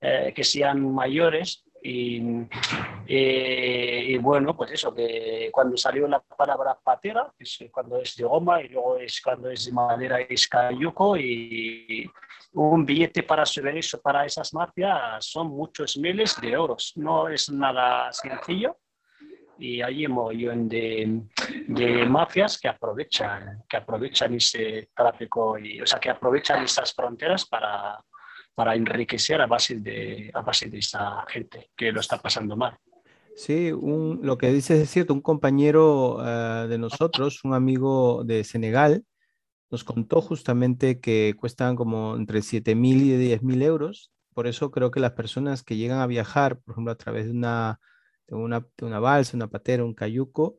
eh, 0.00 0.32
que 0.34 0.44
sean 0.44 0.92
mayores. 0.92 1.64
Y, 1.80 2.20
y, 3.06 4.18
bueno, 4.18 4.56
pues 4.56 4.72
eso, 4.72 4.92
que 4.92 5.48
cuando 5.52 5.76
salió 5.76 6.08
la 6.08 6.18
palabra 6.20 6.76
patera, 6.82 7.32
que 7.38 7.44
es 7.44 7.58
cuando 7.70 8.00
es 8.00 8.16
de 8.16 8.24
goma 8.24 8.60
y 8.60 8.68
luego 8.68 8.96
es 8.96 9.20
cuando 9.20 9.48
es 9.48 9.66
de 9.66 9.72
madera 9.72 10.20
es 10.20 10.48
cayuco 10.48 11.16
y 11.16 12.10
un 12.54 12.84
billete 12.84 13.22
para 13.22 13.46
subir 13.46 13.76
eso 13.76 14.00
para 14.00 14.24
esas 14.24 14.52
mafias 14.54 15.24
son 15.24 15.48
muchos 15.48 15.96
miles 15.98 16.34
de 16.40 16.50
euros. 16.50 16.94
No 16.96 17.28
es 17.28 17.48
nada 17.48 18.12
sencillo 18.12 18.76
y 19.58 19.82
hay 19.82 20.06
montón 20.06 20.68
de, 20.68 21.22
de, 21.66 22.06
mafias 22.06 22.58
que 22.58 22.68
aprovechan, 22.68 23.64
que 23.68 23.76
aprovechan 23.76 24.34
ese 24.34 24.90
tráfico, 24.94 25.58
y, 25.58 25.80
o 25.80 25.86
sea, 25.86 25.98
que 25.98 26.10
aprovechan 26.10 26.62
esas 26.62 26.92
fronteras 26.94 27.46
para, 27.46 27.98
para 28.54 28.74
enriquecer 28.74 29.40
a 29.40 29.46
base, 29.46 29.76
de, 29.76 30.30
a 30.32 30.42
base 30.42 30.68
de 30.68 30.78
esa 30.78 31.24
gente 31.28 31.70
que 31.76 31.92
lo 31.92 32.00
está 32.00 32.18
pasando 32.18 32.56
mal. 32.56 32.76
Sí, 33.36 33.70
un, 33.70 34.20
lo 34.22 34.36
que 34.36 34.52
dices 34.52 34.80
es 34.80 34.90
cierto. 34.90 35.14
Un 35.14 35.20
compañero 35.20 36.16
uh, 36.16 36.66
de 36.66 36.76
nosotros, 36.76 37.44
un 37.44 37.54
amigo 37.54 38.24
de 38.24 38.42
Senegal, 38.42 39.04
nos 39.70 39.84
contó 39.84 40.20
justamente 40.20 40.98
que 40.98 41.34
cuestan 41.38 41.76
como 41.76 42.16
entre 42.16 42.42
7 42.42 42.74
mil 42.74 43.02
y 43.02 43.16
10 43.16 43.42
mil 43.42 43.62
euros. 43.62 44.10
Por 44.34 44.46
eso 44.46 44.70
creo 44.70 44.90
que 44.90 44.98
las 44.98 45.12
personas 45.12 45.62
que 45.62 45.76
llegan 45.76 46.00
a 46.00 46.06
viajar, 46.06 46.58
por 46.58 46.72
ejemplo, 46.72 46.92
a 46.92 46.96
través 46.96 47.26
de 47.26 47.32
una 47.32 47.78
una, 48.30 48.66
una 48.82 49.00
balsa, 49.00 49.36
una 49.36 49.48
patera, 49.48 49.84
un 49.84 49.94
cayuco, 49.94 50.56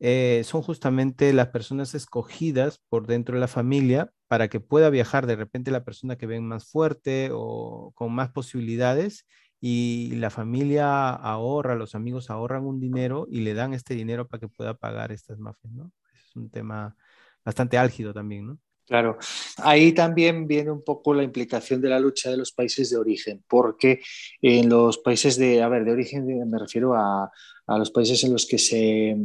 eh, 0.00 0.42
son 0.44 0.62
justamente 0.62 1.32
las 1.32 1.48
personas 1.48 1.94
escogidas 1.94 2.80
por 2.88 3.06
dentro 3.06 3.34
de 3.36 3.40
la 3.40 3.48
familia 3.48 4.10
para 4.28 4.48
que 4.48 4.60
pueda 4.60 4.90
viajar 4.90 5.26
de 5.26 5.36
repente 5.36 5.70
la 5.70 5.84
persona 5.84 6.16
que 6.16 6.26
ven 6.26 6.46
más 6.46 6.68
fuerte 6.70 7.30
o 7.32 7.92
con 7.94 8.12
más 8.12 8.30
posibilidades 8.30 9.26
y 9.60 10.14
la 10.16 10.30
familia 10.30 11.10
ahorra, 11.10 11.74
los 11.74 11.94
amigos 11.94 12.28
ahorran 12.30 12.66
un 12.66 12.80
dinero 12.80 13.26
y 13.30 13.40
le 13.40 13.54
dan 13.54 13.72
este 13.72 13.94
dinero 13.94 14.28
para 14.28 14.40
que 14.40 14.48
pueda 14.48 14.74
pagar 14.74 15.12
estas 15.12 15.38
mafias, 15.38 15.72
¿no? 15.72 15.90
Es 16.12 16.36
un 16.36 16.50
tema 16.50 16.96
bastante 17.44 17.78
álgido 17.78 18.12
también, 18.12 18.46
¿no? 18.46 18.58
Claro, 18.86 19.16
ahí 19.56 19.92
también 19.92 20.46
viene 20.46 20.70
un 20.70 20.84
poco 20.84 21.14
la 21.14 21.22
implicación 21.22 21.80
de 21.80 21.88
la 21.88 21.98
lucha 21.98 22.30
de 22.30 22.36
los 22.36 22.52
países 22.52 22.90
de 22.90 22.98
origen, 22.98 23.42
porque 23.48 24.02
en 24.42 24.68
los 24.68 24.98
países 24.98 25.38
de, 25.38 25.62
a 25.62 25.68
ver, 25.68 25.86
de 25.86 25.92
origen 25.92 26.26
me 26.50 26.58
refiero 26.58 26.94
a, 26.94 27.30
los 27.66 27.90
países 27.90 28.22
en 28.24 28.32
los 28.34 28.44
que 28.44 28.58
se 28.58 29.16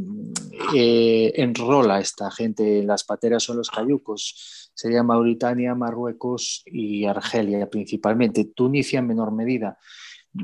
eh, 0.74 1.34
enrola 1.36 1.99
esta 1.99 2.32
gente, 2.32 2.84
las 2.84 3.03
pateras 3.03 3.49
o 3.49 3.53
los 3.53 3.70
cayucos, 3.70 4.72
sería 4.74 5.03
Mauritania, 5.03 5.76
Marruecos 5.76 6.64
y 6.66 7.03
Argelia 7.03 7.70
principalmente, 7.70 8.45
Tunisia 8.45 8.99
en 8.99 9.07
menor 9.07 9.34
medida. 9.34 9.78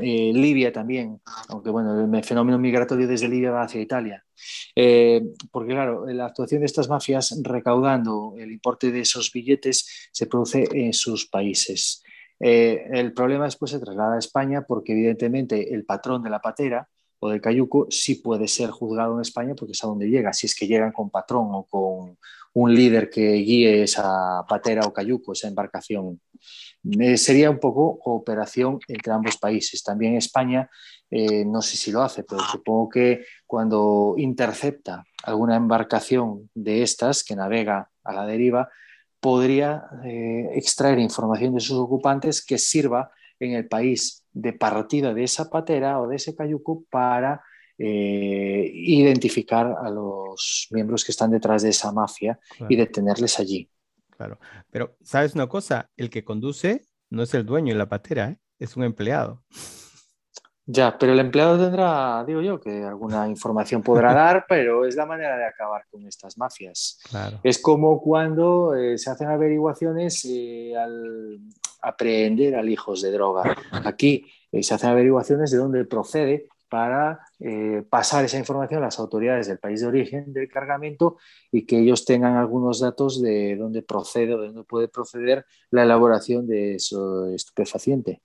Eh, 0.01 0.31
Libia 0.33 0.71
también, 0.71 1.21
aunque 1.49 1.69
bueno, 1.69 2.01
el 2.01 2.23
fenómeno 2.23 2.57
migratorio 2.57 3.07
desde 3.07 3.27
Libia 3.27 3.51
va 3.51 3.63
hacia 3.63 3.81
Italia. 3.81 4.23
Eh, 4.75 5.21
porque 5.51 5.73
claro, 5.73 6.05
la 6.07 6.25
actuación 6.25 6.61
de 6.61 6.65
estas 6.65 6.89
mafias 6.89 7.39
recaudando 7.43 8.33
el 8.37 8.51
importe 8.51 8.91
de 8.91 9.01
esos 9.01 9.31
billetes 9.31 10.09
se 10.11 10.25
produce 10.25 10.67
en 10.71 10.93
sus 10.93 11.27
países. 11.27 12.03
Eh, 12.39 12.87
el 12.91 13.13
problema 13.13 13.45
después 13.45 13.71
se 13.71 13.79
traslada 13.79 14.15
a 14.15 14.19
España 14.19 14.65
porque 14.67 14.91
evidentemente 14.91 15.73
el 15.73 15.85
patrón 15.85 16.23
de 16.23 16.29
la 16.29 16.41
patera 16.41 16.89
o 17.19 17.29
del 17.29 17.39
cayuco 17.39 17.87
sí 17.89 18.15
puede 18.15 18.47
ser 18.47 18.71
juzgado 18.71 19.15
en 19.15 19.21
España 19.21 19.55
porque 19.55 19.71
es 19.71 19.83
a 19.83 19.87
donde 19.87 20.09
llega, 20.09 20.33
si 20.33 20.47
es 20.47 20.55
que 20.55 20.67
llegan 20.67 20.91
con 20.91 21.09
patrón 21.09 21.47
o 21.51 21.63
con 21.65 22.17
un 22.53 22.73
líder 22.73 23.09
que 23.09 23.33
guíe 23.33 23.83
esa 23.83 24.45
patera 24.47 24.81
o 24.85 24.93
cayuco, 24.93 25.33
esa 25.33 25.47
embarcación. 25.47 26.19
Eh, 26.99 27.17
sería 27.17 27.49
un 27.49 27.59
poco 27.59 27.99
cooperación 27.99 28.79
entre 28.87 29.13
ambos 29.13 29.37
países. 29.37 29.83
También 29.83 30.15
España, 30.15 30.69
eh, 31.09 31.43
no 31.45 31.61
sé 31.61 31.77
si 31.77 31.91
lo 31.91 32.01
hace, 32.01 32.23
pero 32.23 32.41
supongo 32.43 32.89
que 32.89 33.25
cuando 33.47 34.15
intercepta 34.17 35.03
alguna 35.23 35.55
embarcación 35.55 36.49
de 36.53 36.83
estas 36.83 37.23
que 37.23 37.35
navega 37.35 37.89
a 38.03 38.13
la 38.13 38.25
deriva, 38.25 38.69
podría 39.19 39.85
eh, 40.03 40.49
extraer 40.53 40.99
información 40.99 41.55
de 41.55 41.59
sus 41.59 41.77
ocupantes 41.79 42.45
que 42.45 42.59
sirva 42.59 43.11
en 43.39 43.53
el 43.53 43.67
país 43.67 44.23
de 44.31 44.53
partida 44.53 45.13
de 45.13 45.23
esa 45.23 45.49
patera 45.49 45.99
o 45.99 46.07
de 46.07 46.17
ese 46.17 46.35
cayuco 46.35 46.83
para 46.89 47.41
eh, 47.77 48.71
identificar 48.73 49.75
a 49.81 49.89
los 49.89 50.67
miembros 50.71 51.03
que 51.03 51.11
están 51.11 51.31
detrás 51.31 51.63
de 51.63 51.69
esa 51.69 51.91
mafia 51.91 52.39
y 52.69 52.75
detenerles 52.75 53.39
allí. 53.39 53.69
Claro, 54.17 54.39
pero 54.71 54.95
¿sabes 55.03 55.35
una 55.35 55.47
cosa? 55.47 55.89
El 55.97 56.09
que 56.09 56.23
conduce 56.23 56.85
no 57.09 57.23
es 57.23 57.33
el 57.33 57.45
dueño 57.45 57.73
de 57.73 57.79
la 57.79 57.89
patera, 57.89 58.29
¿eh? 58.29 58.39
es 58.59 58.77
un 58.77 58.83
empleado. 58.83 59.43
Ya, 60.67 60.97
pero 60.97 61.13
el 61.13 61.19
empleado 61.19 61.63
tendrá, 61.63 62.23
digo 62.25 62.41
yo, 62.41 62.59
que 62.59 62.83
alguna 62.83 63.27
información 63.27 63.83
podrá 63.83 64.13
dar, 64.15 64.45
pero 64.49 64.85
es 64.85 64.95
la 64.95 65.05
manera 65.05 65.37
de 65.37 65.45
acabar 65.45 65.83
con 65.91 66.07
estas 66.07 66.37
mafias. 66.37 66.99
Es 67.43 67.59
como 67.59 68.01
cuando 68.01 68.73
eh, 68.73 68.97
se 68.97 69.11
hacen 69.11 69.29
averiguaciones 69.29 70.25
al 70.77 71.39
aprehender 71.81 72.55
al 72.55 72.67
hijos 72.67 73.03
de 73.03 73.11
droga. 73.11 73.55
Aquí 73.85 74.25
se 74.61 74.73
hacen 74.73 74.89
averiguaciones 74.89 75.51
de 75.51 75.57
dónde 75.57 75.85
procede 75.85 76.47
para 76.69 77.19
eh, 77.39 77.83
pasar 77.89 78.25
esa 78.25 78.37
información 78.37 78.81
a 78.81 78.85
las 78.85 78.99
autoridades 78.99 79.47
del 79.47 79.59
país 79.59 79.81
de 79.81 79.87
origen 79.87 80.33
del 80.33 80.47
cargamento 80.47 81.17
y 81.51 81.65
que 81.65 81.79
ellos 81.79 82.05
tengan 82.05 82.35
algunos 82.35 82.79
datos 82.79 83.21
de 83.21 83.55
dónde 83.55 83.81
procede 83.81 84.33
o 84.33 84.41
de 84.41 84.47
dónde 84.47 84.63
puede 84.63 84.87
proceder 84.87 85.45
la 85.71 85.83
elaboración 85.83 86.47
de 86.47 86.75
eso 86.75 87.27
estupefaciente. 87.29 88.21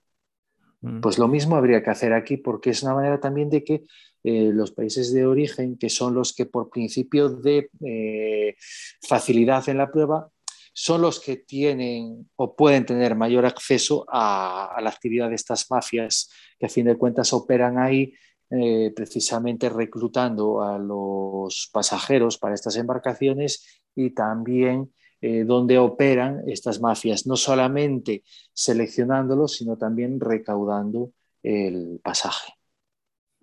Mm. 0.81 1.01
Pues 1.01 1.17
lo 1.17 1.27
mismo 1.27 1.55
habría 1.55 1.83
que 1.83 1.91
hacer 1.91 2.13
aquí 2.13 2.37
porque 2.37 2.71
es 2.71 2.83
una 2.83 2.95
manera 2.95 3.19
también 3.19 3.49
de 3.49 3.63
que 3.63 3.83
eh, 4.23 4.51
los 4.53 4.71
países 4.71 5.13
de 5.13 5.25
origen, 5.25 5.77
que 5.77 5.89
son 5.89 6.13
los 6.13 6.33
que 6.33 6.45
por 6.45 6.69
principio 6.69 7.29
de 7.29 7.69
eh, 7.85 8.55
facilidad 9.01 9.67
en 9.69 9.77
la 9.77 9.91
prueba, 9.91 10.29
son 10.73 11.01
los 11.01 11.19
que 11.19 11.37
tienen 11.37 12.29
o 12.35 12.55
pueden 12.55 12.85
tener 12.85 13.15
mayor 13.15 13.45
acceso 13.45 14.05
a, 14.07 14.73
a 14.73 14.81
la 14.81 14.89
actividad 14.89 15.29
de 15.29 15.35
estas 15.35 15.69
mafias 15.69 16.29
que 16.57 16.65
a 16.65 16.69
fin 16.69 16.85
de 16.85 16.97
cuentas 16.97 17.33
operan 17.33 17.77
ahí 17.77 18.13
eh, 18.51 18.91
precisamente 18.95 19.69
reclutando 19.69 20.61
a 20.61 20.77
los 20.77 21.69
pasajeros 21.71 22.37
para 22.37 22.53
estas 22.53 22.75
embarcaciones 22.75 23.81
y 23.95 24.11
también 24.11 24.91
eh, 25.21 25.43
donde 25.45 25.77
operan 25.77 26.41
estas 26.47 26.81
mafias, 26.81 27.25
no 27.27 27.37
solamente 27.37 28.23
seleccionándolos, 28.53 29.55
sino 29.55 29.77
también 29.77 30.19
recaudando 30.19 31.11
el 31.43 31.99
pasaje. 32.03 32.53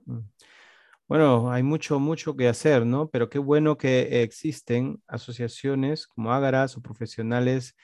Mm. 0.04 0.18
Bueno, 1.08 1.50
hay 1.50 1.62
mucho, 1.62 1.98
mucho 1.98 2.36
que 2.36 2.48
hacer, 2.48 2.84
¿no? 2.84 3.08
Pero 3.08 3.30
qué 3.30 3.38
bueno 3.38 3.78
que 3.78 4.22
existen 4.22 5.02
asociaciones 5.06 6.06
como 6.06 6.34
Ágaras 6.34 6.76
o 6.76 6.82
profesionales 6.82 7.74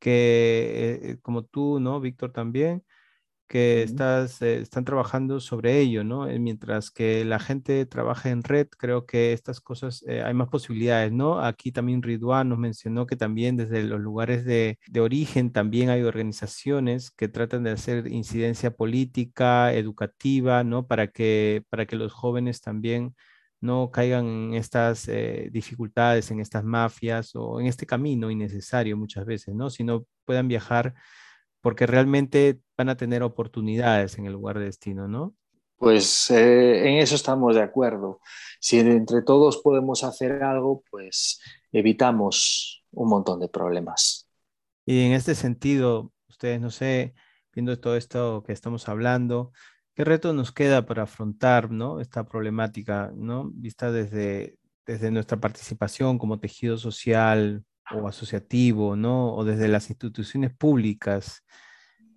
que, 0.00 0.98
eh, 1.00 1.18
como 1.22 1.44
tú, 1.44 1.78
¿no, 1.78 2.00
Víctor, 2.00 2.32
también, 2.32 2.82
que 3.52 3.82
estás, 3.82 4.40
eh, 4.40 4.60
están 4.62 4.86
trabajando 4.86 5.38
sobre 5.38 5.78
ello, 5.78 6.04
¿no? 6.04 6.26
Eh, 6.26 6.38
mientras 6.38 6.90
que 6.90 7.22
la 7.26 7.38
gente 7.38 7.84
trabaja 7.84 8.30
en 8.30 8.42
red, 8.42 8.66
creo 8.78 9.04
que 9.04 9.34
estas 9.34 9.60
cosas 9.60 10.02
eh, 10.08 10.22
hay 10.22 10.32
más 10.32 10.48
posibilidades, 10.48 11.12
¿no? 11.12 11.38
Aquí 11.38 11.70
también 11.70 12.02
Ridwan 12.02 12.48
nos 12.48 12.58
mencionó 12.58 13.04
que 13.06 13.14
también 13.14 13.58
desde 13.58 13.82
los 13.82 14.00
lugares 14.00 14.46
de, 14.46 14.78
de, 14.86 15.00
origen 15.00 15.52
también 15.52 15.90
hay 15.90 16.02
organizaciones 16.02 17.10
que 17.10 17.28
tratan 17.28 17.62
de 17.62 17.72
hacer 17.72 18.06
incidencia 18.06 18.70
política, 18.74 19.74
educativa, 19.74 20.64
¿no? 20.64 20.86
Para 20.86 21.08
que, 21.08 21.62
para 21.68 21.84
que 21.84 21.96
los 21.96 22.10
jóvenes 22.14 22.62
también 22.62 23.14
no 23.60 23.90
caigan 23.90 24.26
en 24.26 24.54
estas 24.54 25.08
dificultades, 25.52 26.30
en 26.30 26.40
estas 26.40 26.64
mafias 26.64 27.32
o 27.36 27.60
en 27.60 27.66
este 27.66 27.86
camino 27.86 28.30
innecesario 28.30 28.96
muchas 28.96 29.26
veces, 29.26 29.54
¿no? 29.54 29.70
Sino 29.70 30.06
puedan 30.24 30.48
viajar 30.48 30.94
porque 31.62 31.86
realmente 31.86 32.60
van 32.76 32.90
a 32.90 32.96
tener 32.96 33.22
oportunidades 33.22 34.18
en 34.18 34.26
el 34.26 34.32
lugar 34.34 34.58
de 34.58 34.66
destino, 34.66 35.08
¿no? 35.08 35.34
Pues 35.76 36.30
eh, 36.30 36.88
en 36.88 36.98
eso 36.98 37.14
estamos 37.14 37.54
de 37.54 37.62
acuerdo. 37.62 38.20
Si 38.60 38.78
entre 38.78 39.22
todos 39.22 39.58
podemos 39.58 40.04
hacer 40.04 40.42
algo, 40.42 40.82
pues 40.90 41.40
evitamos 41.72 42.84
un 42.90 43.08
montón 43.08 43.40
de 43.40 43.48
problemas. 43.48 44.28
Y 44.84 45.06
en 45.06 45.12
este 45.12 45.34
sentido, 45.34 46.12
ustedes, 46.28 46.60
no 46.60 46.70
sé, 46.70 47.14
viendo 47.52 47.78
todo 47.78 47.96
esto 47.96 48.42
que 48.46 48.52
estamos 48.52 48.88
hablando, 48.88 49.52
¿qué 49.94 50.04
reto 50.04 50.32
nos 50.32 50.52
queda 50.52 50.86
para 50.86 51.04
afrontar 51.04 51.70
¿no? 51.70 52.00
esta 52.00 52.28
problemática, 52.28 53.12
¿no? 53.14 53.50
vista 53.54 53.90
desde, 53.90 54.58
desde 54.86 55.10
nuestra 55.10 55.40
participación 55.40 56.18
como 56.18 56.40
tejido 56.40 56.76
social 56.78 57.64
o 57.90 58.08
asociativo, 58.08 58.96
¿no? 58.96 59.34
o 59.34 59.44
desde 59.44 59.68
las 59.68 59.90
instituciones 59.90 60.54
públicas? 60.54 61.42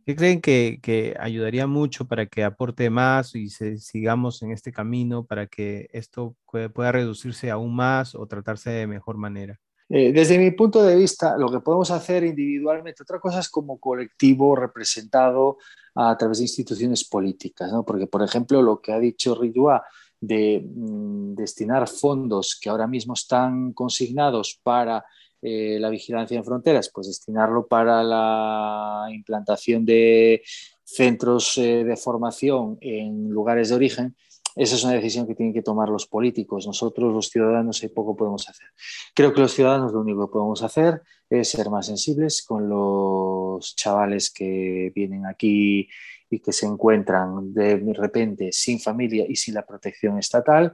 ¿Qué 0.05 0.16
creen 0.16 0.39
que, 0.39 1.18
ayudaría 1.20 1.66
mucho 1.66 2.05
para 2.05 2.28
que 2.28 2.43
aporte 2.43 2.91
más 2.91 3.34
y 3.36 3.49
sigamos 3.49 4.43
en 4.43 4.51
este 4.51 4.72
camino 4.72 5.26
para 5.26 5.47
que 5.47 5.88
esto 5.93 6.36
pueda 6.45 6.91
reducirse 6.91 7.49
aún 7.49 7.76
más 7.76 8.13
o 8.13 8.28
tratarse 8.28 8.70
de 8.70 8.86
mejor 8.86 9.18
manera? 9.18 9.59
Eh, 9.89 10.11
desde 10.13 10.38
mi 10.38 10.51
punto 10.51 10.84
de 10.84 10.95
vista, 10.95 11.38
lo 11.38 11.49
que 11.51 11.59
podemos 11.59 11.89
hacer 11.89 12.24
individualmente, 12.24 13.01
otra 13.01 13.20
cosa 13.20 13.39
es 13.39 13.49
como 13.49 13.80
colectivo 13.80 14.55
representado 14.55 15.57
a 15.95 16.16
través 16.18 16.38
de 16.38 16.45
instituciones 16.45 17.03
políticas, 17.03 17.72
¿no? 17.72 17.84
porque, 17.84 18.05
por 18.05 18.22
ejemplo, 18.22 18.61
lo 18.61 18.82
que 18.82 18.93
ha 18.93 18.99
dicho 18.99 19.34
Ridua 19.34 19.84
de 20.20 20.63
mm, 20.68 21.34
destinar 21.36 21.88
fondos 21.88 22.59
que 22.59 22.70
ahora 22.70 22.88
mismo 22.88 23.13
están 23.13 23.74
consignados 23.74 24.59
para 24.63 25.03
eh, 25.48 25.78
la 25.80 25.91
vigilancia 25.91 26.36
en 26.36 26.43
fronteras, 26.43 26.89
pues 26.91 27.06
destinarlo 27.06 27.68
para 27.68 28.02
la 28.02 29.06
implantación 29.12 29.86
de 29.86 30.41
centros 30.84 31.60
eh, 31.60 31.84
de 31.84 31.96
formación 31.96 32.80
en 32.82 33.30
lugares 33.30 33.70
de 33.70 33.76
origen, 33.76 34.16
esa 34.56 34.76
es 34.76 34.84
una 34.84 34.93
decisión 34.93 35.28
que 35.28 35.36
tienen 35.36 35.54
que 35.54 35.62
tomar 35.62 35.89
los 35.89 36.08
políticos. 36.08 36.66
Nosotros, 36.66 37.14
los 37.14 37.30
ciudadanos, 37.30 37.84
hay 37.84 37.89
poco 37.89 38.16
podemos 38.16 38.50
hacer. 38.50 38.66
Creo 39.14 39.34
que 39.34 39.41
los 39.41 39.54
ciudadanos 39.54 39.93
lo 39.93 40.02
único 40.02 40.26
que 40.26 40.34
podemos 40.34 40.64
hacer 40.64 41.04
es 41.30 41.50
ser 41.50 41.70
más 41.70 41.86
sensibles 41.86 42.41
con 42.43 42.68
los 42.68 43.76
chavales 43.76 44.32
que 44.32 44.91
vienen 44.96 45.28
aquí 45.28 45.88
y 46.28 46.39
que 46.39 46.54
se 46.54 46.66
encuentran 46.66 47.54
de 47.54 47.93
repente 47.93 48.52
sin 48.52 48.80
familia 48.80 49.26
y 49.30 49.36
sin 49.36 49.54
la 49.54 49.64
protección 49.64 50.18
estatal. 50.18 50.74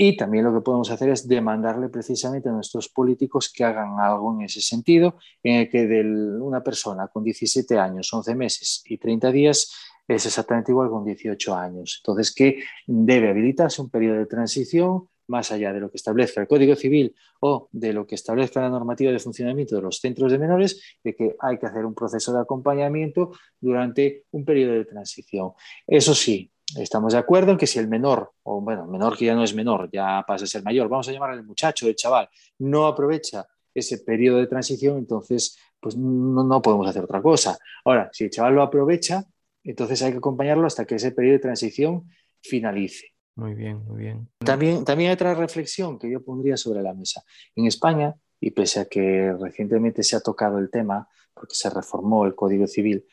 Y 0.00 0.16
también 0.16 0.44
lo 0.44 0.54
que 0.54 0.60
podemos 0.60 0.88
hacer 0.92 1.08
es 1.08 1.26
demandarle 1.26 1.88
precisamente 1.88 2.48
a 2.48 2.52
nuestros 2.52 2.88
políticos 2.88 3.52
que 3.52 3.64
hagan 3.64 3.98
algo 3.98 4.32
en 4.32 4.42
ese 4.42 4.60
sentido, 4.60 5.16
en 5.42 5.56
el 5.56 5.68
que 5.68 5.88
de 5.88 6.02
una 6.40 6.62
persona 6.62 7.08
con 7.08 7.24
17 7.24 7.76
años, 7.76 8.12
11 8.12 8.36
meses 8.36 8.84
y 8.86 8.96
30 8.96 9.32
días 9.32 9.72
es 10.06 10.24
exactamente 10.24 10.70
igual 10.70 10.88
con 10.88 11.04
18 11.04 11.52
años. 11.52 12.00
Entonces, 12.00 12.32
que 12.32 12.62
debe 12.86 13.30
habilitarse 13.30 13.82
un 13.82 13.90
periodo 13.90 14.18
de 14.18 14.26
transición 14.26 15.08
más 15.26 15.50
allá 15.50 15.72
de 15.72 15.80
lo 15.80 15.90
que 15.90 15.96
establezca 15.96 16.40
el 16.40 16.46
Código 16.46 16.76
Civil 16.76 17.14
o 17.40 17.68
de 17.72 17.92
lo 17.92 18.06
que 18.06 18.14
establezca 18.14 18.60
la 18.60 18.70
normativa 18.70 19.10
de 19.10 19.18
funcionamiento 19.18 19.74
de 19.74 19.82
los 19.82 19.98
centros 19.98 20.30
de 20.30 20.38
menores, 20.38 20.80
de 21.02 21.14
que 21.14 21.36
hay 21.40 21.58
que 21.58 21.66
hacer 21.66 21.84
un 21.84 21.94
proceso 21.94 22.32
de 22.32 22.40
acompañamiento 22.40 23.32
durante 23.60 24.24
un 24.30 24.44
periodo 24.44 24.74
de 24.74 24.84
transición. 24.84 25.52
Eso 25.86 26.14
sí, 26.14 26.50
estamos 26.76 27.12
de 27.12 27.18
acuerdo 27.18 27.52
en 27.52 27.58
que 27.58 27.66
si 27.66 27.78
el 27.78 27.88
menor, 27.88 28.32
o 28.42 28.60
bueno, 28.60 28.86
menor 28.86 29.16
que 29.16 29.26
ya 29.26 29.34
no 29.34 29.44
es 29.44 29.54
menor, 29.54 29.90
ya 29.92 30.24
pasa 30.26 30.44
a 30.44 30.48
ser 30.48 30.62
mayor, 30.62 30.88
vamos 30.88 31.08
a 31.08 31.12
llamarle 31.12 31.42
muchacho, 31.42 31.88
el 31.88 31.96
chaval, 31.96 32.28
no 32.58 32.86
aprovecha 32.86 33.46
ese 33.74 33.98
periodo 33.98 34.38
de 34.38 34.46
transición, 34.46 34.98
entonces 34.98 35.58
pues 35.80 35.96
no, 35.96 36.42
no 36.44 36.60
podemos 36.60 36.88
hacer 36.88 37.04
otra 37.04 37.22
cosa. 37.22 37.58
Ahora, 37.84 38.10
si 38.12 38.24
el 38.24 38.30
chaval 38.30 38.54
lo 38.54 38.62
aprovecha, 38.62 39.24
entonces 39.62 40.02
hay 40.02 40.12
que 40.12 40.18
acompañarlo 40.18 40.66
hasta 40.66 40.84
que 40.84 40.96
ese 40.96 41.12
periodo 41.12 41.34
de 41.34 41.40
transición 41.40 42.08
finalice. 42.42 43.14
Muy 43.36 43.54
bien, 43.54 43.84
muy 43.86 43.98
bien. 43.98 44.28
También, 44.38 44.84
también 44.84 45.10
hay 45.10 45.14
otra 45.14 45.34
reflexión 45.34 45.98
que 45.98 46.10
yo 46.10 46.24
pondría 46.24 46.56
sobre 46.56 46.82
la 46.82 46.92
mesa. 46.92 47.22
En 47.54 47.66
España, 47.66 48.14
y 48.40 48.50
pese 48.50 48.80
a 48.80 48.84
que 48.86 49.32
recientemente 49.38 50.02
se 50.02 50.16
ha 50.16 50.20
tocado 50.20 50.58
el 50.58 50.70
tema, 50.70 51.08
porque 51.34 51.54
se 51.54 51.70
reformó 51.70 52.26
el 52.26 52.34
Código 52.34 52.66
Civil, 52.66 53.06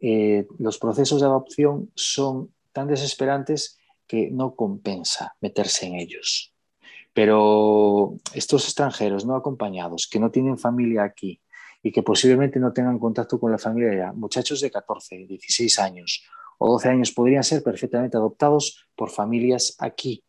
eh, 0.00 0.46
los 0.58 0.78
procesos 0.78 1.20
de 1.20 1.26
adopción 1.26 1.90
son 1.94 2.53
tan 2.74 2.88
desesperantes 2.88 3.78
que 4.06 4.30
no 4.30 4.54
compensa 4.54 5.34
meterse 5.40 5.86
en 5.86 5.94
ellos. 5.94 6.52
Pero 7.14 8.18
estos 8.34 8.64
extranjeros 8.64 9.24
no 9.24 9.36
acompañados, 9.36 10.06
que 10.10 10.20
no 10.20 10.30
tienen 10.30 10.58
familia 10.58 11.04
aquí, 11.04 11.40
y 11.84 11.92
que 11.92 12.02
posiblemente 12.02 12.58
no 12.58 12.72
tengan 12.72 12.98
contacto 12.98 13.38
con 13.38 13.52
la 13.52 13.58
familia 13.58 14.12
muchachos 14.14 14.62
de 14.62 14.70
14, 14.70 15.26
16 15.26 15.78
años 15.78 16.24
o 16.56 16.72
12 16.72 16.88
años 16.88 17.12
podrían 17.12 17.44
ser 17.44 17.62
perfectamente 17.62 18.16
adoptados 18.16 18.86
por 18.96 19.10
familias 19.10 19.76
aquí. 19.78 20.24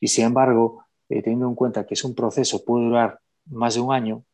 Y 0.00 0.08
sin 0.08 0.24
embargo, 0.24 0.84
eh, 1.08 1.22
teniendo 1.22 1.46
en 1.46 1.54
cuenta 1.54 1.86
que 1.86 1.94
es 1.94 2.02
un 2.02 2.14
proceso, 2.14 2.64
puede 2.64 2.86
durar 2.86 3.20
más 3.46 3.74
de 3.74 3.80
un 3.80 3.94
año, 3.94 4.24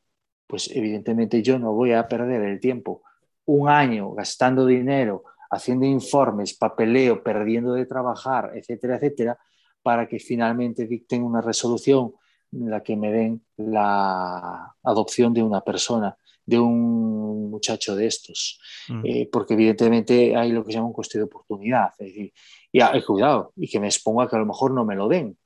pues 0.47 0.71
evidentemente 0.75 1.43
yo 1.43 1.59
no 1.59 1.73
voy 1.73 1.93
a 1.93 2.09
perder 2.09 2.43
el 2.43 2.59
tiempo 2.59 3.03
un 3.45 3.69
año 3.69 4.13
gastando 4.13 4.65
dinero, 4.65 5.25
haciendo 5.51 5.87
informes, 5.87 6.55
papeleo, 6.55 7.23
perdiendo 7.23 7.73
de 7.73 7.87
trabajar, 7.87 8.53
etcétera, 8.55 8.97
etcétera, 8.97 9.39
para 9.83 10.09
que 10.09 10.19
finalmente 10.19 10.87
dicten 10.87 11.23
una 11.23 11.41
resolución 11.41 12.13
en 12.53 12.71
la 12.71 12.83
que 12.83 12.97
me 12.97 13.13
den 13.13 13.45
la 13.57 14.75
adopción 14.83 15.33
de 15.33 15.43
una 15.43 15.61
persona 15.61 16.17
de 16.45 16.61
un 16.61 17.51
muchacho 17.51 17.97
de 17.97 18.07
estos, 18.07 18.61
mm. 18.89 19.03
eh, 19.05 19.29
porque 19.31 19.55
evidentemente 19.55 20.37
hay 20.37 20.53
lo 20.53 20.65
que 20.65 20.71
se 20.71 20.79
llama 20.79 20.89
un 20.89 20.93
coste 20.93 21.19
de 21.19 21.25
oportunidad, 21.25 21.91
es 21.99 22.07
decir, 22.07 22.33
y 22.71 22.81
ah, 22.81 22.93
cuidado, 23.05 23.53
y 23.57 23.69
que 23.69 23.81
me 23.81 23.87
exponga 23.87 24.29
que 24.29 24.37
a 24.37 24.39
lo 24.39 24.47
mejor 24.47 24.73
no 24.73 24.85
me 24.85 24.95
lo 24.95 25.09
den. 25.09 25.37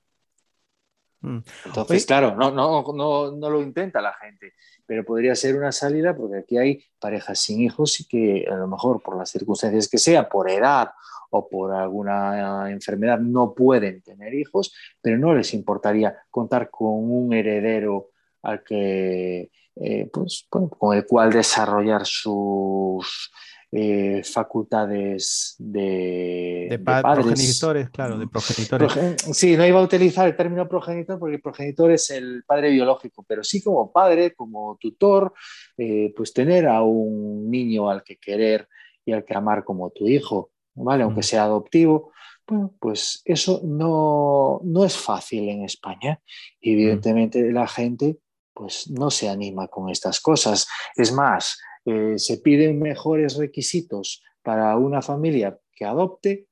Mm. 1.20 1.38
Entonces, 1.66 2.06
claro, 2.06 2.34
no, 2.34 2.50
no, 2.50 2.84
no, 2.94 3.32
no 3.32 3.50
lo 3.50 3.60
intenta 3.60 4.00
la 4.00 4.14
gente, 4.14 4.54
pero 4.86 5.04
podría 5.04 5.34
ser 5.34 5.56
una 5.56 5.72
salida 5.72 6.16
porque 6.16 6.38
aquí 6.38 6.58
hay 6.58 6.84
parejas 6.98 7.38
sin 7.38 7.60
hijos 7.60 8.00
y 8.00 8.04
que 8.06 8.46
a 8.50 8.56
lo 8.56 8.66
mejor 8.66 9.02
por 9.02 9.16
las 9.16 9.30
circunstancias 9.30 9.88
que 9.88 9.98
sea, 9.98 10.28
por 10.28 10.50
edad 10.50 10.90
o 11.30 11.48
por 11.48 11.72
alguna 11.72 12.70
enfermedad 12.70 13.18
no 13.20 13.54
pueden 13.54 14.02
tener 14.02 14.34
hijos, 14.34 14.74
pero 15.00 15.18
no 15.18 15.34
les 15.34 15.54
importaría 15.54 16.16
contar 16.30 16.70
con 16.70 17.10
un 17.10 17.32
heredero 17.32 18.10
al 18.42 18.64
que 18.64 19.50
eh, 19.76 20.10
pues, 20.12 20.46
con 20.48 20.96
el 20.96 21.06
cual 21.06 21.32
desarrollar 21.32 22.04
sus 22.04 23.30
eh, 23.72 24.22
facultades 24.24 25.54
de, 25.58 26.66
de, 26.70 26.78
progenitores, 26.80 27.90
claro, 27.90 28.18
de 28.18 28.26
progenitores. 28.26 28.92
sí, 29.32 29.56
no 29.56 29.64
iba 29.64 29.78
a 29.78 29.84
utilizar 29.84 30.26
el 30.26 30.36
término 30.36 30.68
progenitor 30.68 31.20
porque 31.20 31.36
el 31.36 31.40
progenitor 31.40 31.92
es 31.92 32.10
el 32.10 32.42
padre 32.44 32.70
biológico, 32.70 33.24
pero 33.26 33.44
sí 33.44 33.62
como 33.62 33.92
padre, 33.92 34.34
como 34.34 34.76
tutor, 34.80 35.32
eh, 35.76 36.12
pues 36.16 36.32
tener 36.32 36.66
a 36.66 36.82
un 36.82 37.48
niño 37.48 37.88
al 37.88 38.02
que 38.02 38.16
querer 38.16 38.68
y 39.04 39.12
al 39.12 39.24
que 39.24 39.36
amar 39.36 39.62
como 39.62 39.90
tu 39.90 40.08
hijo, 40.08 40.50
¿vale? 40.74 41.04
Aunque 41.04 41.20
mm. 41.20 41.24
sea 41.24 41.44
adoptivo. 41.44 42.12
Bueno, 42.48 42.74
pues 42.80 43.22
eso 43.24 43.60
no, 43.62 44.60
no 44.64 44.84
es 44.84 44.96
fácil 44.96 45.48
en 45.48 45.64
España. 45.64 46.20
Mm. 46.24 46.68
Evidentemente 46.68 47.52
la 47.52 47.68
gente 47.68 48.18
pues 48.52 48.90
no 48.90 49.10
se 49.10 49.28
anima 49.28 49.68
con 49.68 49.90
estas 49.90 50.20
cosas. 50.20 50.66
Es 50.96 51.12
más, 51.12 51.58
eh, 51.84 52.18
se 52.18 52.38
piden 52.38 52.80
mejores 52.80 53.36
requisitos 53.36 54.22
para 54.42 54.76
una 54.76 55.02
familia 55.02 55.58
que 55.74 55.84
adopte 55.84 56.46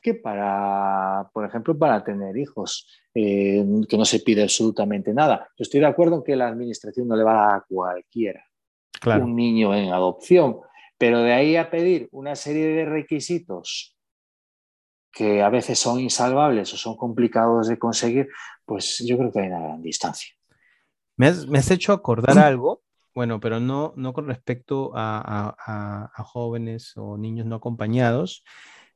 que 0.00 0.14
para, 0.14 1.28
por 1.32 1.44
ejemplo, 1.44 1.76
para 1.76 2.04
tener 2.04 2.36
hijos, 2.36 2.86
eh, 3.14 3.64
que 3.88 3.96
no 3.96 4.04
se 4.04 4.20
pide 4.20 4.42
absolutamente 4.42 5.12
nada. 5.12 5.48
Yo 5.56 5.62
estoy 5.62 5.80
de 5.80 5.86
acuerdo 5.86 6.16
en 6.16 6.22
que 6.22 6.36
la 6.36 6.48
administración 6.48 7.08
no 7.08 7.16
le 7.16 7.24
va 7.24 7.32
a 7.32 7.46
dar 7.48 7.56
a 7.56 7.64
cualquiera 7.68 8.44
un 9.06 9.36
niño 9.36 9.74
en 9.74 9.92
adopción, 9.92 10.58
pero 10.96 11.20
de 11.20 11.32
ahí 11.32 11.56
a 11.56 11.70
pedir 11.70 12.08
una 12.10 12.34
serie 12.34 12.66
de 12.66 12.84
requisitos 12.84 13.96
que 15.12 15.42
a 15.42 15.48
veces 15.48 15.78
son 15.78 16.00
insalvables 16.00 16.72
o 16.74 16.76
son 16.76 16.96
complicados 16.96 17.68
de 17.68 17.78
conseguir, 17.78 18.28
pues 18.64 19.02
yo 19.06 19.16
creo 19.16 19.32
que 19.32 19.40
hay 19.40 19.48
una 19.48 19.60
gran 19.60 19.82
distancia. 19.82 20.34
Me 21.16 21.26
has, 21.26 21.70
hecho 21.70 21.92
acordar 21.92 22.38
algo, 22.38 22.82
bueno, 23.14 23.40
pero 23.40 23.60
no, 23.60 23.92
no 23.96 24.12
con 24.12 24.26
respecto 24.28 24.92
a, 24.94 25.56
jóvenes 26.24 26.92
o 26.96 27.16
niños 27.18 27.46
no 27.46 27.56
acompañados, 27.56 28.44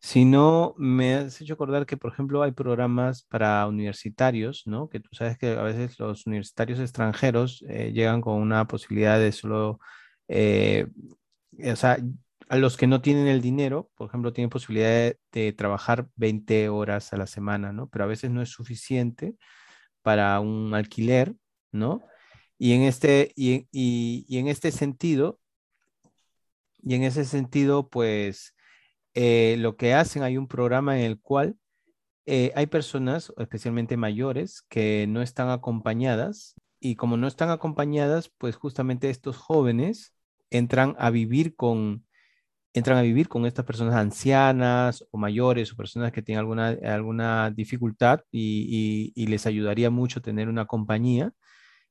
sino 0.00 0.74
me 0.78 1.14
has 1.14 1.40
hecho 1.40 1.54
acordar 1.54 1.86
que, 1.86 1.96
por 1.96 2.12
ejemplo, 2.12 2.42
hay 2.42 2.52
programas 2.52 3.24
para 3.24 3.66
universitarios, 3.66 4.64
¿no? 4.66 4.88
Que 4.88 5.00
tú 5.00 5.10
sabes 5.12 5.38
que 5.38 5.50
a 5.52 5.62
veces 5.62 5.98
los 5.98 6.26
universitarios 6.26 6.80
extranjeros 6.80 7.64
eh, 7.68 7.92
llegan 7.92 8.20
con 8.20 8.40
una 8.40 8.66
posibilidad 8.66 9.18
de 9.18 9.32
solo, 9.32 9.80
eh, 10.28 10.88
o 11.64 11.76
sea, 11.76 11.98
a 12.48 12.56
los 12.58 12.76
que 12.76 12.86
no 12.86 13.00
tienen 13.00 13.28
el 13.28 13.40
dinero, 13.40 13.90
por 13.94 14.08
ejemplo, 14.08 14.32
tienen 14.32 14.50
posibilidad 14.50 15.14
de, 15.32 15.52
trabajar 15.54 16.08
20 16.16 16.68
horas 16.68 17.12
a 17.12 17.16
la 17.16 17.26
semana, 17.26 17.72
¿no? 17.72 17.88
Pero 17.88 18.04
a 18.04 18.08
veces 18.08 18.30
no 18.30 18.42
es 18.42 18.50
suficiente 18.50 19.36
para 20.02 20.38
un 20.40 20.74
alquiler, 20.74 21.34
¿no? 21.72 22.02
Y 22.62 22.74
en 22.74 22.82
este, 22.82 23.32
y, 23.34 23.66
y, 23.72 24.38
en 24.38 24.46
este 24.46 24.70
sentido, 24.70 25.40
y 26.80 26.94
en 26.94 27.02
ese 27.02 27.24
sentido, 27.24 27.88
pues 27.88 28.54
eh, 29.14 29.56
lo 29.58 29.76
que 29.76 29.94
hacen, 29.94 30.22
hay 30.22 30.36
un 30.38 30.46
programa 30.46 30.96
en 30.96 31.04
el 31.04 31.20
cual 31.20 31.56
eh, 32.24 32.52
hay 32.54 32.66
personas, 32.66 33.32
especialmente 33.36 33.96
mayores, 33.96 34.62
que 34.68 35.06
no 35.08 35.22
están 35.22 35.50
acompañadas 35.50 36.54
y 36.78 36.94
como 36.94 37.16
no 37.16 37.26
están 37.26 37.50
acompañadas, 37.50 38.30
pues 38.38 38.54
justamente 38.54 39.10
estos 39.10 39.36
jóvenes 39.38 40.14
entran 40.50 40.94
a 41.00 41.10
vivir 41.10 41.56
con, 41.56 42.06
entran 42.74 42.96
a 42.96 43.02
vivir 43.02 43.28
con 43.28 43.44
estas 43.44 43.64
personas 43.64 43.96
ancianas 43.96 45.04
o 45.10 45.18
mayores 45.18 45.72
o 45.72 45.76
personas 45.76 46.12
que 46.12 46.22
tienen 46.22 46.38
alguna, 46.38 46.76
alguna 46.84 47.50
dificultad 47.50 48.20
y, 48.30 49.12
les 49.16 49.46
ayudaría 49.46 49.90
mucho 49.90 50.22
tener 50.22 50.48
una 50.48 50.66
compañía 50.66 51.32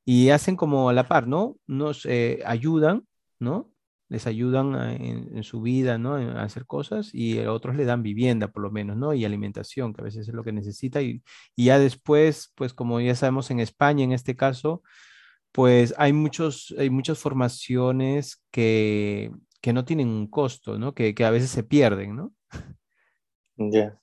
y 0.06 0.30
hacen 0.30 0.56
como 0.56 0.89
a 0.89 0.93
la 0.93 1.08
par, 1.08 1.28
¿no? 1.28 1.58
Nos 1.68 2.06
eh, 2.06 2.41
ayudan, 2.45 3.08
¿no? 3.39 3.72
Les 4.10 4.28
ayudan 4.28 4.76
en, 5.02 5.43
su 5.43 5.62
vida, 5.62 5.97
¿no? 5.97 6.16
A 6.16 6.43
hacer 6.43 6.66
cosas 6.66 7.12
y 7.14 7.39
otros 7.39 7.76
le 7.78 7.86
dan 7.86 8.04
vivienda, 8.04 8.49
por 8.49 8.64
lo 8.64 8.72
menos, 8.72 8.97
¿no? 8.97 9.14
Y 9.14 9.24
alimentación, 9.24 9.93
que 9.93 10.02
a 10.02 10.04
veces 10.04 10.28
es 10.28 10.34
lo 10.34 10.43
que 10.43 10.52
necesita. 10.52 11.02
Y, 11.02 11.24
ya 11.56 11.80
después, 11.80 12.52
pues 12.56 12.74
como 12.74 12.99
ya 12.99 13.16
sabemos 13.16 13.52
en 13.52 13.60
España, 13.62 14.04
en 14.04 14.12
este 14.12 14.36
caso, 14.36 14.84
pues 15.52 15.93
hay, 15.97 16.14
muchos, 16.14 16.76
hay 16.78 16.89
muchas 16.89 17.20
formaciones 17.20 18.43
que, 18.52 19.32
que 19.62 19.74
no 19.74 19.86
tienen 19.86 20.10
un 20.10 20.28
costo, 20.28 20.78
¿no? 20.78 20.93
Que, 20.93 21.16
que 21.16 21.26
a 21.26 21.32
veces 21.32 21.52
se 21.52 21.64
pierden, 21.64 22.16
¿no? 22.16 22.34
Ya. 23.58 23.97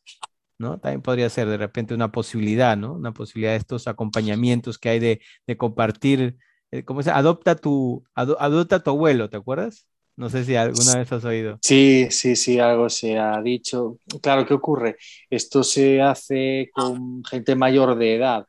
¿No? 0.59 0.79
También 0.79 1.03
podría 1.03 1.31
ser 1.31 1.49
de 1.49 1.57
repente 1.57 1.95
una 1.95 2.11
posibilidad, 2.11 2.77
¿no? 2.77 2.95
Una 2.95 3.13
posibilidad 3.13 3.53
de 3.53 3.59
estos 3.59 3.87
acompañamientos 3.89 4.79
que 4.79 4.89
hay 4.91 4.99
de, 4.99 5.21
de 5.47 5.57
compartir, 5.57 6.37
eh, 6.71 6.85
¿cómo 6.85 7.03
se 7.03 7.11
Adopta 7.11 7.55
tu, 7.57 8.05
adopta 8.15 8.83
tu 8.83 8.91
abuelo, 8.91 9.31
¿te 9.31 9.37
acuerdas? 9.37 9.87
No 10.17 10.29
sé 10.29 10.45
si 10.45 10.57
alguna 10.57 10.97
vez 10.97 11.13
has 11.13 11.25
oído. 11.25 11.59
Sí, 11.63 12.09
sí, 12.11 12.35
sí, 12.35 12.59
algo 12.59 12.91
se 12.91 13.17
ha 13.17 13.41
dicho. 13.41 13.99
Claro, 14.21 14.45
¿qué 14.45 14.53
ocurre? 14.53 14.97
Esto 15.31 15.63
se 15.63 16.03
hace 16.03 16.71
con 16.75 17.23
gente 17.25 17.55
mayor 17.55 17.97
de 17.97 18.17
edad. 18.17 18.45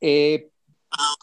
Eh, 0.00 0.48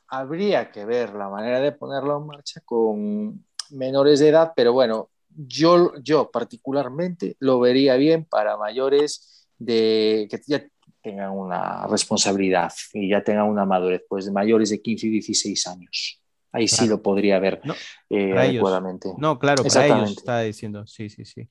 habría 0.08 0.70
que 0.72 0.86
ver 0.86 1.16
la 1.16 1.30
manera 1.30 1.60
de 1.60 1.72
ponerlo 1.72 2.20
en 2.20 2.28
marcha 2.28 2.62
con 2.64 3.44
menores 3.72 4.20
de 4.20 4.30
edad, 4.30 4.54
pero 4.56 4.72
bueno, 4.72 5.10
yo, 5.30 5.94
yo 6.04 6.30
particularmente 6.30 7.36
lo 7.40 7.60
vería 7.60 7.96
bien 7.96 8.26
para 8.26 8.58
mayores 8.58 9.41
de 9.62 10.28
que 10.30 10.42
ya 10.48 10.64
tengan 11.02 11.32
una 11.32 11.88
responsabilidad 11.88 12.72
y 12.94 13.10
ya 13.10 13.24
tengan 13.24 13.48
una 13.48 13.66
madurez, 13.66 14.04
pues 14.08 14.26
de 14.26 14.32
mayores 14.32 14.70
de 14.70 14.82
15 14.82 15.08
y 15.08 15.10
16 15.10 15.68
años. 15.68 16.22
Ahí 16.52 16.68
sí 16.68 16.88
lo 16.88 17.02
podría 17.02 17.40
ver 17.40 17.62
eh, 18.10 18.38
adecuadamente. 18.38 19.14
No, 19.18 19.40
claro, 19.40 19.64
para 19.64 19.86
ellos 19.88 20.18
está 20.18 20.42
diciendo, 20.42 20.86
sí, 20.86 21.10
sí, 21.10 21.24
sí. 21.24 21.48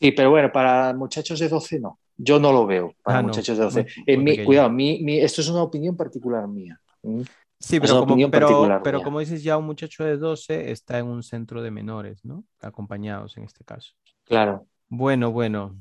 Sí, 0.00 0.12
pero 0.12 0.30
bueno, 0.30 0.52
para 0.52 0.94
muchachos 0.94 1.40
de 1.40 1.48
12 1.48 1.80
no. 1.80 1.98
Yo 2.16 2.38
no 2.38 2.52
lo 2.52 2.66
veo 2.66 2.94
para 3.02 3.18
ah, 3.18 3.22
muchachos 3.22 3.58
de 3.58 3.64
12. 3.64 4.44
cuidado, 4.44 4.70
mi, 4.70 5.18
esto 5.18 5.40
es 5.40 5.48
una 5.48 5.62
opinión 5.62 5.96
particular 5.96 6.46
mía. 6.46 6.80
Sí, 7.60 7.80
pero, 7.80 8.06
como, 8.06 8.30
pero, 8.30 8.80
pero 8.84 9.02
como 9.02 9.18
dices, 9.18 9.42
ya 9.42 9.56
un 9.56 9.66
muchacho 9.66 10.04
de 10.04 10.16
12 10.16 10.70
está 10.70 10.98
en 10.98 11.06
un 11.06 11.24
centro 11.24 11.62
de 11.62 11.72
menores, 11.72 12.24
¿no? 12.24 12.44
Acompañados 12.60 13.36
en 13.36 13.44
este 13.44 13.64
caso. 13.64 13.94
Claro. 14.24 14.66
Bueno, 14.88 15.32
bueno. 15.32 15.76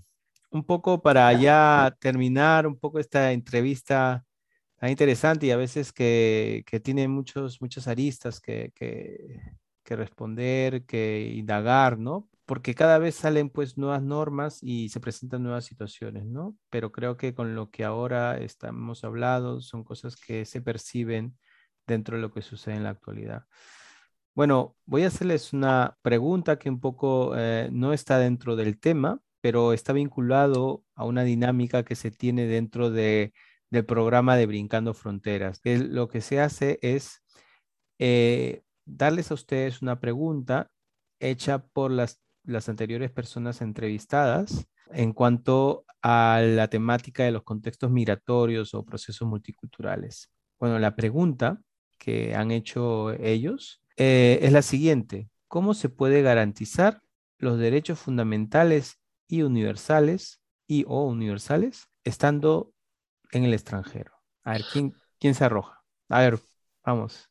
Un 0.58 0.64
poco 0.64 1.04
para 1.04 1.32
ya 1.34 1.96
terminar 2.00 2.66
un 2.66 2.80
poco 2.80 2.98
esta 2.98 3.32
entrevista 3.32 4.26
tan 4.78 4.90
interesante 4.90 5.46
y 5.46 5.52
a 5.52 5.56
veces 5.58 5.94
que, 5.94 6.64
que 6.66 6.80
tiene 6.80 7.08
muchos, 7.08 7.62
muchas 7.62 7.88
aristas 7.88 8.40
que, 8.42 8.72
que, 8.74 9.40
que 9.84 9.96
responder, 9.96 10.84
que 10.86 11.32
indagar, 11.36 12.00
¿no? 12.00 12.28
Porque 12.48 12.74
cada 12.74 12.98
vez 12.98 13.14
salen 13.14 13.52
pues 13.52 13.78
nuevas 13.78 14.02
normas 14.02 14.58
y 14.64 14.90
se 14.90 15.00
presentan 15.00 15.44
nuevas 15.44 15.66
situaciones, 15.66 16.26
¿no? 16.26 16.58
Pero 16.72 16.92
creo 16.92 17.18
que 17.18 17.36
con 17.36 17.54
lo 17.54 17.70
que 17.70 17.86
ahora 17.86 18.40
estamos 18.40 19.04
hablando 19.04 19.62
son 19.62 19.84
cosas 19.84 20.16
que 20.16 20.44
se 20.46 20.62
perciben 20.62 21.38
dentro 21.86 22.16
de 22.16 22.24
lo 22.24 22.32
que 22.34 22.42
sucede 22.42 22.78
en 22.78 22.84
la 22.84 22.90
actualidad. 22.90 23.46
Bueno, 24.34 24.76
voy 24.86 25.04
a 25.04 25.08
hacerles 25.08 25.54
una 25.54 25.98
pregunta 26.02 26.58
que 26.58 26.70
un 26.72 26.80
poco 26.80 27.34
eh, 27.38 27.70
no 27.72 27.94
está 27.94 28.18
dentro 28.18 28.56
del 28.56 28.80
tema, 28.80 29.20
pero 29.48 29.72
está 29.72 29.94
vinculado 29.94 30.84
a 30.94 31.06
una 31.06 31.24
dinámica 31.24 31.84
que 31.84 31.96
se 31.96 32.12
tiene 32.12 32.48
dentro 32.48 32.92
de, 32.92 33.32
del 33.70 33.86
programa 33.86 34.36
de 34.36 34.46
Brincando 34.46 34.94
Fronteras. 34.94 35.62
Lo 35.64 36.10
que 36.10 36.20
se 36.20 36.42
hace 36.42 36.80
es 36.82 37.24
eh, 37.98 38.64
darles 38.84 39.32
a 39.32 39.36
ustedes 39.36 39.82
una 39.82 40.02
pregunta 40.02 40.70
hecha 41.22 41.66
por 41.66 41.92
las, 41.92 42.22
las 42.44 42.68
anteriores 42.68 43.10
personas 43.10 43.62
entrevistadas 43.62 44.68
en 44.92 45.14
cuanto 45.14 45.86
a 46.02 46.42
la 46.44 46.68
temática 46.68 47.24
de 47.24 47.32
los 47.32 47.44
contextos 47.44 47.90
migratorios 47.90 48.74
o 48.74 48.84
procesos 48.84 49.30
multiculturales. 49.30 50.30
Bueno, 50.60 50.78
la 50.78 50.94
pregunta 50.94 51.62
que 51.98 52.36
han 52.36 52.52
hecho 52.52 53.14
ellos 53.14 53.82
eh, 53.96 54.40
es 54.42 54.52
la 54.52 54.62
siguiente. 54.62 55.30
¿Cómo 55.48 55.74
se 55.74 55.88
puede 55.88 56.22
garantizar 56.22 57.02
los 57.38 57.58
derechos 57.58 57.98
fundamentales 57.98 59.00
y 59.28 59.42
universales 59.42 60.42
y 60.68 60.86
o 60.88 61.06
universales 61.06 61.88
estando 62.04 62.74
en 63.32 63.44
el 63.44 63.54
extranjero? 63.54 64.14
A 64.44 64.54
ver, 64.54 64.62
¿quién, 64.72 64.94
quién 65.20 65.36
se 65.36 65.46
arroja? 65.46 65.84
A 66.10 66.22
ver, 66.22 66.40
vamos. 66.84 67.30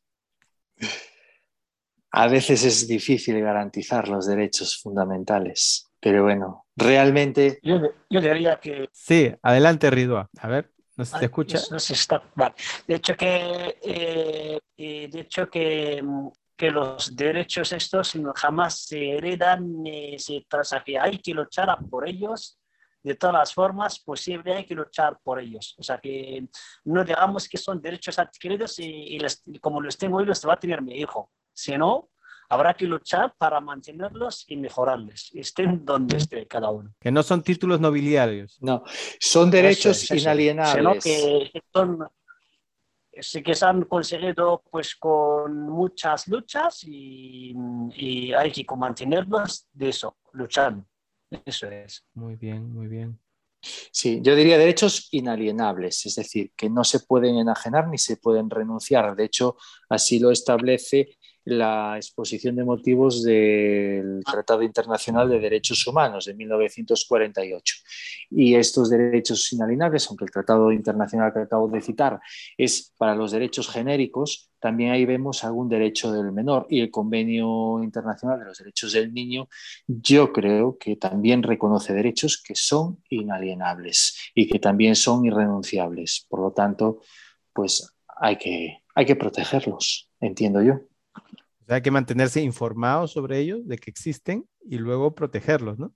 A 2.11 2.27
veces 2.27 2.63
es 2.63 2.87
difícil 2.87 3.39
garantizar 3.41 4.07
los 4.07 4.27
derechos 4.27 4.77
fundamentales, 4.81 5.89
pero 5.99 6.23
bueno, 6.23 6.65
realmente... 6.75 7.59
Yo, 7.63 7.81
yo 8.09 8.21
diría 8.21 8.59
que... 8.59 8.87
Sí, 8.91 9.33
adelante, 9.41 9.89
Ridua. 9.89 10.29
A 10.39 10.47
ver. 10.47 10.71
No 10.97 11.05
se 11.05 11.19
te 11.19 11.25
escucha. 11.25 11.59
No, 11.69 11.79
se 11.79 11.93
está. 11.93 12.23
De 12.87 12.95
hecho 12.95 13.15
que, 13.15 13.77
eh, 13.83 14.59
de 14.75 15.19
hecho 15.19 15.47
que, 15.47 16.03
que, 16.57 16.71
los 16.71 17.15
derechos 17.15 17.71
estos 17.71 18.13
jamás 18.35 18.79
se 18.79 19.11
heredan 19.11 19.83
ni 19.83 20.17
se 20.19 20.45
que 20.85 20.97
Hay 20.97 21.19
que 21.19 21.33
luchar 21.33 21.77
por 21.89 22.07
ellos 22.07 22.59
de 23.03 23.15
todas 23.15 23.35
las 23.35 23.53
formas 23.53 23.99
posibles. 23.99 24.55
Hay 24.55 24.65
que 24.65 24.75
luchar 24.75 25.17
por 25.23 25.39
ellos. 25.39 25.75
O 25.77 25.83
sea 25.83 25.97
que 25.99 26.47
no 26.85 27.03
digamos 27.03 27.47
que 27.47 27.57
son 27.57 27.81
derechos 27.81 28.19
adquiridos 28.19 28.79
y, 28.79 29.17
como 29.61 29.81
los 29.81 29.97
tengo 29.97 30.17
hoy 30.17 30.25
los 30.25 30.45
va 30.45 30.53
a 30.53 30.59
tener 30.59 30.81
mi 30.81 30.97
hijo. 30.99 31.31
Si 31.53 31.77
no, 31.77 32.09
habrá 32.49 32.73
que 32.73 32.85
luchar 32.85 33.33
para 33.37 33.59
mantenerlos 33.59 34.45
y 34.47 34.57
mejorarles, 34.57 35.31
estén 35.33 35.85
donde 35.85 36.17
esté 36.17 36.47
cada 36.47 36.69
uno. 36.69 36.93
Que 36.99 37.11
no 37.11 37.23
son 37.23 37.41
títulos 37.43 37.79
nobiliarios. 37.79 38.57
No, 38.61 38.83
son 39.19 39.51
derechos 39.51 40.09
inalienables. 40.11 41.03
que 41.03 41.51
sí 43.21 43.43
que 43.43 43.55
se 43.55 43.65
han 43.65 43.83
conseguido 43.83 44.63
pues 44.69 44.95
con 44.95 45.69
muchas 45.69 46.27
luchas 46.27 46.83
y, 46.83 47.53
y 47.95 48.33
hay 48.33 48.51
que 48.51 48.65
mantenerlos 48.75 49.67
de 49.71 49.89
eso, 49.89 50.17
luchando. 50.33 50.85
Eso 51.45 51.67
es. 51.67 52.05
Muy 52.13 52.35
bien, 52.35 52.73
muy 52.73 52.87
bien. 52.87 53.19
Sí, 53.91 54.19
yo 54.21 54.35
diría 54.35 54.57
derechos 54.57 55.09
inalienables, 55.11 56.05
es 56.05 56.15
decir, 56.15 56.51
que 56.55 56.69
no 56.69 56.83
se 56.83 56.99
pueden 56.99 57.37
enajenar 57.37 57.87
ni 57.87 57.97
se 57.97 58.17
pueden 58.17 58.49
renunciar. 58.49 59.15
De 59.15 59.25
hecho, 59.25 59.57
así 59.89 60.19
lo 60.19 60.31
establece 60.31 61.17
la 61.47 61.95
exposición 61.95 62.57
de 62.57 62.65
motivos 62.65 63.23
del 63.23 64.21
Tratado 64.29 64.63
Internacional 64.63 65.29
de 65.29 65.39
Derechos 65.39 65.87
Humanos 65.87 66.25
de 66.25 66.33
1948. 66.33 67.75
Y 68.31 68.55
estos 68.55 68.89
derechos 68.89 69.53
inalienables, 69.53 70.07
aunque 70.09 70.25
el 70.25 70.31
Tratado 70.31 70.73
Internacional 70.73 71.31
que 71.31 71.39
acabo 71.39 71.69
de 71.69 71.79
citar 71.79 72.19
es 72.57 72.93
para 72.97 73.15
los 73.15 73.31
derechos 73.31 73.69
genéricos, 73.69 74.51
también 74.59 74.91
ahí 74.91 75.05
vemos 75.05 75.45
algún 75.45 75.69
derecho 75.69 76.11
del 76.11 76.33
menor 76.33 76.67
y 76.69 76.81
el 76.81 76.91
Convenio 76.91 77.81
Internacional 77.81 78.39
de 78.39 78.45
los 78.45 78.57
Derechos 78.57 78.91
del 78.91 79.13
Niño, 79.13 79.47
yo 79.87 80.33
creo 80.33 80.77
que 80.77 80.97
también 80.97 81.43
reconoce 81.43 81.93
derechos 81.93 82.43
que 82.43 82.55
son 82.55 83.01
inalienables 83.09 84.31
y 84.35 84.49
que 84.49 84.59
también 84.59 84.97
son 84.97 85.25
irrenunciables. 85.25 86.25
Por 86.27 86.41
lo 86.41 86.51
tanto, 86.51 86.99
pues 87.53 87.95
hay 88.19 88.35
que, 88.35 88.79
hay 88.95 89.05
que 89.05 89.15
protegerlos, 89.15 90.09
entiendo 90.19 90.61
yo 90.61 90.81
hay 91.67 91.81
que 91.81 91.91
mantenerse 91.91 92.41
informados 92.41 93.11
sobre 93.11 93.39
ellos, 93.39 93.67
de 93.67 93.77
que 93.77 93.89
existen 93.89 94.45
y 94.69 94.77
luego 94.77 95.13
protegerlos, 95.15 95.77
¿no? 95.77 95.93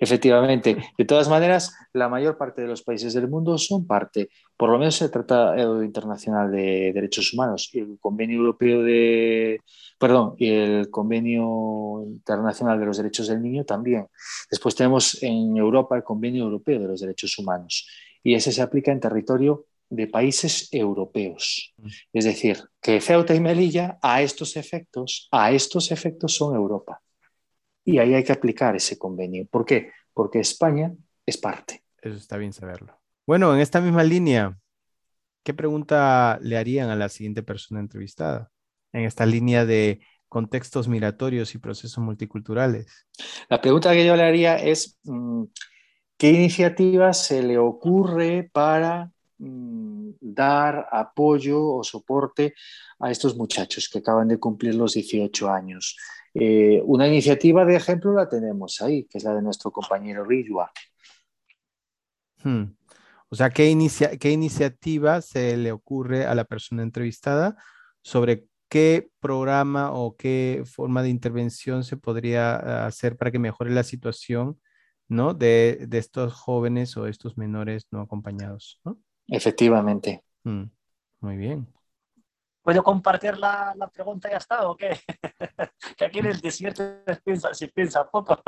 Efectivamente. 0.00 0.76
De 0.96 1.04
todas 1.04 1.28
maneras, 1.28 1.74
la 1.92 2.08
mayor 2.08 2.36
parte 2.36 2.62
de 2.62 2.68
los 2.68 2.82
países 2.82 3.14
del 3.14 3.28
mundo 3.28 3.58
son 3.58 3.86
parte, 3.86 4.28
por 4.56 4.70
lo 4.70 4.78
menos 4.78 5.00
el 5.02 5.10
Tratado 5.10 5.82
Internacional 5.82 6.50
de 6.50 6.92
Derechos 6.92 7.32
Humanos 7.32 7.70
y 7.72 7.80
el 7.80 7.98
Convenio 8.00 8.38
Europeo 8.38 8.82
de, 8.82 9.60
perdón, 9.98 10.34
y 10.38 10.50
el 10.50 10.90
Convenio 10.90 12.02
Internacional 12.06 12.78
de 12.78 12.86
los 12.86 12.96
Derechos 12.96 13.28
del 13.28 13.42
Niño 13.42 13.64
también. 13.64 14.06
Después 14.50 14.74
tenemos 14.74 15.22
en 15.22 15.56
Europa 15.56 15.96
el 15.96 16.04
Convenio 16.04 16.44
Europeo 16.44 16.80
de 16.80 16.88
los 16.88 17.00
Derechos 17.00 17.38
Humanos 17.38 17.88
y 18.22 18.34
ese 18.34 18.52
se 18.52 18.62
aplica 18.62 18.92
en 18.92 19.00
territorio 19.00 19.66
de 19.90 20.06
países 20.06 20.68
europeos. 20.72 21.74
Mm. 21.78 21.88
Es 22.12 22.24
decir, 22.24 22.58
que 22.80 23.00
Ceuta 23.00 23.34
y 23.34 23.40
Melilla 23.40 23.98
a 24.02 24.22
estos 24.22 24.56
efectos, 24.56 25.28
a 25.30 25.52
estos 25.52 25.90
efectos 25.90 26.34
son 26.34 26.54
Europa. 26.54 27.00
Y 27.84 27.98
ahí 27.98 28.14
hay 28.14 28.24
que 28.24 28.32
aplicar 28.32 28.76
ese 28.76 28.98
convenio. 28.98 29.46
¿Por 29.50 29.64
qué? 29.64 29.90
porque 30.18 30.40
España 30.40 30.92
es 31.24 31.38
parte. 31.38 31.84
Eso 32.02 32.16
está 32.16 32.38
bien 32.38 32.52
saberlo. 32.52 33.00
Bueno, 33.24 33.54
en 33.54 33.60
esta 33.60 33.80
misma 33.80 34.02
línea, 34.02 34.58
¿qué 35.44 35.54
pregunta 35.54 36.40
le 36.42 36.56
harían 36.56 36.90
a 36.90 36.96
la 36.96 37.08
siguiente 37.08 37.44
persona 37.44 37.78
entrevistada? 37.78 38.50
En 38.92 39.04
esta 39.04 39.24
línea 39.26 39.64
de 39.64 40.00
contextos 40.28 40.88
migratorios 40.88 41.54
y 41.54 41.58
procesos 41.58 42.02
multiculturales. 42.02 43.06
La 43.48 43.60
pregunta 43.60 43.92
que 43.92 44.04
yo 44.04 44.16
le 44.16 44.24
haría 44.24 44.56
es, 44.56 44.98
mm, 45.04 45.44
¿qué 46.16 46.30
iniciativa 46.32 47.12
se 47.12 47.44
le 47.44 47.56
ocurre 47.58 48.50
para 48.52 49.12
mm, 49.38 50.10
dar 50.20 50.88
apoyo 50.90 51.62
o 51.64 51.84
soporte 51.84 52.54
a 52.98 53.10
estos 53.10 53.36
muchachos 53.36 53.88
que 53.88 53.98
acaban 53.98 54.28
de 54.28 54.38
cumplir 54.38 54.74
los 54.74 54.94
18 54.94 55.50
años? 55.50 55.96
Eh, 56.34 56.80
una 56.84 57.08
iniciativa 57.08 57.64
de 57.64 57.76
ejemplo 57.76 58.12
la 58.12 58.28
tenemos 58.28 58.80
ahí, 58.82 59.04
que 59.04 59.18
es 59.18 59.24
la 59.24 59.34
de 59.34 59.42
nuestro 59.42 59.70
compañero 59.70 60.24
Ridwa. 60.24 60.70
Hmm. 62.42 62.64
O 63.30 63.36
sea, 63.36 63.50
¿qué, 63.50 63.76
¿qué 64.20 64.30
iniciativa 64.30 65.20
se 65.20 65.56
le 65.56 65.72
ocurre 65.72 66.24
a 66.24 66.34
la 66.34 66.44
persona 66.44 66.82
entrevistada 66.82 67.56
sobre 68.02 68.46
qué 68.68 69.10
programa 69.20 69.92
o 69.92 70.16
qué 70.16 70.62
forma 70.66 71.02
de 71.02 71.10
intervención 71.10 71.84
se 71.84 71.96
podría 71.96 72.56
ah, 72.56 72.86
hacer 72.86 73.16
para 73.16 73.30
que 73.30 73.38
mejore 73.38 73.70
la 73.70 73.82
situación 73.82 74.60
¿no? 75.08 75.34
de, 75.34 75.88
estos 75.92 76.34
jóvenes 76.34 76.96
o 76.96 77.06
estos 77.06 77.36
menores 77.36 77.86
no 77.90 78.00
acompañados? 78.00 78.80
Efectivamente. 79.28 80.24
Hmm. 80.42 80.64
Muy 81.20 81.36
bien. 81.36 81.66
¿Puedo 82.62 82.82
compartir 82.82 83.38
la, 83.38 83.74
pregunta 83.92 84.28
y 84.28 84.32
ya 84.32 84.36
está 84.36 84.68
o 84.68 84.76
qué? 84.76 85.00
que 85.96 86.04
aquí 86.04 86.18
en 86.18 86.26
el 86.26 86.40
desierto 86.40 86.82
se 87.52 87.68
piensa, 87.68 88.06
poco. 88.10 88.42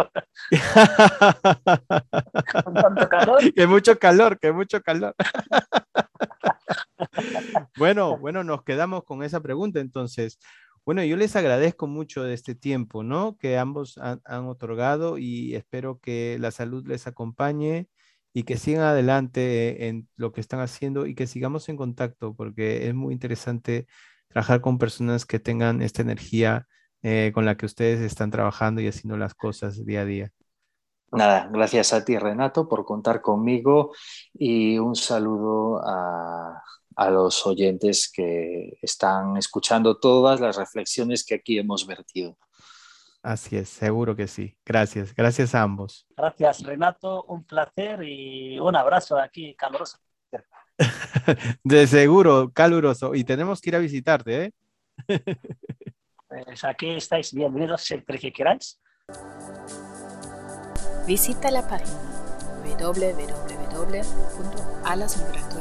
Con 2.64 2.74
tanto 2.74 3.08
calor. 3.08 3.54
Que 3.54 3.66
mucho 3.66 3.98
calor, 3.98 4.38
que 4.38 4.52
mucho 4.52 4.82
calor. 4.82 5.14
bueno, 7.78 8.18
bueno, 8.18 8.44
nos 8.44 8.62
quedamos 8.62 9.04
con 9.04 9.22
esa 9.22 9.40
pregunta 9.40 9.80
entonces. 9.80 10.38
Bueno, 10.84 11.02
yo 11.02 11.16
les 11.16 11.34
agradezco 11.34 11.86
mucho 11.86 12.22
de 12.22 12.34
este 12.34 12.54
tiempo, 12.54 13.02
¿no? 13.02 13.38
Que 13.38 13.56
ambos 13.56 13.96
han, 13.96 14.20
han 14.26 14.46
otorgado 14.46 15.16
y 15.16 15.54
espero 15.54 15.98
que 15.98 16.36
la 16.38 16.50
salud 16.50 16.86
les 16.86 17.06
acompañe 17.06 17.88
y 18.32 18.44
que 18.44 18.56
sigan 18.56 18.84
adelante 18.84 19.88
en 19.88 20.08
lo 20.16 20.32
que 20.32 20.40
están 20.40 20.60
haciendo 20.60 21.06
y 21.06 21.14
que 21.14 21.26
sigamos 21.26 21.68
en 21.68 21.76
contacto 21.76 22.34
porque 22.34 22.88
es 22.88 22.94
muy 22.94 23.12
interesante 23.12 23.86
trabajar 24.28 24.60
con 24.60 24.78
personas 24.78 25.26
que 25.26 25.40
tengan 25.40 25.82
esta 25.82 26.02
energía 26.02 26.66
eh, 27.02 27.32
con 27.34 27.44
la 27.44 27.56
que 27.56 27.66
ustedes 27.66 28.00
están 28.00 28.30
trabajando 28.30 28.80
y 28.80 28.88
haciendo 28.88 29.16
las 29.16 29.34
cosas 29.34 29.84
día 29.84 30.02
a 30.02 30.04
día. 30.04 30.32
Nada, 31.12 31.48
gracias 31.52 31.92
a 31.92 32.04
ti 32.04 32.16
Renato 32.16 32.68
por 32.68 32.84
contar 32.84 33.20
conmigo 33.20 33.92
y 34.32 34.78
un 34.78 34.94
saludo 34.94 35.80
a, 35.84 36.62
a 36.94 37.10
los 37.10 37.46
oyentes 37.46 38.10
que 38.12 38.78
están 38.80 39.36
escuchando 39.36 39.98
todas 39.98 40.38
las 40.38 40.56
reflexiones 40.56 41.24
que 41.24 41.34
aquí 41.34 41.58
hemos 41.58 41.86
vertido. 41.86 42.36
Así 43.22 43.56
es, 43.56 43.68
seguro 43.68 44.16
que 44.16 44.26
sí. 44.26 44.56
Gracias, 44.64 45.14
gracias 45.14 45.54
a 45.54 45.62
ambos. 45.62 46.06
Gracias 46.16 46.62
Renato, 46.62 47.24
un 47.24 47.44
placer 47.44 48.02
y 48.02 48.58
un 48.58 48.74
abrazo 48.74 49.18
aquí 49.18 49.54
caluroso. 49.54 49.98
De 51.64 51.86
seguro, 51.86 52.50
caluroso. 52.52 53.14
Y 53.14 53.24
tenemos 53.24 53.60
que 53.60 53.70
ir 53.70 53.76
a 53.76 53.80
visitarte, 53.80 54.44
¿eh? 54.44 54.52
Pues 56.28 56.62
aquí 56.62 56.90
estáis 56.90 57.34
bienvenidos 57.34 57.82
siempre 57.82 58.16
que 58.16 58.32
queráis. 58.32 58.80
Visita 61.04 61.50
la 61.50 61.66
página 61.66 61.98
www.alasmigratorias.com 62.62 65.59